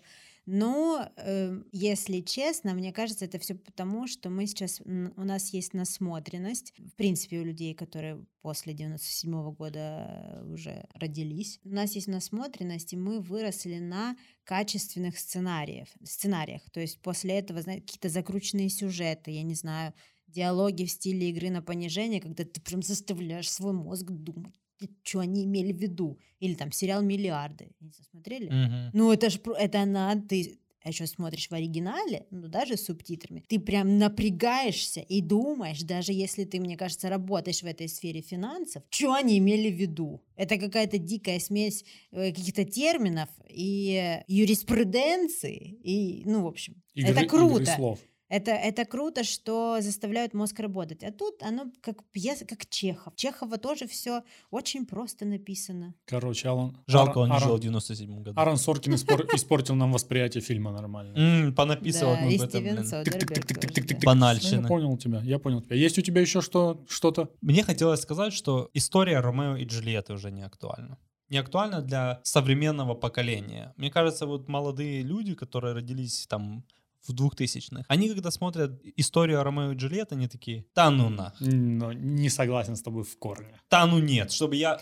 [0.51, 5.75] ну, э, если честно, мне кажется, это все потому, что мы сейчас, у нас есть
[5.75, 12.07] насмотренность, в принципе, у людей, которые после 97 года э, уже родились, у нас есть
[12.07, 16.67] насмотренность, и мы выросли на качественных сценариях, сценариях.
[16.71, 19.93] То есть после этого, знаете, какие-то закрученные сюжеты, я не знаю,
[20.25, 24.55] диалоги в стиле игры на понижение, когда ты прям заставляешь свой мозг думать,
[25.03, 26.17] что они имели в виду.
[26.39, 27.71] Или там сериал «Миллиарды».
[27.79, 28.49] Не знаю, смотрели?
[28.49, 28.89] Мгм.
[28.93, 33.43] Ну, это же это надо, ты а еще смотришь в оригинале, ну, даже с субтитрами,
[33.47, 38.83] ты прям напрягаешься и думаешь, даже если ты, мне кажется, работаешь в этой сфере финансов,
[38.89, 40.23] что они имели в виду?
[40.35, 47.11] Это какая-то дикая смесь э, каких-то терминов и э, юриспруденции, и, ну, в общем, Игры-
[47.11, 47.65] это игры круто.
[47.75, 47.99] слов.
[48.29, 51.03] Это, это круто, что заставляют мозг работать.
[51.03, 53.15] А тут оно как пьеса, как Чехов.
[53.15, 54.21] Чехова тоже все
[54.51, 55.95] очень просто написано.
[56.05, 56.77] Короче, Алан...
[56.85, 58.39] Жалко, Аарон- он не жил в Аарон, 97 году.
[58.39, 61.51] Аарон Соркин испор- испортил нам восприятие фильма нормально.
[61.53, 62.85] Понаписывал да, и Стивен.
[62.85, 63.89] Содерберг.
[63.91, 64.61] Ну, Банальщина.
[64.61, 65.75] Я понял тебя, я понял тебя.
[65.75, 67.31] Есть у тебя еще что, что-то?
[67.41, 70.99] Мне хотелось сказать, что история Ромео и Джульетты уже не актуальна.
[71.29, 73.73] не актуально для современного поколения.
[73.77, 76.63] Мне кажется, вот молодые люди, которые родились там
[77.07, 81.93] в 2000-х, они когда смотрят историю Ромео и Джульетты, они такие, да ну на, Но
[81.93, 83.59] не согласен с тобой в корне.
[83.69, 84.79] да ну нет, чтобы я...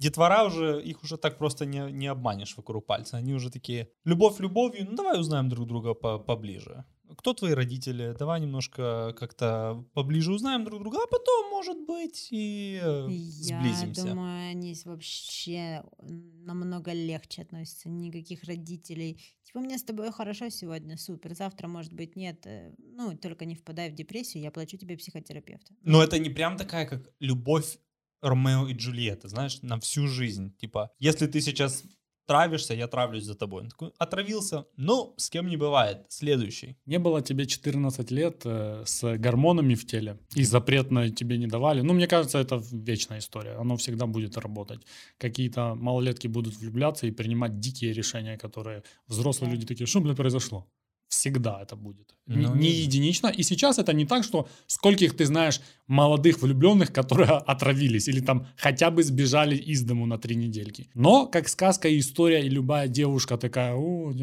[0.00, 3.16] Детвора уже, их уже так просто не, не обманешь вокруг пальца.
[3.16, 6.84] Они уже такие, любовь любовью, ну давай узнаем друг друга по- поближе.
[7.16, 8.14] Кто твои родители?
[8.18, 14.04] Давай немножко как-то поближе узнаем друг друга, а потом, может быть, и э, Я сблизимся.
[14.06, 17.88] думаю, они вообще намного легче относятся.
[17.88, 19.20] Никаких родителей.
[19.44, 21.34] Типа, мне с тобой хорошо сегодня, супер.
[21.34, 22.46] Завтра, может быть, нет.
[22.46, 25.74] э, Ну, только не впадай в депрессию, я плачу тебе психотерапевта.
[25.82, 27.78] Но это не прям такая, как любовь
[28.22, 30.54] Ромео и Джульетты, знаешь, на всю жизнь.
[30.56, 31.82] Типа, если ты сейчас
[32.32, 33.62] травишься, я травлюсь за тобой.
[33.62, 35.98] Он такой, отравился, ну, с кем не бывает.
[36.08, 36.76] Следующий.
[36.86, 41.82] Не было тебе 14 лет э, с гормонами в теле, и запретно тебе не давали.
[41.82, 43.60] Ну, мне кажется, это вечная история.
[43.60, 44.80] Оно всегда будет работать.
[45.18, 49.54] Какие-то малолетки будут влюбляться и принимать дикие решения, которые взрослые Да.
[49.56, 50.66] люди такие, что, блядь, произошло?
[51.12, 52.14] Всегда это будет.
[52.26, 53.28] Ну, не не- единично.
[53.28, 58.46] И сейчас это не так, что скольких ты знаешь молодых влюбленных, которые отравились или там
[58.56, 60.88] хотя бы сбежали из дому на три недельки.
[60.94, 64.14] Но как сказка и история, и любая девушка такая, о,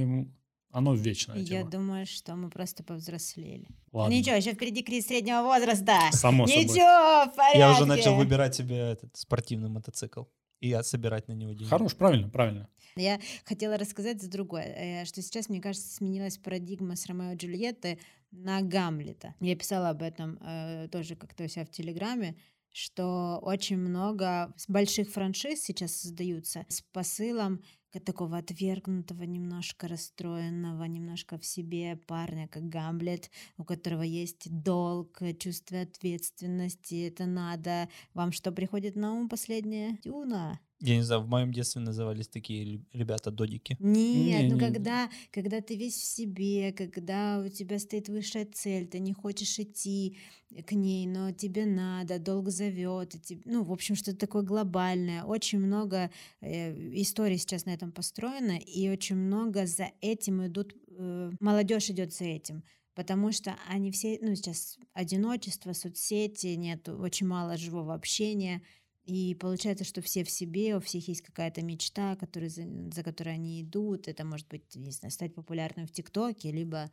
[0.71, 1.37] оно вечное.
[1.37, 3.67] Я думаю, что мы просто повзрослели.
[3.91, 4.15] Ладно.
[4.15, 5.93] Ничего, еще впереди кризис среднего возраста.
[6.11, 6.63] Само собой.
[6.63, 7.59] Ничего, в порядке.
[7.59, 10.23] Я уже начал выбирать себе этот спортивный мотоцикл
[10.59, 11.69] и собирать на него деньги.
[11.69, 12.67] Хорош, правильно, правильно.
[12.95, 17.35] Я хотела рассказать за другое, э, что сейчас, мне кажется, сменилась парадигма с Ромео и
[17.35, 17.99] Джульетты
[18.31, 19.35] на Гамлета.
[19.39, 22.35] Я писала об этом э, тоже как-то у себя в Телеграме,
[22.71, 27.63] что очень много больших франшиз сейчас создаются с посылом
[28.05, 35.81] такого отвергнутого, немножко расстроенного, немножко в себе парня, как Гамлет, у которого есть долг, чувство
[35.81, 37.89] ответственности, это надо.
[38.13, 39.97] Вам что приходит на ум последнее?
[40.03, 40.59] Дюна.
[40.81, 43.75] Я не знаю, в моем детстве назывались такие ребята додики.
[44.13, 44.59] Нет, ну Не-не-не.
[44.59, 49.59] когда, когда ты весь в себе, когда у тебя стоит высшая цель, ты не хочешь
[49.59, 50.17] идти
[50.65, 55.23] к ней, но тебе надо, долг зовет, и тебе- ну, в общем, что-то такое глобальное.
[55.23, 56.11] Очень много
[56.41, 62.13] э, историй сейчас на этом построено, и очень много за этим идут, э, молодежь идет
[62.13, 62.63] за этим.
[62.95, 68.61] Потому что они все, ну, сейчас одиночество, соцсети, нет, очень мало живого общения.
[69.05, 73.33] И получается, что все в себе, у всех есть какая-то мечта, которая, за, за которой
[73.33, 74.07] они идут.
[74.07, 76.91] Это может быть, не знаю, стать популярным в ТикТоке, либо,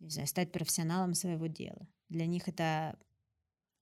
[0.00, 1.86] не знаю, стать профессионалом своего дела.
[2.08, 2.98] Для них это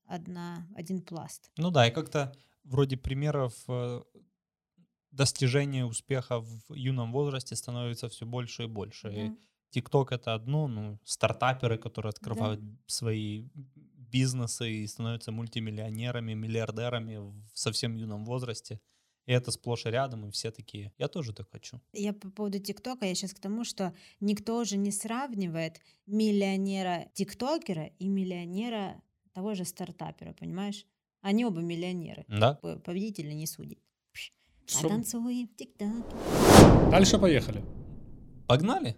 [0.04, 1.50] одна, один пласт.
[1.56, 2.32] Ну да, и как-то
[2.64, 4.02] вроде примеров э,
[5.10, 9.12] достижения успеха в юном возрасте становится все больше и больше.
[9.12, 9.36] И Да.
[9.70, 13.48] ТикТок это одно, ну, стартаперы, которые открывают свои
[14.10, 18.80] бизнесы и становятся мультимиллионерами, миллиардерами в совсем юном возрасте.
[19.26, 21.80] И это сплошь и рядом, и все такие, я тоже так хочу.
[21.92, 28.08] Я по поводу ТикТока, я сейчас к тому, что никто уже не сравнивает миллионера-тиктокера и
[28.08, 29.02] миллионера
[29.32, 30.86] того же стартапера, понимаешь?
[31.20, 32.24] Они оба миллионеры.
[32.28, 32.54] Да?
[32.54, 33.78] П- Победитель не судит.
[34.12, 34.32] Пш,
[34.66, 34.82] Всё.
[34.82, 36.02] Потанцуем в ТикТоке.
[36.90, 37.62] Дальше поехали.
[38.48, 38.96] Погнали?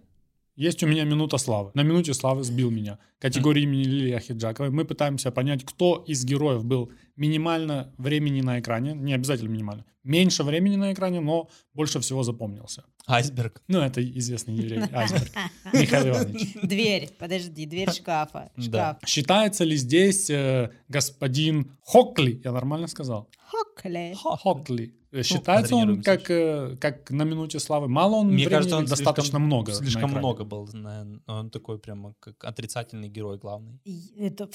[0.55, 1.71] Есть у меня минута славы.
[1.73, 2.99] На минуте славы сбил меня.
[3.19, 4.69] Категория имени Лилии Ахиджаковой.
[4.69, 8.93] Мы пытаемся понять, кто из героев был минимально времени на экране.
[8.93, 9.85] Не обязательно минимально.
[10.03, 12.83] Меньше времени на экране, но больше всего запомнился.
[13.07, 13.63] Айсберг.
[13.67, 15.31] Ну, это известный еврей Айсберг.
[15.73, 16.53] Михаил Иванович.
[16.61, 18.51] Дверь, подожди, дверь шкафа.
[18.55, 18.63] Да.
[18.63, 18.97] Шкаф.
[19.09, 23.29] Считается ли здесь э, господин Хокли, я нормально сказал?
[23.37, 24.13] Хокли.
[24.15, 24.93] Хокли.
[25.13, 27.87] Э, Считается он как, э, как на минуте славы?
[27.87, 29.73] Мало он Мне времени кажется, он достаточно слишком- много.
[29.73, 30.67] Слишком много был.
[30.73, 33.79] на- Он такой прямо как отрицательный герой главный.
[33.85, 34.47] И Это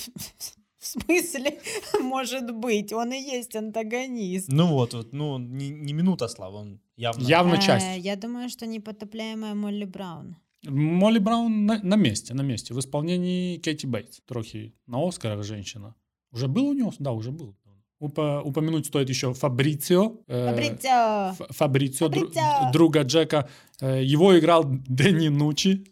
[0.79, 1.61] в смысле
[2.03, 2.93] может быть?
[2.93, 4.49] Он и есть антагонист.
[4.49, 7.23] Ну вот, вот ну не, не минута славы, он явно.
[7.29, 7.87] Явно Э, часть.
[8.05, 10.37] Я думаю, что непотопляемая Молли Браун.
[10.67, 12.75] Молли Браун на, на месте, на месте.
[12.75, 14.21] В исполнении Кэти Бейтс.
[14.27, 15.95] Трохи на Оскарах женщина.
[16.33, 16.93] Уже был у него?
[16.99, 17.55] Да, уже был.
[18.01, 20.19] Упа- упомянуть стоит еще Фабрицио.
[20.29, 21.31] э, Фабрицио!
[21.33, 22.73] Ф- Фабрицио, дру- Фабрицио!
[22.73, 23.49] друга Джека.
[23.81, 25.85] Э, Его играл Дэнни Нучи.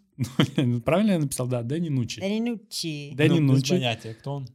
[0.85, 1.47] Правильно я написал?
[1.49, 2.21] Да, Дэнни Нучи.
[2.21, 3.13] Ренучи.
[3.15, 3.71] Дэнни ну, без Нучи.
[3.75, 4.47] понятия, кто он.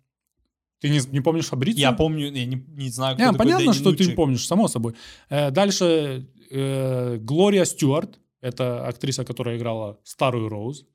[0.80, 1.80] Ты не, не помнишь Фабрицио?
[1.82, 4.10] Я помню, я не, не знаю, кто Не, такой понятно, Дэнни что ты Нучи.
[4.10, 4.94] не помнишь, само собой.
[5.30, 8.20] Э, Дальше э, Глория Стюарт.
[8.42, 10.86] Это актриса, которая играла старую Роуз.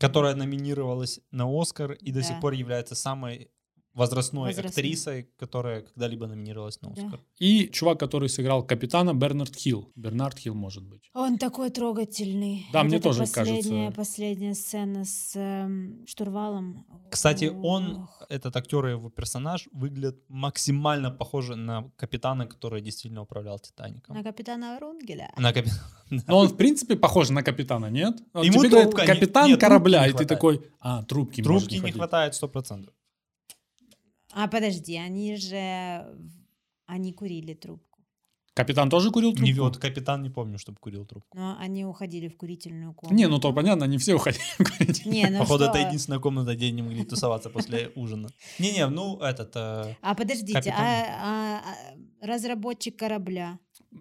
[0.00, 2.22] Которая номинировалась на Оскар и до Да.
[2.26, 3.48] сих пор является самой
[3.94, 4.68] возрастной Возрастной.
[4.70, 7.02] актрисой, которая когда-либо номинировалась на Да.
[7.04, 7.20] Оскар.
[7.38, 9.90] И чувак, который сыграл капитана Бернард Хилл.
[9.94, 11.10] Бернард Хилл, может быть.
[11.14, 12.66] Он такой трогательный.
[12.72, 13.96] Да, Вот мне тоже последняя, кажется.
[13.96, 16.86] Последняя сцена с эм, штурвалом.
[17.10, 18.22] Кстати, он, Ох.
[18.28, 24.16] этот актер и его персонаж, выглядят максимально похожи на капитана, который действительно управлял Титаником.
[24.16, 25.32] На капитана Рунгеля.
[25.36, 25.70] На капи-
[26.26, 28.16] Но он, в принципе, похож на капитана, нет?
[28.32, 31.42] Вот Ему тебе говорят, трубка не- капитан нет, корабля, не и ты такой, а, трубки,
[31.42, 31.96] Трубки не хватить.
[31.96, 32.88] хватает 100%.
[34.34, 36.04] А подожди, они же...
[36.86, 38.00] Они курили трубку.
[38.52, 39.44] Капитан тоже курил трубку?
[39.46, 41.36] Не, вот капитан не помню, чтобы курил трубку.
[41.36, 43.14] Но они уходили в курительную комнату.
[43.16, 45.06] Не, ну то понятно, они все уходили курить.
[45.06, 45.70] Не, ну Походу, что?
[45.72, 48.28] это единственная комната, где они не могли тусоваться после ужина.
[48.60, 49.56] Не-не, ну этот...
[49.56, 51.62] э, А подождите, а, а-
[52.22, 53.58] а разработчик корабля?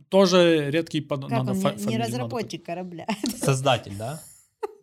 [0.09, 1.21] Тоже редкий под...
[1.21, 1.57] Как надо он?
[1.57, 3.07] Не- надо разработчик корабля.
[3.37, 4.21] Создатель, да?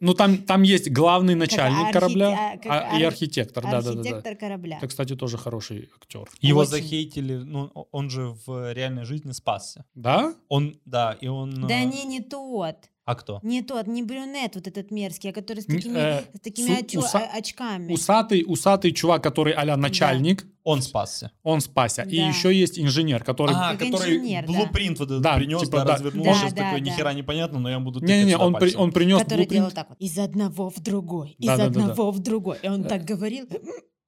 [0.00, 3.62] Ну, там, там есть главный начальник корабля а, как а, и ар- архитектор.
[3.62, 4.00] Да, да, да, да.
[4.00, 4.78] Архитектор корабля.
[4.78, 6.26] Это, кстати, тоже хороший актер.
[6.40, 6.70] Его Очень.
[6.70, 9.84] захейтили, ну, он же в реальной жизни спасся.
[9.94, 10.34] Да?
[10.48, 11.66] Он, да, и он...
[11.66, 12.76] Да э, не, не тот.
[13.10, 13.40] А кто?
[13.42, 16.80] Не тот, не брюнет вот этот мерзкий, а который с такими, э, с такими су-
[16.80, 17.92] очо- уса- очками.
[17.92, 21.32] Усатый, усатый чувак, который а начальник, Он спасся.
[21.42, 22.02] он спасся.
[22.02, 22.28] И Да.
[22.28, 23.54] еще есть инженер, который...
[23.56, 24.52] А, Как который инженер, да.
[24.52, 25.94] блупринт вот этот Да, принес, типа, да, да.
[25.94, 26.86] развернул, Да, сейчас да, такой, да.
[26.86, 29.74] нихера непонятно, но я буду Не-не-не, он, при- он принес который делал блупринт.
[29.74, 31.80] так вот, из одного в другой, из Да-да-да-да.
[31.80, 32.58] одного в другой.
[32.62, 33.46] И он так говорил.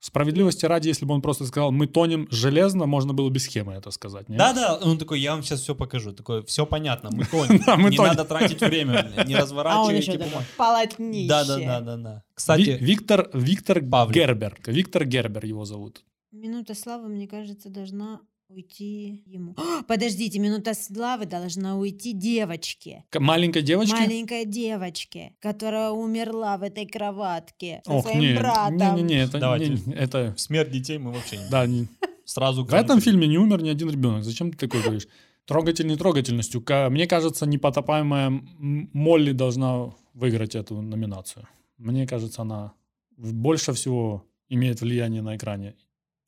[0.04, 3.92] Справедливости ради, если бы он просто сказал, мы тонем железно, можно было без схемы это
[3.92, 4.28] сказать.
[4.28, 4.36] нет?
[4.36, 6.12] Да-да, он такой, я вам сейчас все покажу.
[6.12, 7.62] Такой, все понятно, мы тонем.
[7.64, 8.10] Да, мы не тонем.
[8.16, 10.44] надо тратить время, не А разворачивайте бумагу.
[10.56, 11.28] полотнище.
[11.28, 12.14] Да-да-да-да-да.
[12.14, 14.16] Ви- Кстати, Виктор, Виктор Павлик.
[14.16, 14.58] Гербер.
[14.66, 16.02] Виктор Гербер его зовут.
[16.32, 18.20] Минута славы, мне кажется, должна
[18.52, 19.54] уйти ему.
[19.56, 23.04] А, Подождите, минута славы должна уйти девочке.
[23.10, 23.94] К- маленькой девочке?
[23.96, 28.96] Маленькой девочке, которая умерла в этой кроватке со Ох, своим не, братом.
[28.96, 29.70] не, не, не, это, Давайте.
[29.70, 31.48] не- это, смерть детей мы вообще не...
[31.50, 31.88] да, не-
[32.24, 34.22] Сразу в этом фильме не умер ни один ребенок.
[34.24, 35.08] Зачем ты такой говоришь?
[35.44, 36.64] Трогательный трогательностью.
[36.90, 41.48] Мне кажется, непотопаемая Молли должна выиграть эту номинацию.
[41.78, 42.72] Мне кажется, она
[43.16, 45.74] больше всего имеет влияние на экране.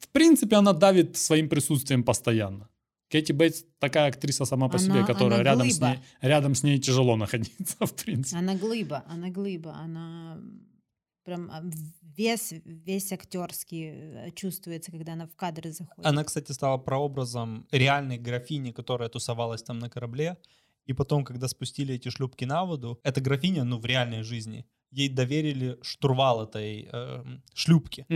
[0.05, 2.69] В принципе, она давит своим присутствием постоянно.
[3.09, 6.63] Кэти Бейтс такая актриса сама по себе, Она- которая она рядом с, ней, рядом с
[6.63, 8.39] ней тяжело находиться, в принципе.
[8.39, 10.39] Она глыба, она глыба, она
[11.25, 11.63] прям а,
[12.17, 16.07] вес, весь актерский э, чувствуется, когда она в кадры заходит.
[16.07, 20.37] Она, кстати, стала прообразом реальной графини, которая тусовалась там на корабле.
[20.87, 25.09] И потом, когда спустили эти шлюпки на воду, эта графиня, ну, в реальной жизни, ей
[25.09, 28.07] доверили штурвал этой эм, шлюпки.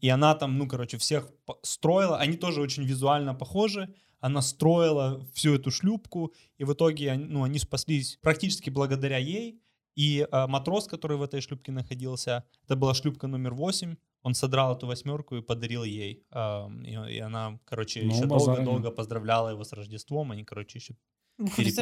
[0.00, 1.30] И она там, ну, короче, всех
[1.62, 2.18] строила.
[2.18, 3.94] Они тоже очень визуально похожи.
[4.20, 9.60] Она строила всю эту шлюпку, и в итоге, они- ну, они спаслись практически благодаря ей.
[9.96, 14.76] И э, матрос, который в этой шлюпке находился, это была шлюпка номер 8, он содрал
[14.76, 16.22] эту восьмерку и подарил ей.
[16.32, 20.30] Эм, и, и она, короче, Ну, еще долго-долго поздравляла его с Рождеством.
[20.32, 20.94] Они, короче, еще...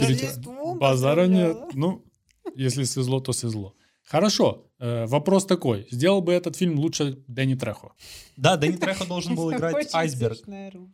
[0.01, 1.57] Рождеством Базара нет.
[1.75, 2.05] Ну,
[2.57, 3.75] если свезло, то свезло.
[4.11, 4.65] Хорошо.
[4.81, 5.87] э, вопрос такой.
[5.91, 7.89] Сделал бы этот фильм лучше Дэнни Трехо?
[8.37, 10.39] Да, Дэнни Трехо должен был играть айсберг.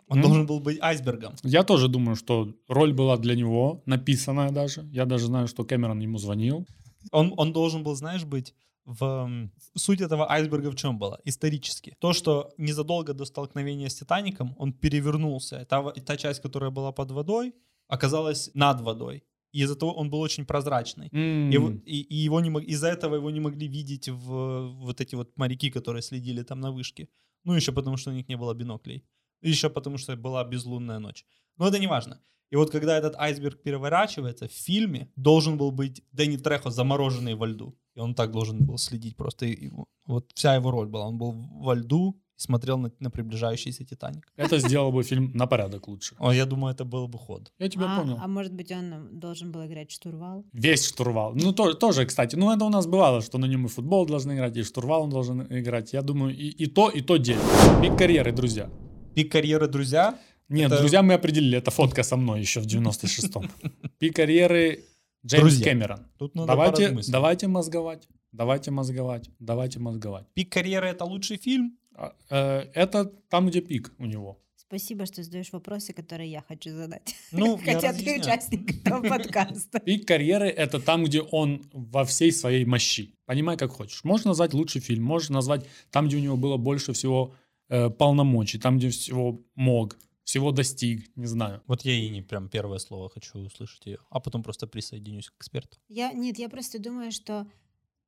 [0.08, 1.34] Он должен был быть айсбергом.
[1.44, 4.82] Я тоже думаю, что роль была для него, написанная даже.
[4.92, 6.66] Я даже знаю, что Кэмерон ему звонил.
[7.12, 8.54] Он, он должен был, знаешь, быть
[8.86, 9.28] в...
[9.76, 11.18] Суть этого айсберга в чем была?
[11.24, 11.96] Исторически.
[12.00, 15.64] То, что незадолго до столкновения с Титаником он перевернулся.
[15.68, 17.52] Та, во- та часть, которая была под водой,
[17.88, 19.22] оказалась над водой.
[19.54, 21.08] И из-за того он был очень прозрачный.
[21.54, 25.38] Его- и, и его не из-за этого его не могли видеть в вот эти вот
[25.38, 27.08] моряки, которые следили там на вышке.
[27.44, 29.02] Ну, еще потому, что у них не было биноклей.
[29.42, 31.24] Еще потому, что была безлунная ночь.
[31.58, 32.20] Но это не важно.
[32.52, 37.46] И вот когда этот айсберг переворачивается, в фильме должен был быть Дэнни Трехо замороженный во
[37.46, 37.74] льду.
[37.96, 39.46] И он так должен был следить просто.
[39.46, 39.70] И, и
[40.06, 41.06] вот вся его роль была.
[41.08, 44.26] Он был во льду и смотрел на, на приближающийся Титаник.
[44.36, 46.14] Это сделал бы фильм на порядок лучше.
[46.18, 47.52] О, я думаю, это был бы ход.
[47.58, 48.18] Я тебя а, понял.
[48.20, 50.44] а может быть, он должен был играть штурвал?
[50.52, 51.34] Весь штурвал.
[51.34, 52.36] Ну, то- тоже, кстати.
[52.36, 55.10] Ну, это у нас бывало, что на нем и футбол должны играть, и штурвал он
[55.10, 55.92] должен играть.
[55.92, 57.42] Я думаю, и, и то, и то дело.
[57.82, 58.70] Пик карьеры, друзья.
[59.14, 61.56] Пик карьеры «Друзья» Нет, Это- друзья, мы определили.
[61.56, 63.50] Это фотка со мной еще в 96-м.
[63.98, 64.84] Пик карьеры
[65.26, 65.64] Джеймс Друзья.
[65.64, 66.06] Кэмерон.
[66.18, 68.08] Тут надо Давайте, давайте мозговать.
[68.32, 69.30] Давайте мозговать.
[69.38, 70.26] Давайте мозговать.
[70.34, 71.78] Пик карьеры это лучший фильм?
[71.94, 74.40] А, э, Это там, где пик у него.
[74.56, 77.14] Спасибо, что задаешь вопросы, которые я хочу задать.
[77.32, 79.78] Ну, Хотя ты участник этого подкаста.
[79.78, 83.14] Пик карьеры— это там, где он во всей своей мощи.
[83.26, 84.02] Понимай, как хочешь.
[84.04, 87.34] Можешь назвать лучший фильм, можешь назвать там, где у него было больше всего
[87.68, 91.62] э, полномочий, там, где всего мог, всего достиг, не знаю.
[91.66, 95.34] Вот я и не прям первое слово хочу услышать ее, а потом просто присоединюсь к
[95.38, 95.78] эксперту.
[95.88, 97.46] Я, нет, я просто думаю, что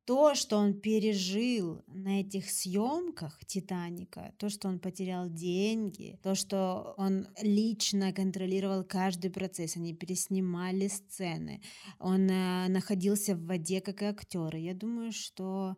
[0.07, 6.93] то, что он пережил на этих съемках Титаника, то, что он потерял деньги, то, что
[6.97, 11.61] он лично контролировал каждый процесс, они переснимали сцены,
[11.99, 14.59] он э, находился в воде как и актеры.
[14.59, 15.75] Я думаю, что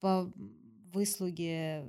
[0.00, 0.32] по
[0.92, 1.88] выслуге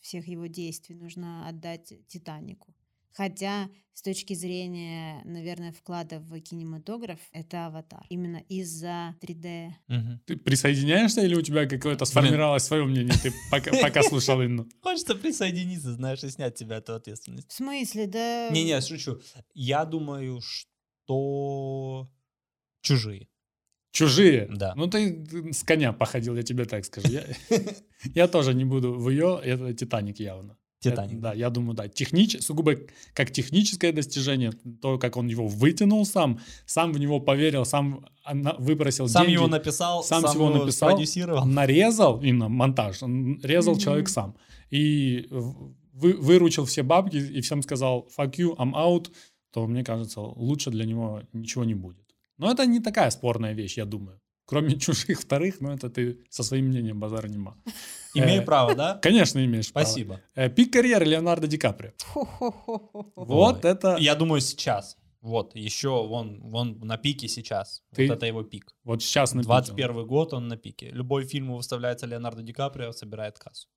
[0.00, 2.74] всех его действий нужно отдать Титанику.
[3.12, 3.68] Хотя
[4.00, 8.06] с точки зрения, наверное, вклада в кинематограф, это аватар.
[8.08, 9.72] Именно из-за 3D.
[9.88, 10.20] Мгм.
[10.24, 13.14] Ты присоединяешься или у тебя какое-то сформировалось свое мнение?
[13.22, 14.66] Ты пока, пока слушал Инну.
[14.80, 17.50] Хочется присоединиться, знаешь, и снять тебя эту ответственность.
[17.50, 18.48] В смысле, да?
[18.50, 19.20] Не-не, шучу.
[19.52, 22.08] Я думаю, что
[22.80, 23.28] чужие.
[23.92, 24.48] Чужие.
[24.50, 24.74] Да.
[24.76, 27.08] Ну ты с коня походил, я тебе так скажу.
[27.08, 27.24] Я,
[28.14, 30.56] я тоже не буду в ее, это Титаник явно.
[30.80, 31.12] Титаник.
[31.12, 31.88] Это- да, я думаю, да.
[31.88, 32.74] Технич, сугубо
[33.14, 38.06] как техническое достижение, то, как он его вытянул сам, сам в него поверил, сам
[38.58, 41.44] выбросил Сам деньги, его написал, сам сам, его написал, спродюсировал.
[41.46, 43.80] нарезал, именно монтаж, он резал Мгм.
[43.80, 44.34] человек сам.
[44.70, 49.10] И вы, выручил все бабки и всем сказал fuck you, I'm out,
[49.52, 52.06] то, мне кажется, лучше для него ничего не будет.
[52.38, 54.18] Но это не такая спорная вещь, я думаю.
[54.50, 57.54] Кроме чужих вторых, но это ты со своим мнением базара нема.
[58.14, 58.98] Имею Э, право, да?
[59.02, 59.86] Конечно, имеешь право.
[59.86, 60.20] Спасибо.
[60.34, 61.92] Э, Пик карьеры Леонардо Ди Каприо.
[63.16, 63.96] Вот это...
[64.00, 64.96] Я думаю, сейчас.
[65.20, 67.82] Вот, еще вон, вон на пике сейчас.
[67.94, 68.74] Ты- Вот это его пик.
[68.84, 69.48] Вот сейчас на пике.
[69.48, 70.90] 21 год он на пике.
[70.90, 73.68] Любой фильм выставляется Леонардо Ди Каприо, собирает кассу.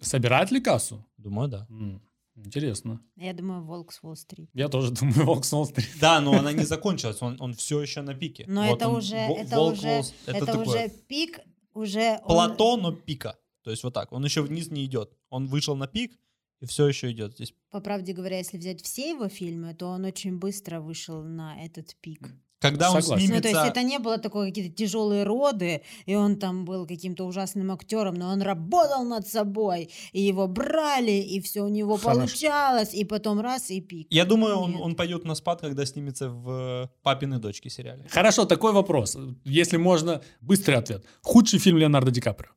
[0.00, 1.06] Собирает ли кассу?
[1.16, 1.66] Думаю, да.
[1.70, 2.02] М,
[2.36, 3.00] Интересно.
[3.16, 4.48] Я думаю, Волк с Уолл-стрит.
[4.54, 5.88] Я тоже думаю, Волк с Уолл-стрит.
[6.00, 8.44] Да, но она не закончилась, он, он все еще на пике.
[8.48, 11.40] Но Вот это он, уже, это Волк уже, Уолл- это, такое уже пик,
[11.74, 13.38] уже он- плато, но пика.
[13.62, 14.12] То есть вот так.
[14.12, 15.12] Он еще вниз не идет.
[15.28, 16.18] Он вышел на пик
[16.60, 17.34] и все еще идет.
[17.34, 21.62] Здесь По правде говоря, если взять все его фильмы, то он очень быстро вышел на
[21.62, 22.30] этот пик.
[22.60, 23.34] Когда он Согласен.
[23.34, 23.80] Ну, то есть снимется...
[23.80, 28.28] это не было такое какие-то тяжелые роды, и он там был каким-то ужасным актером, но
[28.28, 32.20] он работал над собой, и его брали, и все у него Хорошо.
[32.20, 34.08] получалось, и потом раз и пик.
[34.10, 34.80] Я думаю, он, Нет.
[34.82, 38.04] он пойдет на спад, когда снимется в э, «Папины дочки» сериале.
[38.10, 39.16] Хорошо, такой вопрос.
[39.44, 41.04] Если можно, быстрый ответ.
[41.22, 42.50] Худший фильм Леонардо Ди Каприо.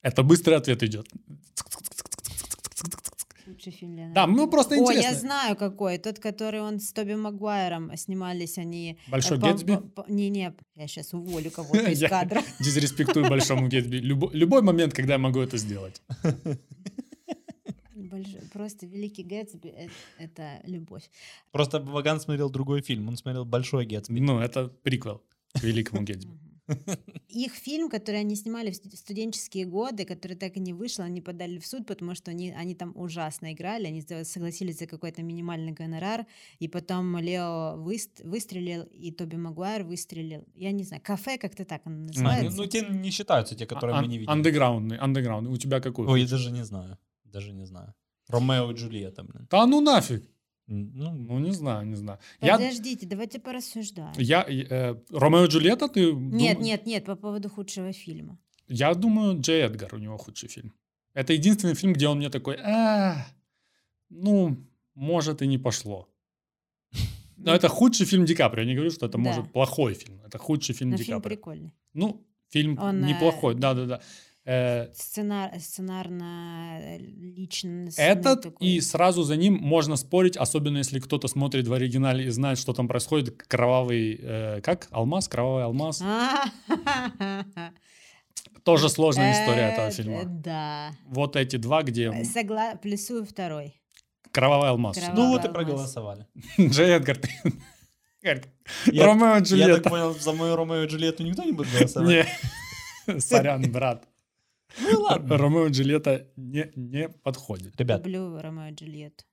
[0.00, 1.06] Это быстрый ответ идет.
[3.64, 5.08] Лучший фильм Леонардо Да, ну просто О, интересно.
[5.08, 5.98] я знаю какой.
[5.98, 8.98] Тот, который он с Тоби Магуайром снимались они.
[9.08, 9.76] Большой э, по- Гэтсби?
[9.76, 12.42] по- по- Не-не, я сейчас уволю кого-то из Я кадра.
[12.60, 13.98] Дизреспектую Большому Гэтсби.
[14.00, 16.02] Любо- Любой момент, когда я могу это сделать.
[17.94, 21.08] Большой- Просто Великий Гэтсби э- это любовь.
[21.52, 23.08] Просто Ваган смотрел другой фильм.
[23.08, 24.18] Он смотрел «Большой Гэтсби».
[24.20, 25.22] Ну, это приквел
[25.54, 26.32] к Великому Гэтсби.
[27.28, 31.20] Их фильм, который они снимали в студ- студенческие годы, который так и не вышел, они
[31.20, 35.72] подали в суд, потому что они, они там ужасно играли, они согласились за какой-то минимальный
[35.72, 36.26] гонорар,
[36.60, 40.44] и потом Лео выст- выстрелил, и Тоби Магуайр выстрелил.
[40.54, 42.56] Я не знаю, кафе как-то так оно А, ну, называется.
[42.56, 44.32] ну, те не считаются, те, которые мы не видели.
[44.32, 45.52] Андеграундный, андеграундный.
[45.52, 46.06] У тебя какой?
[46.06, 46.98] Ой, я даже не знаю.
[47.24, 47.94] Даже не знаю.
[48.28, 49.46] Ромео и Джульетта, блин.
[49.50, 50.22] Да ну нафиг.
[50.66, 52.18] Ну, Ну, не знаю, не знаю.
[52.40, 54.12] Я, Подождите, давайте порассуждаем.
[54.18, 56.12] я, э, Ромео и Джульетта, ты...
[56.12, 58.38] Нет, дум- нет, нет, по поводу худшего фильма.
[58.68, 60.72] Я думаю, Джей Эдгар у него худший фильм.
[61.14, 63.26] Это единственный фильм, где он мне такой, «А,
[64.08, 64.56] ну,
[64.94, 66.08] может и не пошло.
[67.36, 68.62] Но это худший фильм Ди Каприо.
[68.62, 69.24] Я не говорю, что это Да.
[69.24, 70.20] может плохой фильм.
[70.24, 71.36] Это худший фильм Но Ди фильм Каприо.
[71.36, 71.74] прикольный.
[71.92, 73.96] Ну, фильм Он, э, неплохой, да-да-да.
[73.96, 74.00] Э,
[74.44, 78.66] Сценар, сценарно, э, личностный Этот такой.
[78.66, 82.72] и сразу за ним можно спорить, особенно если кто-то смотрит в оригинале и знает, что
[82.72, 83.40] там происходит.
[83.46, 84.88] Кровавый, э, как?
[84.90, 85.28] Алмаз?
[85.28, 86.02] Кровавый алмаз.
[88.64, 90.22] Тоже сложная история э, этого фильма.
[90.24, 90.90] Да.
[91.06, 92.74] Вот эти два, где Согла...
[92.76, 93.80] Плюсую второй.
[94.32, 94.96] кровавый алмаз.
[94.96, 96.26] Кровавый ну вот и проголосовали.
[96.60, 97.18] Джей Эдгар.
[98.22, 98.38] Ромео
[98.84, 99.06] и Я
[99.38, 99.90] так Джульетта.
[99.90, 102.26] понял, за мою Ромео и Джульетту никто не будет голосовать?
[103.06, 103.20] Не.
[103.20, 104.06] Сорян, брат.
[104.80, 105.36] Ну ладно.
[105.36, 107.78] Ромео и Джульетта не, не подходит.
[107.80, 109.24] Ребят, Люблю Ромео и Джульетту.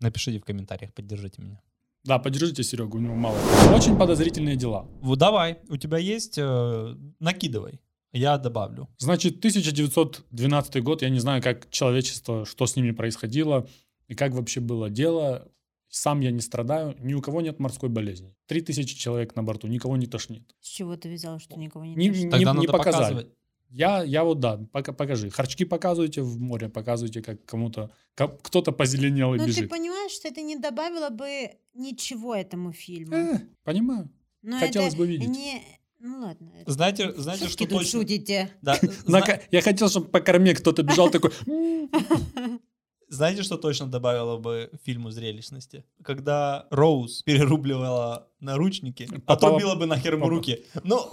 [0.00, 1.60] напишите в комментариях, поддержите меня.
[2.04, 3.36] Да, поддержите Серегу, у него мало.
[3.74, 4.86] Очень подозрительные дела.
[5.00, 7.80] Вот давай, у тебя есть, э, накидывай.
[8.12, 8.88] Я добавлю.
[8.98, 13.66] Значит, 1912 год, я не знаю, как человечество, что с ними происходило
[14.06, 15.48] и как вообще было дело.
[15.88, 18.34] Сам я не страдаю, ни у кого нет морской болезни.
[18.46, 20.54] 3000 человек на борту, никого не тошнит.
[20.60, 22.30] С чего ты взял, что никого не Не- тошнит?
[22.30, 23.02] Тогда не надо показали.
[23.02, 23.28] показывать.
[23.74, 25.30] Я, я вот да, пока, покажи.
[25.30, 29.68] Харчки показывайте в море, показывайте, как кому-то, как кто-то позеленел и Ну, ты бежит.
[29.68, 33.16] понимаешь, что это не добавило бы ничего этому фильму.
[33.16, 34.08] Э, понимаю.
[34.42, 35.28] Но хотелось это бы видеть.
[35.28, 35.60] Не...
[35.98, 36.52] Ну ладно.
[36.60, 38.00] это Знаете, знаете, шутки что тут точно?
[38.00, 38.50] шутите.
[38.62, 38.78] Да,
[39.50, 41.32] Я хотел, чтобы по корме кто-то бежал такой.
[43.08, 45.84] Знаете, что точно добавило бы фильму зрелищности?
[46.04, 50.64] Когда Роуз перерубливала наручники, Попала- отрубила бы нахер ему руки.
[50.84, 51.10] Ну,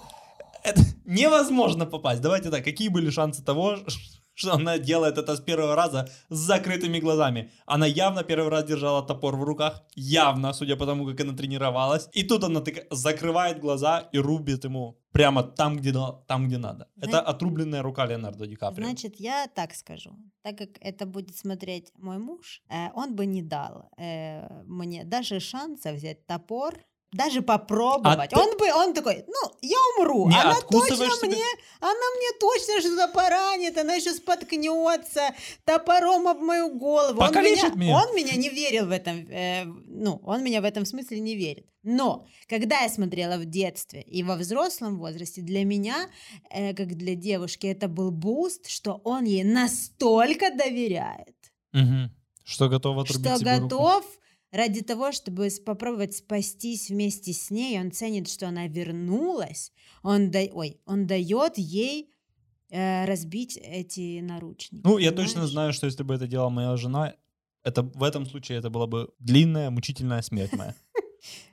[0.64, 2.22] это невозможно попасть.
[2.22, 3.78] Давайте так, какие были шансы того,
[4.34, 7.52] что она делает это с первого раза с закрытыми глазами.
[7.66, 12.10] Она явно первый раз держала топор в руках, явно, судя по тому, как она тренировалась.
[12.14, 15.94] И тут она так закрывает глаза и рубит ему прямо там, где,
[16.28, 16.88] там, где надо.
[16.98, 18.86] Это Знаете- отрубленная рука Леонардо Ди Каприо.
[18.86, 20.12] Значит, я так скажу.
[20.44, 25.40] Так как это будет смотреть мой муж, э, он бы не дал э, мне даже
[25.40, 26.74] шанса взять топор,
[27.12, 28.32] даже попробовать.
[28.34, 30.30] А ты- Он бы, он такой, ну, я умру.
[30.30, 31.46] Не, она точно себе- мне,
[31.82, 35.34] она мне точно что-то поранит, она еще споткнется
[35.66, 37.22] топором об мою голову.
[37.22, 37.96] Он меня, меня.
[37.98, 41.66] он меня не верил в этом, э, ну, он меня в этом смысле не верит.
[41.84, 46.10] Но когда я смотрела в детстве и во взрослом возрасте, для меня,
[46.50, 51.36] э, как для девушки, это был буст, что он ей настолько доверяет,
[51.74, 52.12] Мгм.
[52.44, 53.70] Что готов отрубить что себе руку.
[54.52, 59.72] Ради того, чтобы попробовать спастись вместе с ней, он ценит, что она вернулась,
[60.04, 62.10] он, да, ой, он дает ей
[62.70, 64.82] э, разбить эти наручники.
[64.84, 65.52] Ну, я точно понимаешь?
[65.52, 67.16] знаю, что если бы это делала моя жена,
[67.64, 70.76] это в этом случае это была бы длинная, мучительная смерть моя.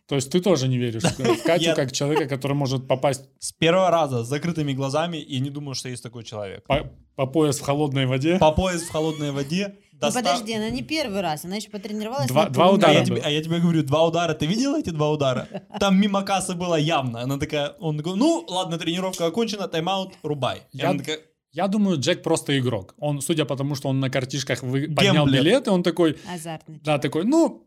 [0.08, 3.90] То есть ты тоже не веришь в Катю как человека, который может попасть С первого
[3.90, 6.64] раза с закрытыми глазами и не думаю, что есть такой человек.
[6.64, 8.38] по, по пояс в холодной воде.
[8.38, 9.76] По пояс в холодной воде.
[10.00, 12.28] Ну, доста- подожди, она не первый раз, она еще потренировалась.
[12.28, 14.34] Два- два полном А удара я, тебе, а я тебе говорю, два удара.
[14.34, 15.48] Ты видел эти два удара?
[15.80, 17.20] Там мимо кассы было явно.
[17.22, 20.62] Она такая, он такой, ну, ладно, тренировка окончена, тайм-аут, рубай.
[20.72, 21.18] И Я- она такая,
[21.52, 22.94] Я думаю, Джек просто игрок.
[22.98, 26.78] Он, судя по тому, что он на картишках вы- поднял билеты, он такой, Азартный.
[26.84, 27.66] да, такой, ну,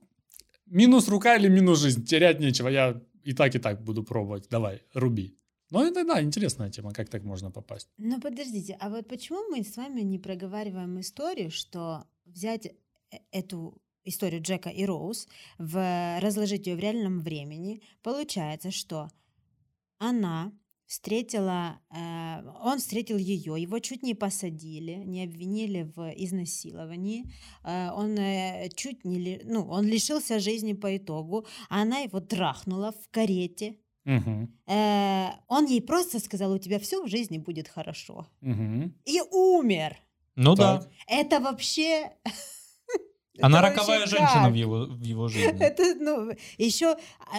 [0.68, 4.82] минус рука или минус жизнь, терять нечего, я и так, и так буду пробовать, давай,
[4.94, 5.36] руби.
[5.72, 7.88] Ну, это, да, интересная тема, как так можно попасть.
[7.98, 12.04] Ну подождите, а вот почему мы с вами не проговариваем историю, что
[12.34, 12.72] взять э-
[13.32, 15.28] эту историю Джека и Роуз,
[15.60, 19.10] в, разложить ее в реальном времени, получается, что
[20.00, 20.52] она
[20.88, 27.26] встретила, э, он встретил ее, его чуть не посадили, не обвинили в изнасиловании,
[27.64, 32.92] э, он э, чуть не, ну, он лишился жизни по итогу, а она его трахнула
[32.92, 38.28] в карете, Мгм, Э, он ей просто сказал, у тебя все в жизни будет хорошо.
[38.42, 38.96] мгм.
[39.06, 39.98] И умер.
[40.36, 40.82] Ну Так.
[40.82, 40.90] да.
[41.08, 42.12] Это вообще...
[43.42, 44.52] Она это роковая женщина как?
[44.52, 45.60] в его, в его жизни.
[45.60, 46.96] Это, ну, еще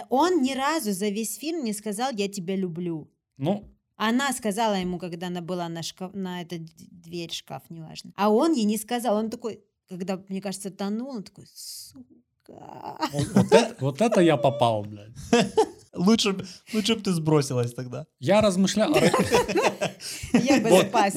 [0.09, 3.09] он ни разу за весь фильм не сказал «я тебя люблю».
[3.37, 8.13] Ну, Она сказала ему, когда она была на, шкаф, на этой д- дверь, шкаф, неважно.
[8.17, 9.17] А он ей не сказал.
[9.17, 12.99] Он такой, когда, мне кажется, тонул, он такой, сука.
[13.13, 15.13] вот, вот это, вот это я попал, блядь.
[15.95, 16.35] Лучше,
[16.75, 18.07] лучше бы ты сбросилась тогда.
[18.19, 18.95] Я размышлял...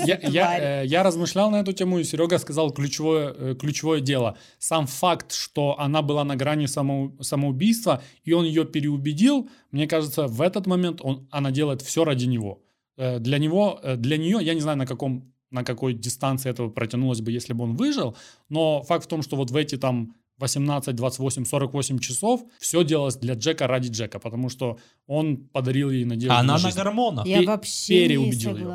[0.06, 0.62] Я я, тварь.
[0.62, 3.56] э, я размышлял на эту тему, и Серега сказал ключевое, э,
[4.02, 4.38] дело.
[4.60, 10.28] Сам факт, что она была на грани самоу- самоубийства, и он ее переубедил, мне кажется,
[10.28, 12.62] в этот момент он, она делает все ради него.
[12.98, 17.22] Э, Для него, для нее, я не знаю, на каком на какой дистанции этого протянулось
[17.22, 18.18] бы, если бы он выжил,
[18.50, 23.16] но факт в том, что вот в эти там 18, 28, 48 часов все делалось
[23.16, 26.76] для Джека ради Джека, потому что он подарил ей надежду она на на жизнь.
[26.78, 27.26] гормонах.
[27.26, 28.68] Я пе- вообще не переубедил её.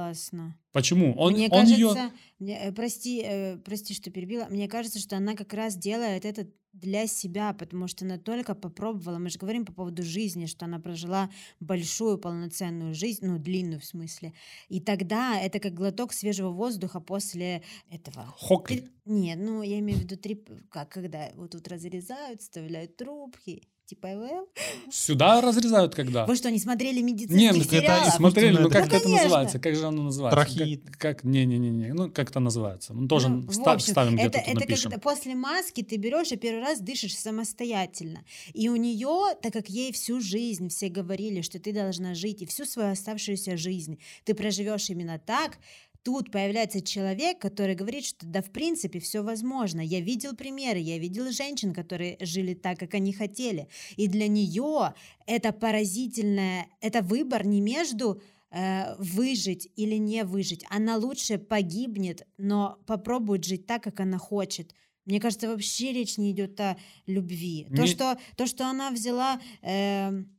[0.73, 1.15] Почему?
[1.17, 2.13] Он, мне он кажется, ее...
[2.39, 4.47] мне- э, прости, э, прости, что перебила.
[4.51, 9.19] Мне кажется, что она как раз делает это для себя, потому что она только попробовала.
[9.19, 11.29] Мы же говорим по поводу жизни, что она прожила
[11.59, 14.33] большую полноценную жизнь, ну длинную в смысле.
[14.69, 18.25] И тогда это как глоток свежего воздуха после этого.
[18.39, 18.89] Хокли.
[19.05, 23.65] Нет, ну я имею в виду три, п- как когда вот тут разрезают, вставляют трубки,
[23.91, 24.49] типа ИВЛ.
[24.91, 26.25] Сюда разрезают когда?
[26.27, 28.15] Вы что, не смотрели Не, медицинских ну это сериалов?
[28.15, 29.23] смотрели, ну искусственное как это дыхание.
[29.25, 29.59] называется?
[29.59, 30.37] Как же оно называется?
[30.37, 30.85] Трахеид.
[30.91, 32.95] Как, как- не-не-не, ну как это называется?
[32.95, 34.91] Мы тоже Ну, в вста- общем, вставим где-то это, это напишем.
[34.93, 38.21] когда после маски ты берешь и первый раз дышишь самостоятельно.
[38.55, 42.47] И у нее, так как ей всю жизнь все говорили, что ты должна жить, и
[42.47, 45.59] всю свою оставшуюся жизнь ты проживешь именно так,
[46.03, 49.81] Тут появляется человек, который говорит, что да, в принципе, все возможно.
[49.81, 53.69] Я видел примеры, я видел женщин, которые жили так, как они хотели.
[53.97, 54.95] И для нее
[55.27, 60.65] это поразительное, это выбор не между э, выжить или не выжить.
[60.71, 64.75] Она лучше погибнет, но попробует жить так, как она хочет.
[65.05, 67.67] Мне кажется, вообще речь не идет о любви.
[67.75, 70.35] То, Не- что, то, что она взяла эм,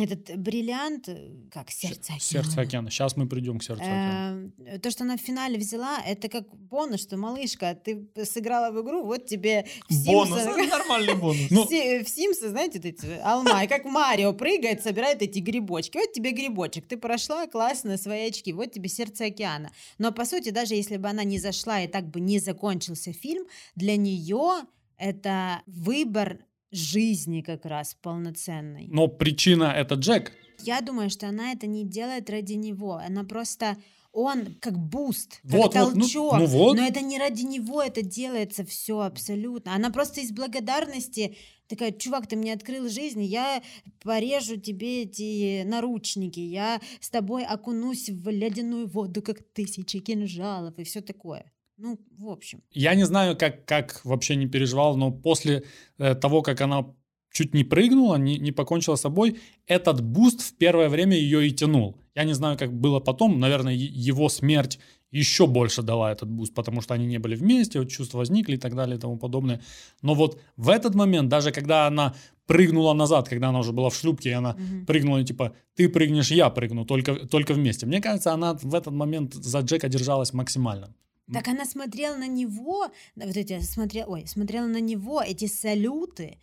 [0.00, 2.20] этот бриллиант, э, как сердце океана.
[2.20, 2.90] Сердце океана.
[2.90, 4.50] Сейчас мы придем к сердцу океана.
[4.66, 8.80] Э, То, что она в финале взяла, это как бонус, что малышка, ты сыграла в
[8.82, 10.38] игру, вот тебе в Бонус.
[10.40, 11.50] Это Нормальный бонус.
[11.50, 15.98] Ну- в Си- в Симсы, знаете, эти алма, и как Марио прыгает, собирает эти грибочки.
[15.98, 19.70] Вот тебе грибочек, ты прошла классно свои очки, вот тебе сердце океана.
[19.98, 23.46] Но по сути, даже если бы она не зашла и так бы не закончился фильм,
[23.76, 24.64] для нее
[24.96, 26.38] это выбор
[26.70, 28.86] жизни как раз полноценной.
[28.88, 30.32] Но причина это Джек.
[30.60, 32.94] Я думаю, что она это не делает ради него.
[32.94, 33.76] Она просто
[34.12, 36.38] он как буст, как Вот, вот, ну- толчок.
[36.38, 36.76] ну вот.
[36.76, 39.74] Но это не ради него это делается все абсолютно.
[39.74, 41.36] Она просто из благодарности
[41.68, 43.62] такая, чувак, ты мне открыл жизнь, я
[44.02, 50.84] порежу тебе эти наручники, я с тобой окунусь в ледяную воду, как тысячи кинжалов и
[50.84, 51.52] все такое.
[51.78, 52.62] Ну, в общем.
[52.72, 55.62] Я не знаю, как, как вообще не переживал, но после
[55.98, 56.84] э, того, как она
[57.32, 61.52] чуть не прыгнула, не, не покончила с собой, этот буст в первое время ее и
[61.52, 61.96] тянул.
[62.14, 63.38] Я не знаю, как было потом.
[63.38, 64.78] Наверное, его смерть
[65.12, 68.58] еще больше дала этот буст, потому что они не были вместе, вот чувства возникли и
[68.58, 69.60] так далее и тому подобное.
[70.02, 72.14] Но вот в этот момент, даже когда она
[72.46, 74.86] прыгнула назад, когда она уже была в шлюпке, и она Мгм.
[74.86, 77.86] прыгнула, типа, ты прыгнешь, я прыгну, только, только вместе.
[77.86, 80.94] Мне кажется, она в этот момент за Джека держалась максимально.
[81.32, 86.38] Так она смотрела на него, вот эти, смотрела, ой, смотрела на него, эти салюты,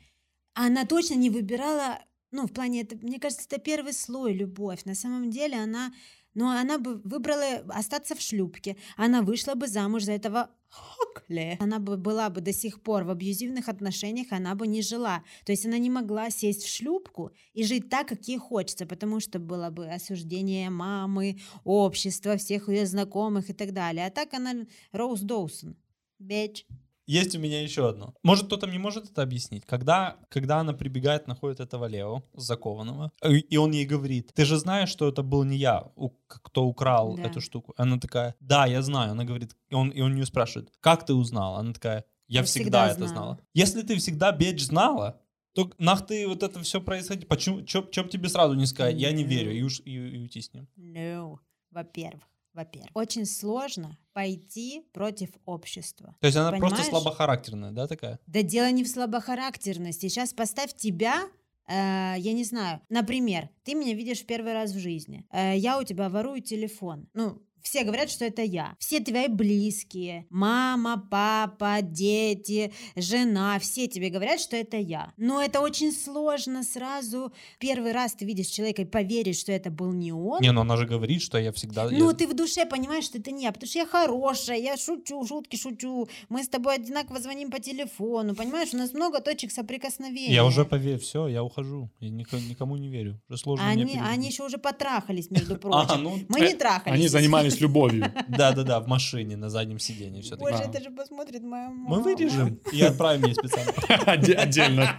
[0.53, 1.99] а она точно не выбирала,
[2.32, 4.86] ну, в плане, это, мне кажется, это первый слой любовь.
[4.86, 5.91] На самом деле она,
[6.36, 11.57] ну, она бы выбрала остаться в шлюпке, она вышла бы замуж за этого Хокли.
[11.60, 15.24] Она бы была бы до сих пор в абьюзивных отношениях, она бы не жила.
[15.45, 19.20] То есть она не могла сесть в шлюпку и жить так, как ей хочется, потому
[19.22, 24.06] что было бы осуждение мамы, общества, всех ее знакомых и так далее.
[24.06, 25.78] А так она Роуз Доусон.
[26.20, 26.66] Бич.
[27.07, 28.15] Есть у меня еще одно.
[28.23, 29.64] Может, кто-то мне может это объяснить?
[29.65, 34.57] Когда, когда она прибегает, находит этого Лео, закованного, э, и он ей говорит, ты же
[34.57, 35.84] знаешь, что это был не я,
[36.27, 37.23] кто украл Да.
[37.23, 37.73] эту штуку.
[37.77, 39.11] Она такая, да, я знаю.
[39.11, 41.60] Она говорит, и он, и он ее спрашивает, как ты узнала?
[41.60, 43.07] Она такая, я, Я всегда, всегда это знала».
[43.36, 43.40] знала.
[43.53, 45.22] Если ты всегда, бедж, знала,
[45.53, 47.27] то нах ты вот это все происходит.
[47.27, 48.95] Почему, чё, чё тебе сразу не сказать?
[48.99, 49.30] Я не Мгм.
[49.30, 49.52] верю.
[49.53, 50.68] И, уж, и, и уйти с ним.
[50.76, 51.38] No.
[51.72, 52.23] Во-первых.
[52.56, 52.90] Во-первых.
[52.94, 56.15] Очень сложно пойти против общества.
[56.22, 56.90] То есть она просто Понимаешь?
[56.90, 58.19] слабохарактерная, да, такая?
[58.27, 60.07] Да дело не в слабохарактерности.
[60.07, 61.27] Сейчас поставь тебя,
[61.68, 65.26] э, я не знаю, например, ты меня видишь в первый раз в жизни.
[65.32, 67.10] Э, я у тебя ворую телефон.
[67.14, 68.75] Ну, все говорят, что это я.
[68.79, 75.11] Все твои близкие, мама, папа, дети, жена, все тебе говорят, что это я.
[75.17, 77.33] Но это очень сложно сразу.
[77.59, 80.41] Первый раз ты видишь человека и поверишь, что это был не он.
[80.41, 81.89] Не, ну она же говорит, что я всегда...
[81.89, 84.77] Ну, я- ты в душе понимаешь, что это не я, потому что я хорошая, я
[84.77, 89.51] шучу, шутки шучу, мы с тобой одинаково звоним по телефону, понимаешь, у нас много точек
[89.51, 90.33] соприкосновения.
[90.33, 91.89] Я уже поверил, все, я ухожу.
[91.99, 93.19] Я ник- никому не верю.
[93.29, 95.91] Уже сложно Они, они еще уже потрахались, между прочим.
[95.91, 96.95] А, ну, Мы не трахались.
[96.95, 98.11] Они занимались любовью.
[98.27, 100.64] да-да-да, в машине на заднем сиденье все Боже, Да.
[100.65, 101.98] это же посмотрит моя мама.
[101.98, 103.72] Мы вырежем и отправим ей специально.
[104.06, 104.98] Отде- Отдельно.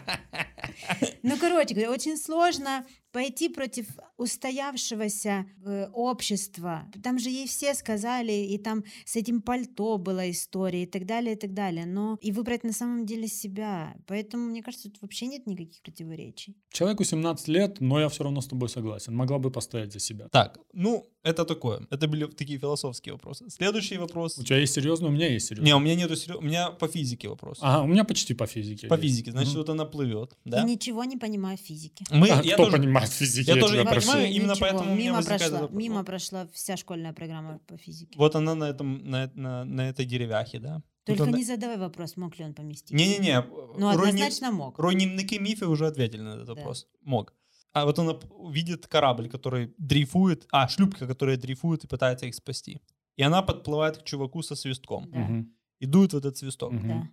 [1.22, 2.84] Ну, короче очень сложно
[3.16, 3.86] пойти против
[4.18, 6.86] устоявшегося э, общества.
[7.02, 11.32] Там же ей все сказали, и там с этим пальто была история, и так далее,
[11.34, 11.86] и так далее.
[11.86, 13.94] Но и выбрать на самом деле себя.
[14.06, 16.54] Поэтому, мне кажется, тут вообще нет никаких противоречий.
[16.72, 19.14] Человеку 17 лет, но я все равно с тобой согласен.
[19.14, 20.28] Могла бы постоять за себя.
[20.28, 21.86] Так, ну, это такое.
[21.90, 23.48] Это были такие философские вопросы.
[23.50, 24.38] Следующий вопрос.
[24.38, 25.66] У тебя есть серьезный, у меня есть серьезный.
[25.66, 27.58] Не, у меня нету серьез- У меня по физике вопрос.
[27.62, 28.86] Ага, у меня почти по физике.
[28.88, 29.02] По есть.
[29.04, 29.30] физике.
[29.32, 29.58] Значит, Мгм.
[29.60, 30.62] вот она плывет, Я да?
[30.64, 32.04] ничего не понимаю в физике.
[32.10, 33.50] Мы, А я кто тоже- понимает в физике?
[33.52, 34.06] я Я, тоже не прошу.
[34.12, 34.66] понимаю, именно ничего.
[34.68, 38.18] поэтому мимо прошла, мимо прошла вся школьная программа по физике.
[38.18, 40.82] Вот она на, этом, на, на, на этой деревяхе, да?
[41.04, 42.90] Тут Только она- не задавай вопрос, мог ли он поместить.
[42.96, 43.42] Не-не-не.
[43.78, 44.78] Ну, руйни- однозначно мог.
[44.78, 46.54] Руйнівники мифы уже ответили на этот Да.
[46.54, 46.86] вопрос.
[47.02, 47.32] Мог.
[47.72, 48.18] А вот она
[48.52, 52.80] видит корабль, который дрейфует, а, шлюпка, которая дрейфует и пытается их спасти.
[53.16, 55.10] И она подплывает к чуваку со свистком.
[55.12, 55.18] Да.
[55.18, 56.72] Мгм, И дует в этот свисток.
[56.72, 56.88] мгм.
[56.88, 57.08] Да.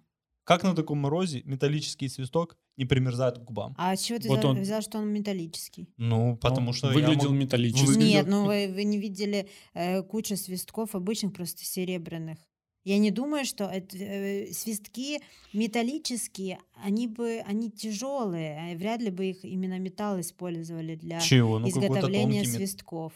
[0.45, 3.76] Как на таком морозе металлический свисток не примерзает к губам?
[3.78, 4.61] А с чего ты Вот взял, он.
[4.61, 5.88] взял, что он металлический?
[5.98, 7.86] Ну, потому Он что я выглядел мог- металлически.
[7.86, 12.38] Выглядел- Нет, ну вы, вы не видели э, кучу свистков обычных, просто серебряных.
[12.86, 15.22] Я не думаю, что это, э, свистки
[15.53, 21.60] металлические, они бы, они тяжелые, а вряд ли бы их именно металл использовали для Чего?
[21.60, 23.14] Ну, изготовления тонкий мет- свистков.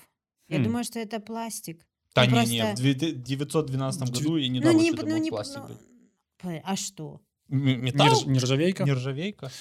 [0.48, 0.64] Я Хм.
[0.64, 1.86] думаю, что это пластик.
[2.16, 4.88] Да Ну, не, просто- не, в две- 912 Дев- году я не ну, думал, не,
[4.91, 5.76] что это ну, был не, пластик ну,
[6.43, 7.19] а что?
[7.49, 8.07] Металл?
[8.07, 8.84] Нерж- Нержавейка?
[8.84, 9.51] Нержавейка?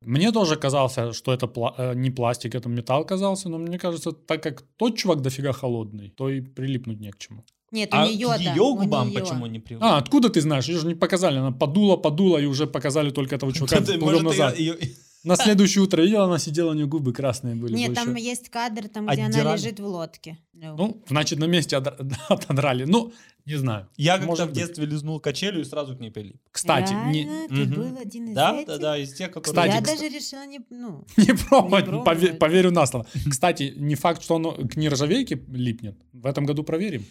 [0.00, 4.10] Мне тоже казался, что это пла- э, не пластик, это металл казался, но мне кажется,
[4.12, 7.44] так как тот чувак дофига холодный, то и прилипнуть не к чему.
[7.72, 8.54] Нет, А у нее, к да.
[8.54, 9.20] ее у губам неё.
[9.20, 9.82] почему не привык?
[9.84, 10.68] А, откуда ты знаешь?
[10.68, 11.38] Ее же не показали.
[11.38, 13.76] Она подула, подула, и уже показали только этого чувака.
[13.80, 14.58] Ты- плывем может, назад.
[14.58, 14.92] её- её-
[15.24, 17.74] На следующее утро ее, она сидела, у нее губы красные были.
[17.74, 18.04] Нет, больше.
[18.04, 20.38] там есть кадр, там, где она лежит в лодке.
[20.52, 21.76] Ну, значит, на месте
[22.28, 22.84] отодрали.
[22.84, 23.12] Ну,
[23.44, 23.88] не знаю.
[23.96, 26.36] Я как-то в детстве лизнул качелю и сразу к ней прилип.
[26.50, 27.48] Кстати, не?
[27.48, 28.66] Ты был один из Да, этих?
[28.66, 29.70] да, да, из тех, которые...
[29.70, 30.60] Кстати, Я даже решила не...
[30.70, 31.88] Ну, не пробовать,
[32.22, 33.06] Не поверю на слово.
[33.28, 35.96] Кстати, не факт, что оно к нержавейке липнет.
[36.12, 37.04] В этом году проверим.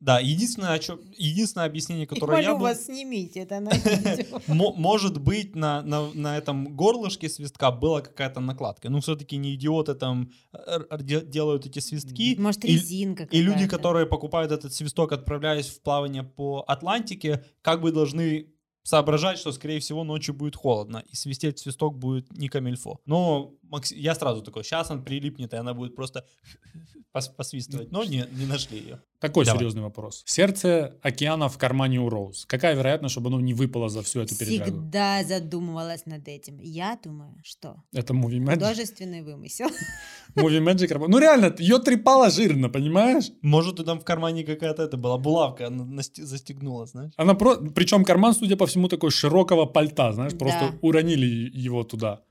[0.00, 3.70] Да, единственное, о чём- единственное объяснение, которое я Молю вас, снимите это на
[4.46, 8.88] может быть, на, на, на этом горлышке свистка была какая-то накладка.
[8.88, 12.34] Ну, все-таки не идиоты там э, де- делают эти свистки.
[12.38, 13.76] Может, И- резинка И люди, какая-то.
[13.76, 18.46] которые покупают этот свисток, отправляясь в плавание по Атлантике, как бы должны
[18.82, 23.00] соображать, что, скорее всего, ночью будет холодно, и свистеть свисток будет не камильфо.
[23.04, 26.24] Но Макс- я сразу такой, сейчас он прилипнет, и она будет просто
[27.14, 27.92] пос- посвистывать.
[27.92, 29.02] Но не, не нашли ее.
[29.20, 29.58] Такой Давай.
[29.58, 30.22] серьезный вопрос.
[30.26, 32.46] Сердце океана в кармане у Роуз.
[32.46, 34.64] Какая вероятность, чтобы оно не выпало за всю эту передрягу?
[34.64, 36.58] Всегда задумывалась над этим.
[36.58, 38.54] Я думаю, что Это Movie Magic?
[38.54, 39.66] художественный вымысел.
[40.36, 41.06] Movie Magic.
[41.08, 43.30] Ну реально, ее трепало жирно, понимаешь?
[43.42, 47.12] Может, и там в кармане какая-то это была булавка, она застегнула, знаешь?
[47.16, 47.56] Она про...
[47.56, 50.78] Причем карман, судя по всему, такой широкого пальта, знаешь, просто Да.
[50.80, 52.22] уронили его туда.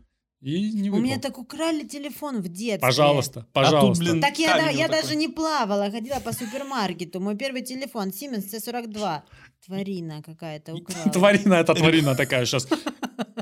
[0.42, 2.80] И не У меня так украли телефон в детстве.
[2.80, 4.04] Пожалуйста, пожалуйста.
[4.04, 5.02] блин, Так я, да, я такой.
[5.02, 7.20] даже не плавала, ходила по супермаркету.
[7.20, 9.22] Мой первый телефон Siemens C42.
[9.66, 11.12] Тварина какая-то украла.
[11.12, 12.68] Тварина, это тварина такая сейчас.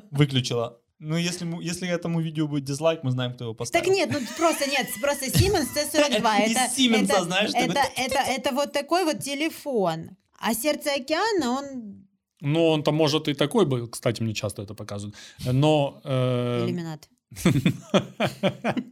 [0.10, 0.80] Выключила.
[1.00, 3.86] Ну, если, если этому видео будет дизлайк, мы знаем, кто его поставил.
[3.86, 6.46] Так нет, ну просто нет, просто Siemens C42.
[6.48, 10.18] Из Это, Сименса, это, знаешь, это, это вот такой вот телефон.
[10.40, 12.07] А сердце океана, он
[12.42, 15.16] Ну, он-то может и такой был, кстати, мне часто это показывают.
[15.46, 17.10] Но, э, иллюминат.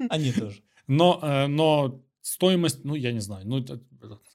[0.09, 0.61] Они тоже.
[0.87, 3.47] но, э, но стоимость, ну, я не знаю.
[3.47, 3.63] Ну,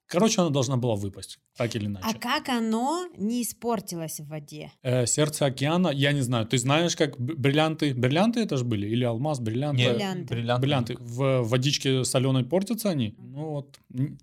[0.07, 2.19] короче, она должна была выпасть, так или А иначе.
[2.19, 4.73] как оно не испортилось в воде?
[4.83, 6.47] Э, сердце океана, я не знаю.
[6.47, 8.87] Ты знаешь, как бриллианты, бриллианты это же были?
[8.89, 9.83] Или алмаз, бриллианты?
[9.83, 10.35] Нет, Бриллианты.
[10.35, 10.61] бриллианты.
[10.63, 10.97] Бриллианты.
[11.01, 13.15] В водичке соленой портятся они?
[13.19, 13.81] Ну вот.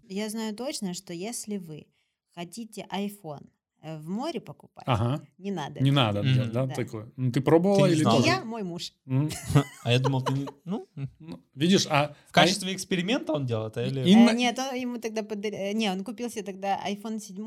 [0.08, 1.88] Я знаю точно, что если вы
[2.36, 3.48] хотите iPhone
[3.96, 5.22] в море покупать, Ага.
[5.38, 5.80] не надо.
[5.80, 6.76] Не надо делать, да, Да.
[6.76, 7.10] такое.
[7.16, 8.26] Ну, ты пробовала Ты не или знала?
[8.26, 8.92] Я, мой муж.
[9.84, 10.48] А я думал, ты не...
[10.66, 10.88] Ну,
[11.20, 12.14] ну, Видишь, а...
[12.28, 14.02] в качестве эксперимента он делал это или...
[14.02, 15.74] Э, нет, он ему тогда подарили...
[15.74, 17.38] Не, он купил себе тогда iPhone 7.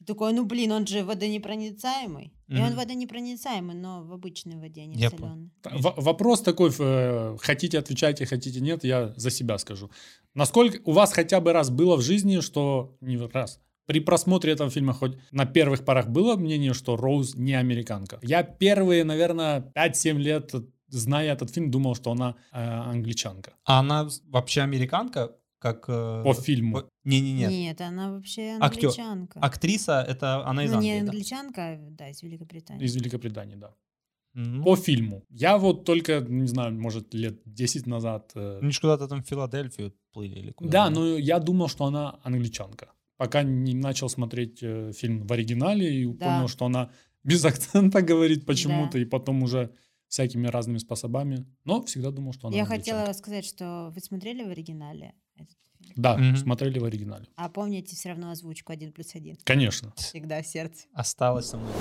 [0.00, 2.32] И такой, ну блин, он же водонепроницаемый.
[2.48, 5.10] И он водонепроницаемый, но в обычной воде, а не Я.
[5.10, 5.18] Т-
[5.72, 9.90] в- вопрос такой, э, хотите отвечайте, хотите нет, я за себя скажу.
[10.34, 12.96] Насколько у вас хотя бы раз было в жизни, что...
[13.00, 13.60] Не раз.
[13.86, 18.18] При просмотре этого фильма хоть на первых порах было мнение, что Роуз не американка.
[18.22, 20.54] Я первые, наверное, 5-7 лет,
[20.88, 23.52] зная этот фильм, думал, что она э, англичанка.
[23.64, 25.36] А она вообще американка?
[25.58, 25.84] Как...
[25.88, 26.72] э, По фильму.
[26.80, 27.46] по- Не-не-не.
[27.46, 28.88] Нет, она вообще Актер.
[28.88, 29.40] англичанка.
[29.40, 31.10] Актриса, это она из ну, не Англии, да?
[31.10, 32.84] англичанка, а, да, из Великобритании.
[32.86, 33.74] Из Великобритании, да.
[34.34, 35.22] Ну, По фильму.
[35.30, 38.32] Я вот только, не знаю, может, лет 10 назад...
[38.34, 41.84] э, Они же куда-то там в Филадельфию плыли или куда Да, но я думал, что
[41.84, 42.86] она англичанка.
[43.16, 46.26] Пока не начал смотреть э, фильм в оригинале и Да.
[46.36, 46.90] понял, что она
[47.24, 48.98] без акцента говорит почему-то, Да.
[49.00, 49.70] и потом уже
[50.08, 51.46] всякими разными способами.
[51.64, 52.90] Но всегда думал, что она Я англичанка.
[53.00, 55.92] хотела сказать, что вы смотрели в оригинале этот фильм?
[55.96, 56.36] Да, Мгм.
[56.36, 57.26] смотрели в оригинале.
[57.36, 59.36] А помните все равно озвучку один плюс один?
[59.44, 59.92] Конечно.
[59.96, 60.86] Всегда в сердце.
[60.92, 61.72] Осталось со мной.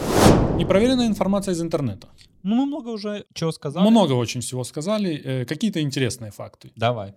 [0.58, 2.10] Непроверенная информация из интернета.
[2.44, 3.88] Ну, мы много уже чего сказали.
[3.90, 5.16] Много очень всего сказали.
[5.24, 6.72] Э, какие-то интересные факты.
[6.76, 7.14] Давай.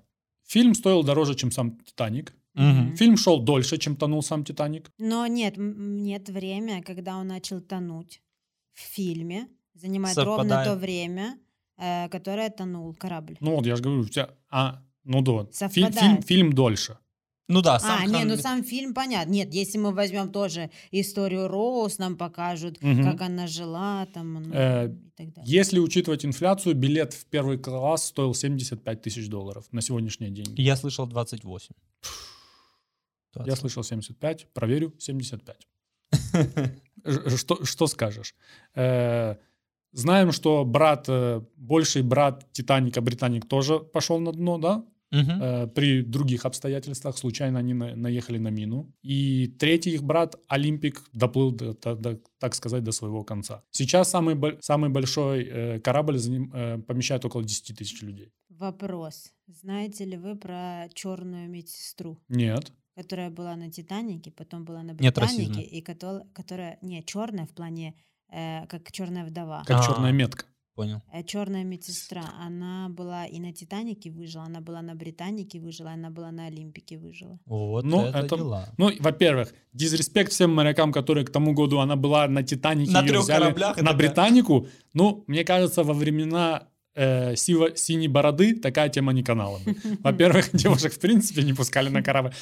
[0.47, 2.35] Фильм стоил дороже, чем сам «Титаник».
[2.57, 2.97] Мгм.
[2.97, 4.91] Фильм шел дольше, чем тонул сам «Титаник».
[4.99, 8.23] Но нет, нет время, когда он начал тонуть
[8.73, 10.51] в фильме, занимает Совпадает.
[10.51, 11.39] ровно то время,
[11.79, 13.37] э, которое тонул корабль.
[13.41, 14.31] Ну вот, я же говорю, у тебя...
[14.51, 15.33] А, ну да.
[15.33, 15.95] Фильм, Совпадает.
[16.01, 16.99] фильм, фильм дольше.
[17.49, 19.31] Ну да, сам а, не, ну сам фильм понятно.
[19.31, 23.05] Нет, если мы возьмем тоже историю Роуз, нам покажут, Мгм.
[23.05, 25.45] как она жила, там, ну, Э, и так далее.
[25.45, 30.61] Если учитывать инфляцию, билет в первый класс стоил 75 тысяч долларов на сегодняшние деньги.
[30.61, 31.75] Я слышал 28.
[33.41, 33.61] Я 20.
[33.61, 35.67] слышал 75, проверю 75.
[37.05, 38.35] Ж- Что, что скажешь?
[38.75, 39.37] Э,
[39.93, 44.85] Знаем, что брат, э, больший брат Титаника, Британик, тоже пошел на дно, да?
[45.13, 48.93] Э, При других обстоятельствах случайно они на- наехали на мину.
[49.03, 53.63] И третий их брат, Олимпик, доплыл, до- до- до, так сказать, до своего конца.
[53.71, 58.33] Сейчас самый, самый большой корабль за ним, помещает около 10 тысяч людей.
[58.51, 59.33] Вопрос.
[59.47, 62.73] Знаете ли вы про черную медсестру, Нет.
[62.97, 64.95] Которая была на Титанике, потом была на.
[64.95, 67.95] Британике, и кото- которая, не, черная в плане,
[68.33, 69.63] э, как черная вдова.
[69.67, 69.87] Как А.
[69.87, 70.45] черная метка.
[70.75, 71.01] Понял.
[71.27, 76.31] Черная медсестра, она была и на Титанике выжила, она была на Британике выжила, она была
[76.33, 77.39] на Олимпике выжила.
[77.47, 78.67] Вот Ну, это, это- дела.
[78.79, 83.09] Ну, во-первых, дизреспект всем морякам, которые к тому году она была на Титанике, На её
[83.09, 84.67] трёх взяли кораблях на Британику.
[84.95, 89.61] Ну, мне кажется, во времена э, сиво- синей бороды такая тема не канала.
[90.03, 92.33] Во-первых, девушек в принципе не пускали на корабль.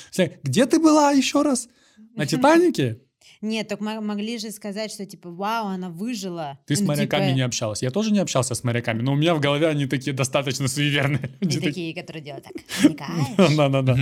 [0.43, 1.69] Где ты была еще раз?
[2.17, 2.99] На Титанике?
[3.41, 6.59] Нет, так мо- могли же сказать, что типа, вау, она выжила.
[6.67, 7.83] Ты с Ну, моряками типа, не общалась.
[7.83, 11.31] Я тоже не общался с моряками, но у меня в голове они такие достаточно суеверные.
[11.41, 11.61] Люди.
[11.61, 12.55] такие, которые делают так.
[13.57, 13.97] Да-да-да.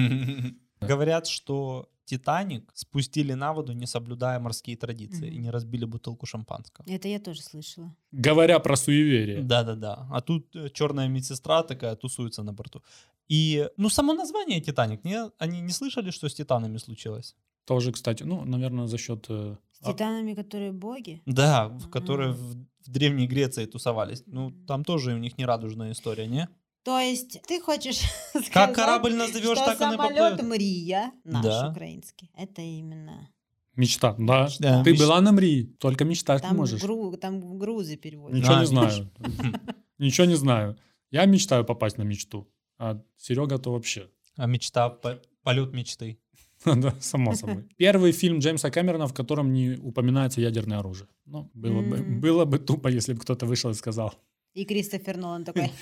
[0.81, 5.37] Говорят, что Титаник спустили на воду, не соблюдая морские традиции, Мгм.
[5.37, 6.85] и не разбили бутылку шампанского.
[6.89, 7.95] Это я тоже слышала.
[8.12, 9.43] Говоря про суеверие.
[9.43, 10.07] Да-да-да.
[10.11, 12.83] А тут черная медсестра такая тусуется на борту.
[13.29, 17.37] И, ну, само название Титаник, не, они не слышали, что с Титанами случилось?
[17.65, 19.27] Тоже, кстати, ну, наверное, за счет...
[19.29, 21.23] э, С а- титанами, которые боги?
[21.27, 22.55] Да, в которые в,
[22.87, 24.24] в Древней Греции тусовались.
[24.27, 26.49] Ну, там тоже у них не радужная история, не?
[26.85, 28.01] То есть ты хочешь
[28.33, 30.43] Как сказать, корабль назовешь, что так он и самолет поплывет.
[30.43, 31.71] Мрия, наш Да.
[31.71, 33.29] украинский, это именно...
[33.77, 34.49] Мечта, да.
[34.61, 34.83] Да.
[34.85, 36.83] Ты Меч- была на Мрии, только мечтать не Там, можешь.
[36.83, 38.37] гру- там грузы переводят.
[38.39, 39.11] Ничего А, не знаю.
[39.99, 40.77] Ничего не знаю.
[41.11, 42.47] Я мечтаю попасть на мечту.
[42.79, 44.09] А Серега то вообще.
[44.37, 46.19] А мечта, по- полет мечты.
[46.65, 47.65] Да, само собой.
[47.77, 51.09] Первый фильм Джеймса Кэмерона, в котором не упоминается ядерное оружие.
[51.27, 52.21] Ну, было бы, М.
[52.21, 54.15] было бы тупо, если бы кто-то вышел и сказал,
[54.55, 55.73] И Кристофер Нолан такой,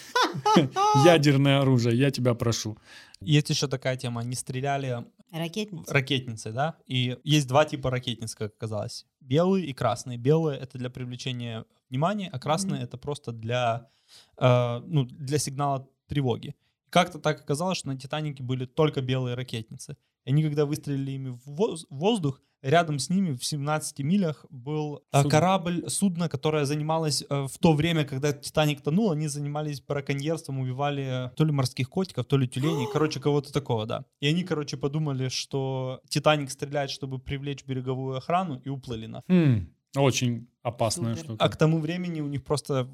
[1.04, 2.78] ядерное оружие, я тебя прошу.
[3.20, 5.92] Есть еще такая тема, они стреляли ракетница.
[5.92, 6.76] ракетницы, да?
[6.86, 9.06] И есть два типа ракетниц, как оказалось.
[9.20, 10.18] Белые и красные.
[10.18, 13.88] Белые— это для привлечения внимания, а красные это просто для,
[14.38, 16.54] э, ну, для сигнала тревоги.
[16.90, 19.96] Как-то так оказалось, что на «Титанике» были только белые ракетницы.
[20.30, 24.46] И они, когда выстрелили ими в воз- в воздух, рядом с ними в 17 милях
[24.48, 25.30] был э, Судно.
[25.30, 31.26] корабль, судно, которое занималось э, в то время, когда «Титаник» тонул, они занимались браконьерством, убивали
[31.26, 34.04] э, то ли морских котиков, то ли тюленей, короче, кого-то такого, да.
[34.20, 39.24] И они, короче, подумали, что «Титаник» стреляет, чтобы привлечь береговую охрану, и уплыли на.
[39.26, 41.24] Хм, очень опасная Супер.
[41.24, 41.44] штука.
[41.44, 42.88] А к тому времени у них просто,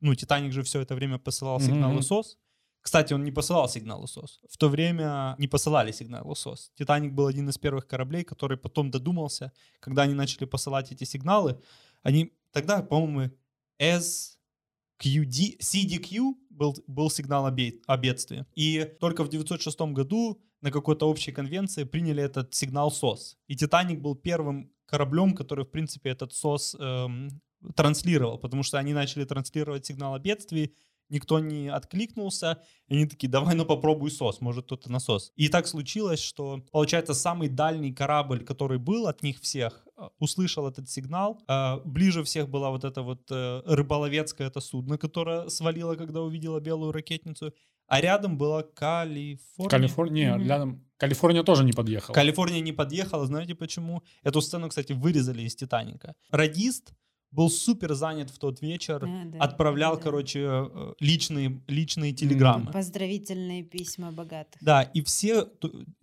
[0.00, 2.02] ну, «Титаник» же все это время посылал сигналы мгм.
[2.02, 2.38] СОС.
[2.80, 4.40] Кстати, он не посылал сигналы СОС.
[4.48, 6.72] В то время не посылали сигналы СОС.
[6.74, 11.60] «Титаник» был один из первых кораблей, который потом додумался, когда они начали посылать эти сигналы,
[12.02, 13.30] они тогда, по-моему,
[13.78, 18.46] SQD, CDQ был, был сигнал о, бе- о бедствии.
[18.54, 23.36] И только в 906 году на какой-то общей конвенции приняли этот сигнал СОС.
[23.46, 27.40] И «Титаник» был первым кораблем, который, в принципе, этот СОС эм,
[27.74, 30.74] транслировал, потому что они начали транслировать сигнал о бедствии,
[31.08, 32.58] никто не откликнулся,
[32.88, 35.32] и они такие, давай, ну попробуй СОС, может кто-то на СОС.
[35.36, 40.66] И так случилось, что, получается, самый дальний корабль, который был от них всех, э, услышал
[40.68, 41.40] этот сигнал.
[41.48, 46.60] Э, Ближе всех была вот это вот э, рыболовецкое это судно, которое свалило, когда увидело
[46.60, 47.52] белую ракетницу.
[47.86, 49.68] А рядом была Калифорния.
[49.70, 50.46] Калифорния, Мгм.
[50.46, 50.84] рядом...
[50.98, 52.14] Калифорния тоже не подъехала.
[52.14, 54.02] Калифорния не подъехала, знаете почему?
[54.22, 56.14] Эту сцену, кстати, вырезали из «Титаника».
[56.30, 56.92] Радист
[57.30, 60.02] был супер занят в тот вечер, Да, да, отправлял, да.
[60.02, 62.72] короче, э, личные, личные телеграммы.
[62.72, 64.62] Поздравительные письма богатых.
[64.62, 65.46] Да, и все...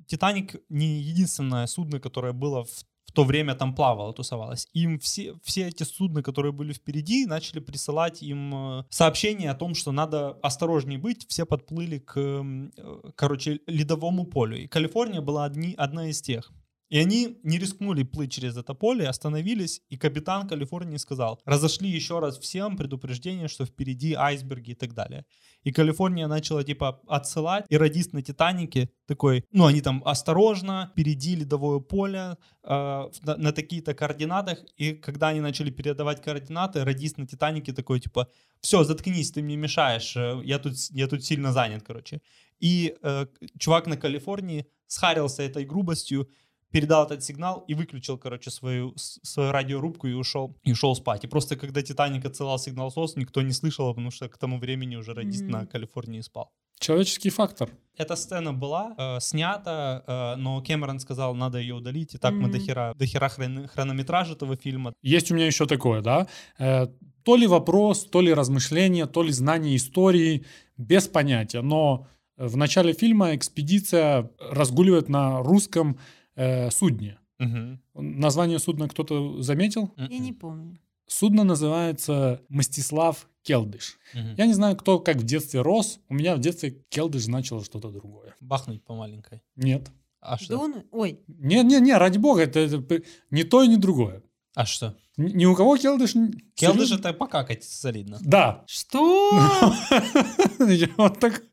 [0.07, 2.69] «Титаник» не единственное судно, которое было в,
[3.07, 4.67] в то время там плавало, тусовалось.
[4.73, 9.73] Им все, все эти судна, которые были впереди, начали присылать им э, сообщения о том,
[9.73, 11.27] что надо осторожнее быть.
[11.27, 14.57] Все подплыли к, э, короче, ледовому полю.
[14.57, 16.51] И Калифорния была одни, одна из тех.
[16.89, 22.19] И они не рискнули плыть через это поле, остановились, и капитан Калифорнии сказал, разошли еще
[22.19, 25.25] раз всем предупреждение, что впереди айсберги и так далее.
[25.63, 31.35] И Калифорния начала типа отсылать, и радист на Титанике такой, ну они там осторожно, впереди
[31.35, 37.25] ледовое поле, э, на, на такие-то координатах, и когда они начали передавать координаты, радист на
[37.25, 38.27] Титанике такой типа,
[38.61, 42.21] все, заткнись, ты мне мешаешь, э, я тут, я тут сильно занят, короче.
[42.59, 43.25] И э,
[43.59, 46.29] чувак на Калифорнии схарился этой грубостью,
[46.75, 51.23] передал этот сигнал и выключил, короче, свою, свою радиорубку и ушел, и ушел спать.
[51.23, 54.97] И просто когда Титаник отсылал сигнал СОС, никто не слышал, потому что к тому времени
[54.97, 55.51] уже радист Мгм.
[55.51, 56.49] на Калифорнии спал.
[56.79, 57.69] Человеческий фактор.
[57.97, 62.15] Эта сцена была э, снята, э, но Кэмерон сказал, надо ее удалить.
[62.15, 62.51] И так мы Мгм.
[62.51, 64.91] до хера, до хера хрон- хронометраж этого фильма.
[65.01, 66.27] Есть у меня еще такое, да.
[66.59, 66.87] Э,
[67.23, 70.43] то ли вопрос, то ли размышление, то ли знание истории,
[70.77, 71.61] без понятия.
[71.61, 72.05] Но
[72.37, 75.97] в начале фильма экспедиция разгуливает на русском
[76.35, 77.19] э, судне.
[77.39, 77.81] Мгм.
[77.93, 79.91] Название судна кто-то заметил?
[79.97, 80.79] Я не помню.
[81.07, 83.97] Судно называется Мстислав Келдыш.
[84.13, 84.35] Мгм.
[84.37, 85.99] Я не знаю, кто как в детстве рос.
[86.09, 88.35] У меня в детстве Келдыш значило что-то другое.
[88.41, 89.41] Бахнуть по маленькой.
[89.55, 89.91] Нет.
[90.19, 90.57] А что?
[90.57, 90.83] Дун...
[90.91, 94.23] Ой, Не-не-не, ради бога, это, это ни то и ни другое.
[94.55, 94.95] А что?
[95.17, 96.13] Ни у кого Келдыш...
[96.55, 98.17] Келдыш это покакать солидно.
[98.21, 98.63] Да.
[98.67, 99.31] что?
[100.59, 101.43] Я вот так...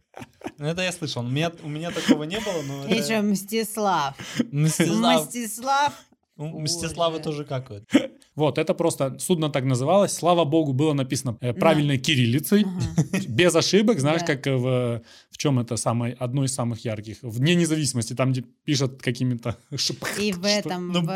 [0.59, 1.25] Ну, Это я слышал.
[1.25, 2.85] У меня, у меня такого не было, но...
[2.87, 4.15] Это- что, Мстислав?
[4.53, 5.27] Мстислав.
[5.27, 5.93] Мстислав?
[6.37, 7.85] У Мстиславы тоже какают.
[8.35, 10.13] Вот, это просто судно так называлось.
[10.13, 13.25] Слава богу, было написано э, правильной кириллицей, Ага.
[13.29, 14.01] без ошибок.
[14.01, 14.27] Знаешь, Да.
[14.37, 17.19] как в, в чем это самое, одно из самых ярких?
[17.23, 19.57] В Дне независимости, там, где пишут какими-то...
[20.19, 21.11] И в этом, Ну- в,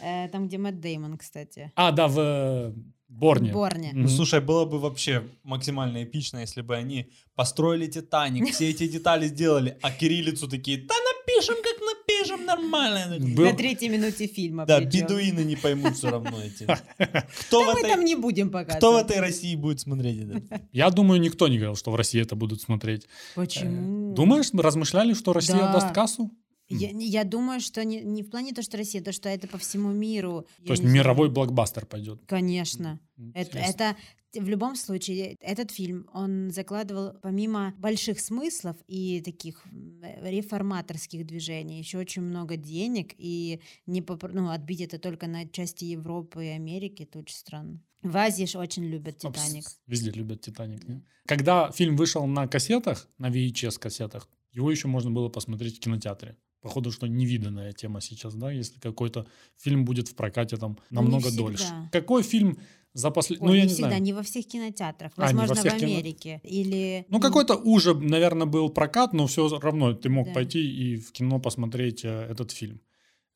[0.00, 1.72] э, там, где Мэтт Деймон, кстати.
[1.74, 2.72] А, да, в э,
[3.14, 3.50] Борне.
[3.50, 3.90] В Борне.
[3.94, 9.26] Ну, слушай, было бы вообще максимально эпично, если бы они построили Титаник, все эти детали
[9.28, 12.44] сделали, а кириллицу такие, да напишем, как напишем.
[12.46, 13.16] нормально.
[13.34, 14.66] Был- На третьей минуте фильма.
[14.66, 14.90] Да, причем.
[15.06, 16.64] бедуины не поймут все равно эти.
[17.46, 18.04] Кто в Да мы там этой...
[18.04, 18.76] не будем показывать.
[18.78, 20.60] Кто в этой России будет смотреть это?
[20.72, 23.06] Я думаю, никто не говорил, что в России это будут смотреть.
[23.34, 24.14] Почему?
[24.14, 25.72] Думаешь, размышляли, что Россия Да.
[25.72, 26.30] даст кассу?
[26.78, 29.58] Я, я думаю, что не, не в плане то, что Россия, то, что это по
[29.58, 30.46] всему миру.
[30.58, 30.94] Я То есть не знаю.
[31.04, 32.20] мировой блокбастер пойдет.
[32.26, 33.00] Конечно.
[33.34, 33.70] Это, Интересно.
[33.70, 33.96] это
[34.40, 41.78] в любом случае, этот фильм, он закладывал помимо больших смыслов и таких м, реформаторских движений,
[41.78, 46.48] еще очень много денег, и не попр- ну, отбить это только на части Европы и
[46.48, 47.80] Америки, это очень странно.
[48.02, 49.64] В Азии ж очень любят «Титаник».
[49.86, 50.86] Везде любят Титаник.
[50.88, 51.02] не?
[51.26, 56.36] Когда фильм вышел на кассетах, на VHS кассетах, его еще можно было посмотреть в кинотеатре.
[56.64, 59.26] Походу, что невиданная тема сейчас, да, если какой-то
[59.56, 61.42] фильм будет в прокате там Ну, не намного всегда.
[61.42, 61.64] дольше.
[61.92, 62.56] Какой фильм
[62.94, 63.44] за последний...
[63.46, 64.02] Ой, Ну, я не не всегда, знаю.
[64.02, 66.40] не во всех кинотеатрах, А, не во возможно, всех в кино- Америке.
[66.42, 67.04] Или...
[67.10, 70.32] Ну, какой-то уже, наверное, был прокат, но все равно ты мог Да.
[70.34, 72.80] пойти и в кино посмотреть э, этот фильм.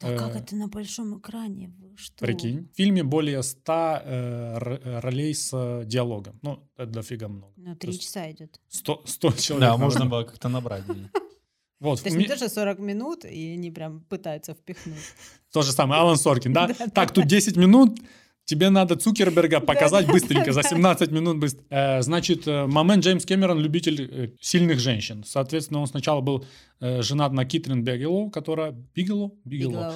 [0.01, 1.73] Да как э, это на большом экране?
[1.97, 2.25] Что?
[2.25, 2.69] Прикинь.
[2.73, 3.73] В фильме более 100
[4.05, 6.39] э, ролей с э, диалогом.
[6.43, 7.53] Ну, это дофига много.
[7.57, 8.61] Ну, три часа идет.
[8.69, 9.69] 100, 100 человек.
[9.69, 10.85] Да, можно было как-то набрать.
[11.81, 14.97] Вот, То есть не то, что 40 минут, и они прям пытаются впихнуть.
[15.53, 16.69] То же самое, Алан Соркин, да?
[16.95, 18.01] Так, тут 10 минут,
[18.45, 21.63] тебе надо Цукерберга показать быстренько, за 17 минут быстро.
[21.71, 25.23] Э, Значит, э, момент Джеймс Кэмерон любитель э, сильных женщин.
[25.25, 26.45] Соответственно, он сначала был
[26.81, 28.73] женат на Кэтрин Бигелоу, которая...
[28.95, 29.37] Бигелоу?
[29.45, 29.93] Бигелоу.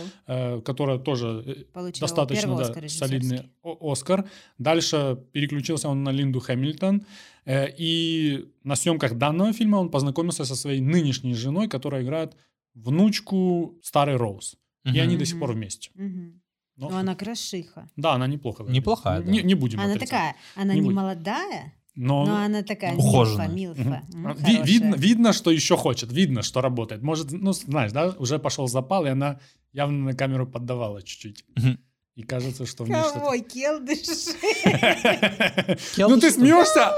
[0.63, 4.25] Которая тоже получила достаточно первый да, Оскар солидный Оскар.
[4.59, 7.05] Дальше переключился он на Линду Хэмилтон.
[7.47, 12.37] Э, И на съемках данного фильма он познакомился со своей нынешней женой, которая играет
[12.75, 14.57] внучку старой Роуз.
[14.85, 15.91] И они до сих пор вместе.
[15.95, 16.41] Мгм.
[16.77, 17.89] Но- Ну, она крашиха.
[17.97, 18.63] Да, она неплохо.
[18.63, 18.83] выглядит.
[18.83, 19.31] Неплохая, да.
[19.31, 20.11] Не, не будем Она отрицать.
[20.11, 20.97] такая, она Не не будем.
[20.97, 23.49] молодая, Но, но она такая Ухоженная.
[23.49, 24.03] милфа, милфа.
[24.15, 24.65] М, Ви- хорошая.
[24.65, 27.03] видно, видно, что еще хочет, видно, что работает.
[27.03, 29.39] Может, ну, знаешь, да, уже пошел запал, и она
[29.73, 31.45] явно на камеру поддавала чуть-чуть.
[31.57, 31.79] Мгм.
[32.17, 33.21] И кажется, что в ней что-то...
[33.21, 33.39] Кого?
[33.39, 33.99] Келдыш?
[35.99, 36.93] Ну ты смеешься?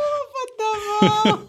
[0.48, 1.40] Подавал.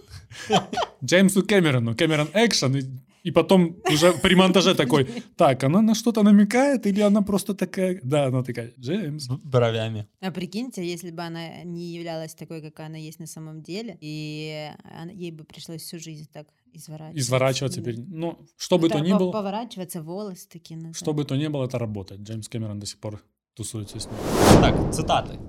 [1.04, 1.96] Джеймсу Кэмерону.
[1.96, 2.82] Кэмерон экшен, и,
[3.24, 5.08] и потом уже при монтаже такой,
[5.38, 8.00] так, она на что-то намекает, или она просто такая...
[8.04, 9.28] Да, она такая, Джеймс.
[9.44, 10.08] Бровями.
[10.22, 14.70] А прикиньте, если бы она не являлась такой, какая она есть на самом деле, и
[15.02, 17.20] она- ей бы пришлось всю жизнь так изворачиваться.
[17.20, 17.82] Изворачиваться.
[17.82, 20.96] Перед- Ну, что бы Да, то ни было, Поворачиваться, волосы такие назад.
[20.96, 22.22] что бы то ни было, это работает.
[22.22, 23.22] Джеймс Кэмерон до сих пор
[23.56, 24.16] тусуется с ним.
[24.62, 25.40] Так, цитаты.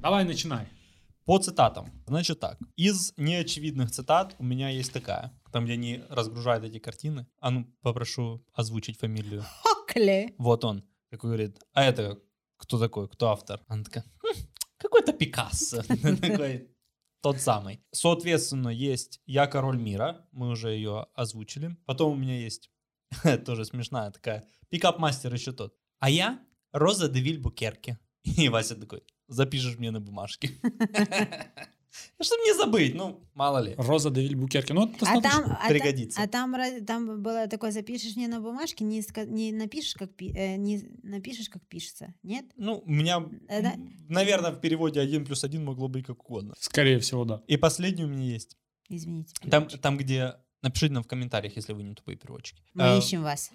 [0.00, 0.66] Давай, начинай.
[1.24, 1.90] По цитатам.
[2.06, 2.58] Значит так.
[2.76, 5.32] Из неочевидных цитат у меня есть такая.
[5.52, 7.26] Там, где они разгружают эти картины.
[7.40, 9.44] А ну, попрошу озвучить фамилию.
[9.62, 10.34] Хокли.
[10.38, 10.84] Вот он.
[11.10, 12.18] Такой говорит, а это
[12.56, 13.60] кто такой, кто автор?
[13.66, 14.38] Она такая, «Хм,
[14.78, 15.82] какой-то Пикассо.
[16.20, 16.70] Такой,
[17.20, 17.84] Тот самый.
[17.92, 20.26] Соответственно, есть «Я король мира».
[20.32, 21.76] Мы уже ее озвучили.
[21.86, 22.70] Потом у меня есть,
[23.44, 25.74] тоже смешная такая, «Пикап-мастер еще тот».
[25.98, 26.38] А я
[26.72, 27.98] Роза де Вильбукерке.
[28.22, 29.02] И Вася такой,
[29.32, 30.50] запишешь мне на бумажке.
[32.20, 33.74] Чтобы не забыть, ну, мало ли.
[33.76, 34.72] Роза де Вильбукерке.
[34.74, 36.22] Ну, это А там, а, пригодится.
[36.22, 40.32] а там, ра- там было такое, запишешь мне на бумажке, не, не напишешь, как пи-
[40.34, 42.44] э, не напишешь, как пишется, нет?
[42.56, 46.54] Ну, у меня, Э, м, наверное, в переводе один плюс один могло быть как угодно.
[46.58, 47.42] Скорее всего, да.
[47.46, 48.56] И последний у меня есть.
[48.88, 49.34] Извините.
[49.50, 50.34] Там, там где...
[50.62, 52.62] Напишите нам в комментариях, если вы не тупые переводчики.
[52.74, 53.50] Мы Э, ищем вас.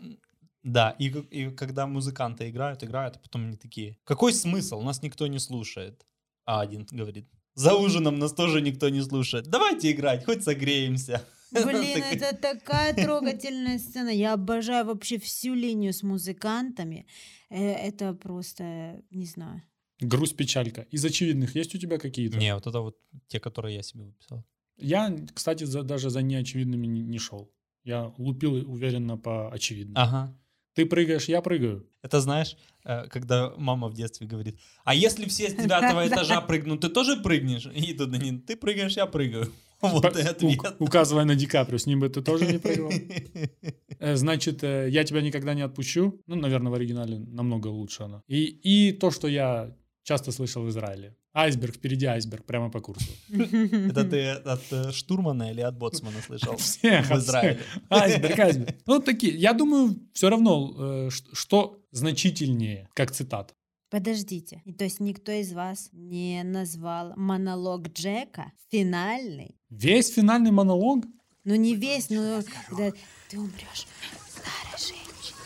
[0.64, 5.28] Да, и, и когда музыканты играют, играют, а потом они такие, какой смысл, нас никто
[5.28, 6.06] не слушает.
[6.46, 9.48] А один говорит, за ужином нас тоже никто не слушает.
[9.50, 11.22] Давайте играть, хоть согреемся.
[11.52, 14.10] Блин, это такая трогательная сцена.
[14.10, 17.06] Я обожаю вообще всю линию с музыкантами.
[17.50, 19.62] Э, Это просто, не знаю.
[20.02, 20.82] Грусть, печалька.
[20.92, 22.38] Из очевидных есть у тебя какие-то?
[22.38, 22.98] Не, вот это вот
[23.28, 24.44] те, которые я себе выписал.
[24.78, 27.50] Я, кстати, за- даже за неочевидными не, не шел.
[27.84, 29.98] Я лупил уверенно по очевидным.
[29.98, 30.38] Ага.
[30.78, 31.88] Ты прыгаешь, я прыгаю.
[32.04, 32.56] Это знаешь,
[32.86, 37.18] э, когда мама в детстве говорит, а если все с девятого этажа прыгнут, ты тоже
[37.18, 37.66] прыгнешь?
[37.66, 39.52] И тут они, ты прыгаешь, я прыгаю.
[39.82, 40.44] Вот и По- ответ.
[40.44, 42.92] ук- указывая на Ди Каприо, с ним бы ты тоже не прыгал.
[44.00, 46.22] Э, Значит, э, я тебя никогда не отпущу.
[46.28, 48.22] Ну, наверное, в оригинале намного лучше она.
[48.28, 51.16] И, и то, что я часто слышал в Израиле.
[51.38, 53.06] Айсберг, впереди айсберг, прямо по курсу.
[53.30, 56.58] Это ты от э, штурмана или от боцмана слышал?
[56.58, 57.60] Всех, В Израиле.
[57.92, 58.76] Айсберг, айсберг.
[58.88, 59.36] Ну, такие.
[59.38, 63.54] Я думаю, все равно, э, что значительнее, как цитата.
[63.92, 64.64] Подождите.
[64.80, 69.60] То есть никто из вас не назвал монолог Джека финальный?
[69.70, 71.06] Весь финальный монолог
[71.44, 72.92] Ну не весь, но когда
[73.30, 73.86] ты умрешь
[74.28, 75.38] старой женщиной.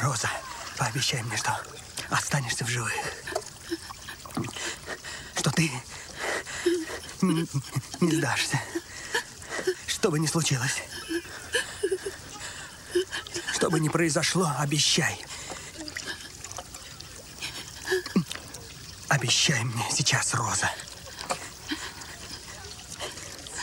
[0.00, 0.28] Роза,
[0.76, 1.56] пообещай мне, что
[2.10, 2.92] останешься в живых.
[5.36, 5.70] Что ты
[7.22, 7.48] н-
[8.00, 8.60] не сдашься.
[9.86, 10.82] Что бы ни случилось.
[13.52, 15.18] Что Что бы ни произошло, обещай.
[19.08, 20.70] Обещай мне сейчас, Роза.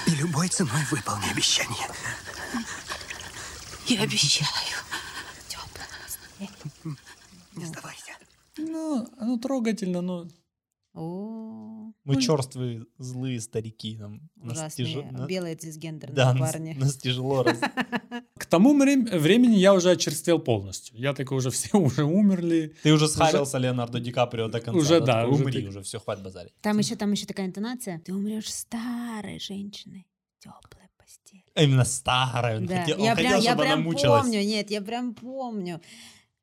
[0.07, 1.87] И любой ценой выполни обещание.
[3.87, 4.49] Я обещаю.
[7.53, 8.11] Не сдавайся.
[8.57, 10.27] Ну, ну трогательно, но...
[10.93, 13.97] О, Мы черствые, злые старики.
[13.97, 16.73] Нам, нас тяжело- белые цисгендерные Да, нас, парни.
[16.79, 17.59] нас тяжело раз-
[18.37, 20.97] К тому врем- времени я уже очерствел полностью.
[20.99, 22.75] Я такой уже все уже умерли.
[22.83, 24.79] Ты уже схарился Леонардо Ди Каприо до конца.
[24.79, 25.69] Уже да, да, такой, уже Умри так.
[25.69, 26.53] уже, все, хватит базарить.
[26.61, 27.99] Там еще, там еще такая интонация.
[27.99, 30.05] Ты умрешь старой женщиной,
[30.39, 31.43] теплой постели.
[31.55, 32.57] А Именно старая.
[32.57, 34.21] Он Да, хотел, он я хотел, прям, я чтобы она прям мучилась.
[34.21, 35.81] помню, нет, я прям помню.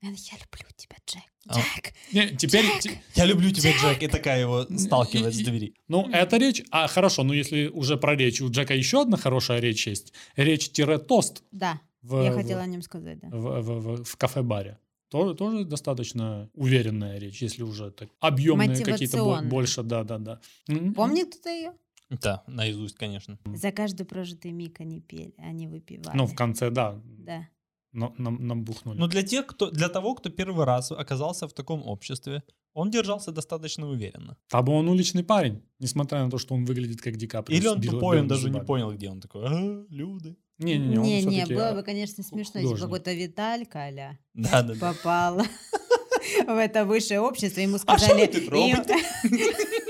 [0.03, 1.23] Я люблю тебя, Джек.
[1.47, 1.55] А.
[1.59, 1.95] Джек.
[2.13, 2.65] Не, теперь...
[2.81, 4.03] те- Я люблю тебя, Джек.
[4.03, 5.75] И такая его сталкивает с двери.
[5.89, 6.63] Ну, это речь...
[6.71, 10.13] А, хорошо, ну если уже про речь, у Джека еще одна хорошая речь есть.
[10.37, 13.29] Речь-тост Да, в, я в- хотела о нем сказать, да.
[13.29, 14.79] в, в- в- в кафе-баре.
[15.11, 20.41] Тоже, тоже достаточно уверенная речь, если уже так объемные какие-то больше, да-да-да.
[20.69, 21.73] М, Помнит кто-то ее?
[22.11, 23.39] Да, наизусть, конечно.
[23.55, 26.17] За каждый прожитый миг они пели, они выпивали.
[26.17, 27.49] Ну, в конце, да, Да.
[27.93, 28.99] Но, нам, нам бухнули.
[28.99, 32.43] Но для тех, кто, для того, кто первый раз оказался в таком обществе,
[32.73, 34.37] он держался достаточно уверенно.
[34.49, 37.57] Там он уличный парень, несмотря на то, что он выглядит как Ди Каприо.
[37.57, 39.43] Или он бел- тупой, он белыми даже не понял, где он такой.
[39.47, 40.37] А, люди.
[40.59, 44.19] Не-не-не, он Не, не, всё-таки, было а, бы, конечно, смешно, если бы какой-то Виталька а
[44.35, 44.75] Да, да, да.
[44.75, 45.39] попал
[46.47, 48.31] в это высшее общество, ему А сказали...
[48.31, 48.91] что вы тут?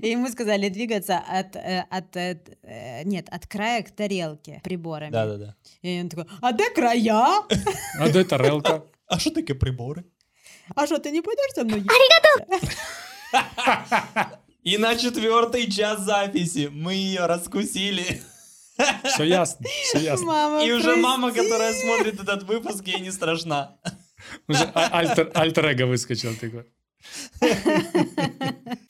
[0.00, 5.10] И ему сказали двигаться от, э, от, э, э, нет, от края к тарелке приборами.
[5.10, 5.56] Да, да, да.
[5.82, 7.42] И он такой, а где края?
[7.98, 8.84] А де тарелка?
[9.06, 10.04] А что такое приборы?
[10.74, 11.84] А что, ты не пойдешь со мной?
[14.62, 18.22] И на четвертый час записи мы ее раскусили.
[19.04, 20.26] Все ясно, все ясно.
[20.26, 21.42] Мама, И уже мама, прости.
[21.42, 23.76] которая смотрит этот выпуск, ей не страшна.
[24.48, 26.64] Уже а- альтер, альтер-эго выскочил такой.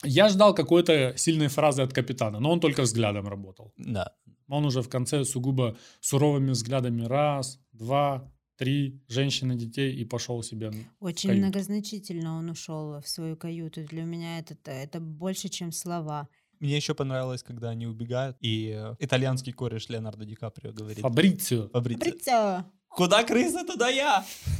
[0.03, 3.73] Я ждал какой-то сильной фразы от капитана, но он только взглядом работал.
[3.77, 4.13] Да.
[4.47, 10.71] Он уже в конце сугубо суровыми взглядами раз, два, три, женщины, детей и пошел себе.
[10.99, 11.45] Очень каюту.
[11.45, 13.83] многозначительно он ушел в свою каюту.
[13.83, 16.27] Для меня это, это больше, чем слова.
[16.59, 20.99] Мне еще понравилось, когда они убегают, и э, итальянский кореш Леонардо Ди Каприо говорит.
[20.99, 21.67] Фабрицио.
[21.69, 22.65] Фабрицио, Брицо.
[22.95, 24.23] Куда крыса, туда я.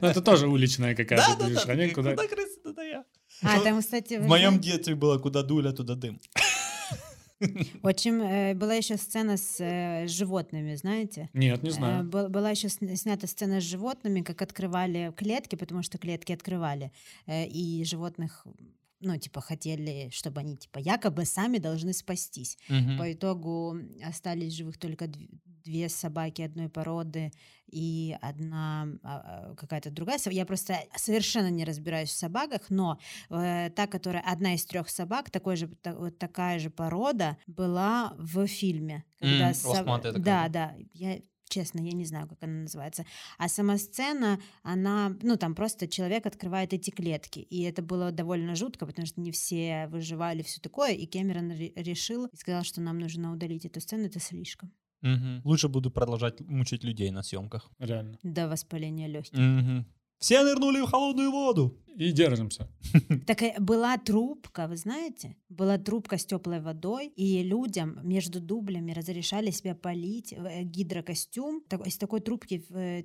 [0.00, 3.04] Ну, это тоже уличная какая-то такие, куда- крыса, туда я.
[3.42, 6.20] А, там, кстати, В моем детстве было куда дуля, туда дым.
[7.82, 11.28] очень э, была еще сцена с э, животными, знаете?
[11.34, 12.04] Нет, не Э, знаю.
[12.04, 16.92] был- Была еще сня- снята сцена с животными, как открывали клетки, потому что клетки открывали,
[17.26, 18.46] э, и животных,
[19.02, 22.56] ну, типа, хотели, чтобы они, типа, якобы сами должны спастись.
[22.98, 25.28] По итогу остались живых только дв-
[25.64, 27.30] две собаки одной породы
[27.70, 30.18] и одна а, а, какая-то другая.
[30.18, 30.36] собака.
[30.36, 32.98] Я просто совершенно не разбираюсь в собаках, но
[33.30, 38.14] э, та, которая одна из трех собак, такой же, та- вот такая же порода, была
[38.18, 39.04] в фильме.
[39.20, 40.48] Когда М, соб- да?
[40.48, 40.74] да.
[40.92, 41.20] Я
[41.52, 43.04] честно, я не знаю, как она называется.
[43.38, 47.40] А сама сцена, она, ну, там просто человек открывает эти клетки.
[47.40, 50.92] И это было довольно жутко, потому что не все выживали, все такое.
[50.92, 54.72] И Кэмерон ре- решил и сказал, что нам нужно удалить эту сцену, это слишком.
[55.02, 55.40] Мгм.
[55.44, 57.70] Лучше буду продолжать мучить людей на съемках.
[57.78, 58.18] Реально.
[58.22, 59.38] До воспаления легких.
[59.38, 59.86] Мгм.
[60.22, 61.76] Все нырнули в холодную воду.
[61.98, 62.68] И держимся.
[63.26, 65.36] Так э, была трубка, вы знаете?
[65.50, 71.86] Была трубка с теплой водой, и людям между дублями разрешали себя полить э, гидрокостюм так-
[71.86, 72.58] из такой трубки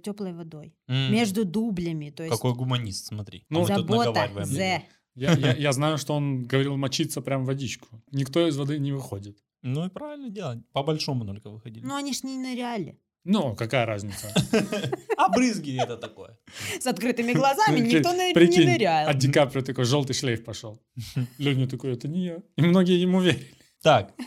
[0.03, 0.73] теплой водой.
[0.87, 1.11] М.
[1.13, 2.11] Между дублями.
[2.11, 3.43] То есть Какой гуманист, смотри.
[3.49, 4.45] Ну, забота наговариваем.
[4.47, 4.81] Зе.
[5.15, 7.87] Я, я- я знаю, что он говорил мочиться прям в водичку.
[8.11, 9.37] Никто из воды не выходит.
[9.63, 10.59] Ну и правильно делать.
[10.71, 11.83] По большому только выходили.
[11.85, 12.99] Ну, они ж не ныряли.
[13.29, 14.33] Ну, какая разница?
[15.17, 16.37] А брызги это такое.
[16.79, 19.09] С открытыми глазами никто не нырял.
[19.09, 20.79] От Ди Каприо такой желтый шлейф пошел.
[21.37, 22.37] Люди такой, это не я.
[22.55, 23.53] И многие ему верили.
[23.81, 24.13] Так,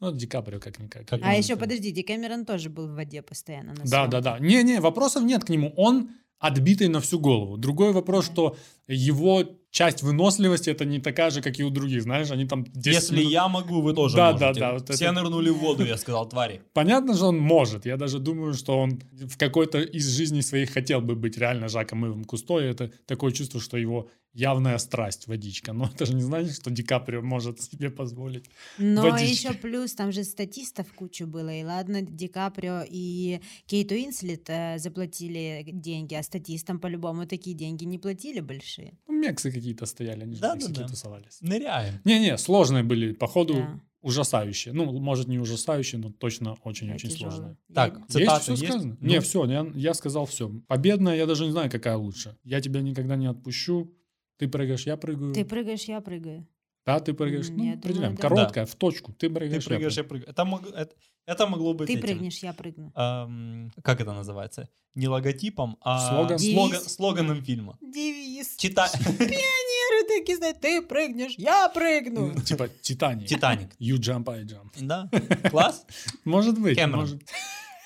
[0.00, 1.06] Ну, Ди Каприо как-никак.
[1.06, 3.74] Как А еще, это- подождите, Кэмерон тоже был в воде постоянно.
[3.84, 4.38] Да, да, да.
[4.38, 5.72] Не-не, вопросов нет к нему.
[5.76, 7.56] Он отбитый на всю голову.
[7.56, 8.56] Другой вопрос, что
[8.88, 9.44] его
[9.74, 12.02] часть выносливости это не такая же, как и у других.
[12.02, 14.44] Знаешь, они там 10 если минут- я могу, вы тоже Да, можете.
[14.46, 16.60] да, да, вот Все это- нырнули в воду, я сказал, твари.
[16.72, 17.84] Понятно же, он может.
[17.84, 22.06] Я даже думаю, что он в какой-то из жизней своих хотел бы быть реально Жаком
[22.06, 22.60] Ивом Кусто.
[22.60, 25.72] И это такое чувство, что его явная страсть водичка.
[25.72, 28.44] Но это же не значит, что Ди Каприо может себе позволить.
[28.78, 29.46] Но Водички.
[29.46, 31.50] еще плюс, там же статистов кучу было.
[31.50, 37.84] И ладно, Ди Каприо и Кейт Уинслет э, заплатили деньги, а статистам по-любому такие деньги
[37.84, 38.98] не платили большие.
[39.08, 40.88] Ну, Мексы какие-то стояли, они же в Да, да, да.
[40.88, 41.38] тусовались.
[41.40, 41.94] Ныряем.
[42.04, 43.12] Не-не, сложные были.
[43.12, 43.80] Походу, Да.
[44.02, 44.74] ужасающее.
[44.74, 47.30] Ну, может, не ужасающее, но точно очень-очень Тяжелый.
[47.30, 47.56] сложное.
[47.74, 48.66] Так, есть все есть?
[48.66, 48.96] сказано?
[49.00, 49.08] Ну.
[49.08, 50.50] Не, все, я, я сказал все.
[50.68, 52.36] Победная, я даже не знаю, какая лучше.
[52.44, 53.90] Я тебя никогда не отпущу.
[54.36, 55.32] Ты прыгаешь, я прыгаю.
[55.32, 56.46] Ты прыгаешь, я прыгаю.
[56.86, 57.48] Да, ты прыгаешь.
[57.48, 58.14] М, Ну, определяем.
[58.14, 58.28] думаю, да.
[58.28, 59.12] Короткая, в точку.
[59.12, 60.30] Ты Ты прыгаешь, прыгаешь, я я прыгаю.
[60.30, 60.94] Это, мог- это,
[61.26, 62.92] это могло быть Ты этим, прыгнешь, я прыгну.
[62.94, 64.68] ам, как это называется?
[64.94, 66.38] Не логотипом, а Слоган?
[66.38, 67.78] слоган- слоганом фильма.
[67.80, 68.56] Девиз.
[68.56, 68.88] Чита...
[69.18, 72.32] Пионеры такие, знаешь, ты прыгнешь, я прыгну.
[72.34, 73.26] Ну, Типа Титаник.
[73.28, 73.70] Титаник.
[73.80, 74.70] You jump, I jump.
[74.80, 75.08] Да?
[75.50, 75.86] Класс?
[76.24, 76.76] Может быть.
[76.78, 77.00] Кэмерон.
[77.00, 77.22] Может.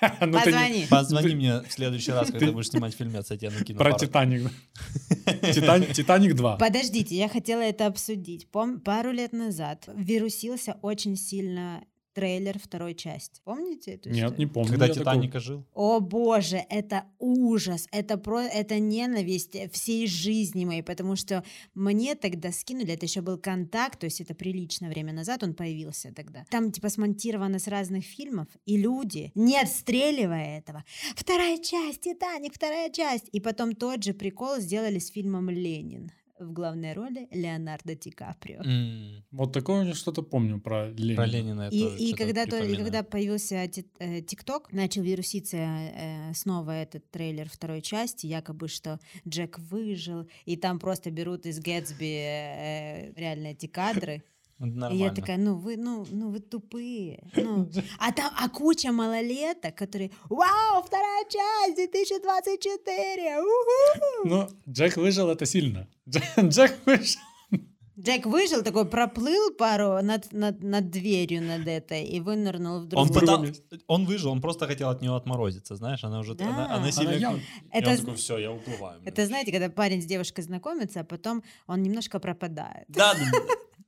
[0.21, 0.87] Ну, Позвони.
[0.89, 3.93] Позвони мне в следующий раз, когда будешь снимать фильмец, я тебе накину Про.
[3.93, 4.51] Титаник.
[5.55, 6.57] Титаник Титаник 2.
[6.57, 8.49] Подождите, я хотела это обсудить.
[8.51, 11.83] Пару лет назад вирусился очень сильно
[12.19, 13.41] трейлер второй части.
[13.45, 14.39] Помните эту Нет, историю?
[14.39, 14.71] не помню.
[14.71, 14.89] Когда.
[14.89, 15.65] Титаника жил.
[15.75, 22.51] О боже, это ужас, это про, это ненависть всей жизни моей, потому что мне тогда
[22.51, 26.45] скинули, это еще был контакт, то есть это приличное время назад он появился тогда.
[26.51, 30.85] Там типа смонтировано с разных фильмов, и люди, не отстреливая этого,
[31.15, 36.11] вторая часть, Титаник, вторая часть, и потом тот же прикол сделали с фильмом Ленин.
[36.41, 38.63] В главной роли Леонардо Ди Каприо.
[38.63, 41.17] М, Вот такое я что-то помню про Ленина.
[41.17, 46.35] Про Ленина я И, и когда, то, и когда появился э, ТикТок, начал вируситься э,
[46.35, 52.05] снова этот трейлер второй части, якобы что Джек выжил, и там просто берут из Гэтсби
[52.05, 54.23] э, реально эти кадры.
[54.61, 55.15] Это И я Нормально.
[55.15, 57.23] такая, ну вы, ну, ну вы тупые.
[57.37, 57.69] Ну.
[58.01, 65.47] А там, а куча малолеток, которые, вау, вторая часть, 2024, уху!» Но Джек выжил, это
[65.47, 65.87] сильно.
[66.09, 67.21] Дж- Джек выжил.
[68.01, 72.89] Джек выжил, такой проплыл пару над, над, над дверью над этой и вынырнул в Он,
[72.89, 73.13] другую.
[73.21, 73.63] пытал- месте.
[73.89, 76.45] он выжил, он просто хотел от нее отморозиться, знаешь, она уже, Да.
[76.47, 77.11] она, она Она сильно...
[77.13, 77.41] я- И
[77.73, 79.01] Это он з- такой, все, я уплываю.
[79.01, 79.13] блин».
[79.13, 82.85] Это знаете, когда парень с девушкой знакомится, а потом он немножко пропадает.
[82.89, 83.21] Да, да,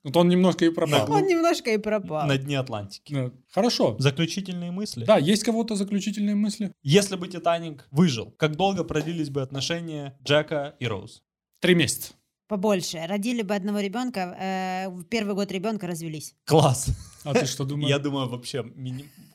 [0.03, 1.11] Вот он немножко и пропал.
[1.13, 2.27] Он немножко и пропал.
[2.27, 3.13] на дне Атлантики.
[3.13, 3.31] Да.
[3.51, 3.97] Хорошо.
[3.99, 5.05] Заключительные мысли.
[5.05, 6.73] Да, есть кого-то заключительные мысли?
[6.83, 11.23] Если бы Титаник выжил, как долго продлились бы отношения Джека и Роуз?
[11.61, 12.15] Три месяца.
[12.49, 13.05] Побольше.
[13.07, 16.35] Родили бы одного ребенка, э, в первый год ребенка развелись.
[16.45, 16.89] Класс.
[17.23, 17.91] А ты что думаешь?
[17.91, 18.65] Я думаю, вообще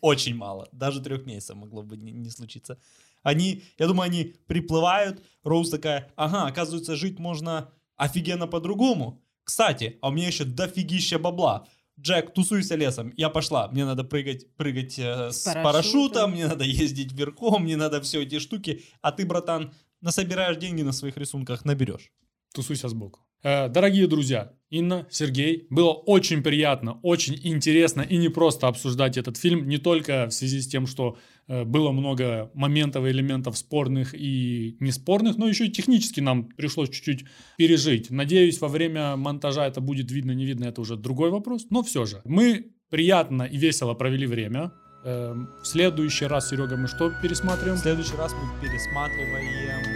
[0.01, 0.67] очень мало.
[0.71, 2.77] Даже трех месяцев могло бы не, не случиться.
[3.23, 9.23] Они, я думаю, они приплывают, Роуз такая, ага, оказывается, жить можно офигенно по-другому.
[9.45, 11.67] Кстати, а у меня еще дофигища бабла.
[11.97, 13.69] Джек, тусуйся лесом, я пошла.
[13.69, 15.63] Мне надо прыгать, прыгать э, с, С парашютом.
[15.63, 16.31] парашютом.
[16.31, 18.83] мне надо ездить верхом, мне надо все эти штуки.
[19.01, 22.11] А ты, братан, насобираешь деньги на своих рисунках, наберешь.
[22.53, 23.24] Тусуйся сбоку.
[23.45, 29.37] Э, Дорогие друзья, Инна, Сергей, было очень приятно, очень интересно и не просто обсуждать этот
[29.37, 31.17] фильм, не только в связи с тем, что
[31.47, 36.89] э, было много моментов и элементов спорных и неспорных, но еще и технически нам пришлось
[36.89, 38.09] чуть-чуть пережить.
[38.09, 42.05] Надеюсь, во время монтажа это будет видно, не видно, это уже другой вопрос, но все
[42.05, 42.21] же.
[42.25, 44.71] Мы приятно и весело провели время.
[45.05, 47.77] Эм, В следующий раз, Серега, мы что В пересматриваем?
[47.77, 49.94] следующий раз мы пересматриваем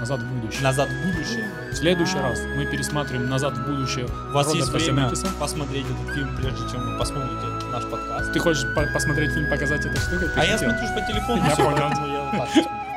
[0.00, 0.62] Назад в будущее.
[0.62, 1.44] «Назад в будущее».
[1.72, 5.26] В следующий раз мы пересматриваем «Назад в будущее» У вас есть Роберта время Земекиса.
[5.38, 8.32] посмотреть этот фильм, прежде чем вы посмотрите наш подкаст.
[8.32, 10.28] Ты хочешь по- посмотреть фильм, показать этой штукой?
[10.28, 12.46] Ты А я смотрю по телефону, Я понял.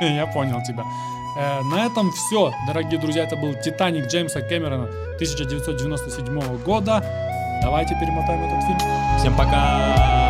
[0.00, 0.82] Я понял тебя.
[1.38, 3.24] Э, на этом все, дорогие друзья.
[3.24, 4.84] Это был «Титаник» Джеймса Кэмерона
[5.16, 7.04] 1997 года.
[7.62, 9.18] Давайте перемотаем этот фильм.
[9.18, 10.23] Всем пока!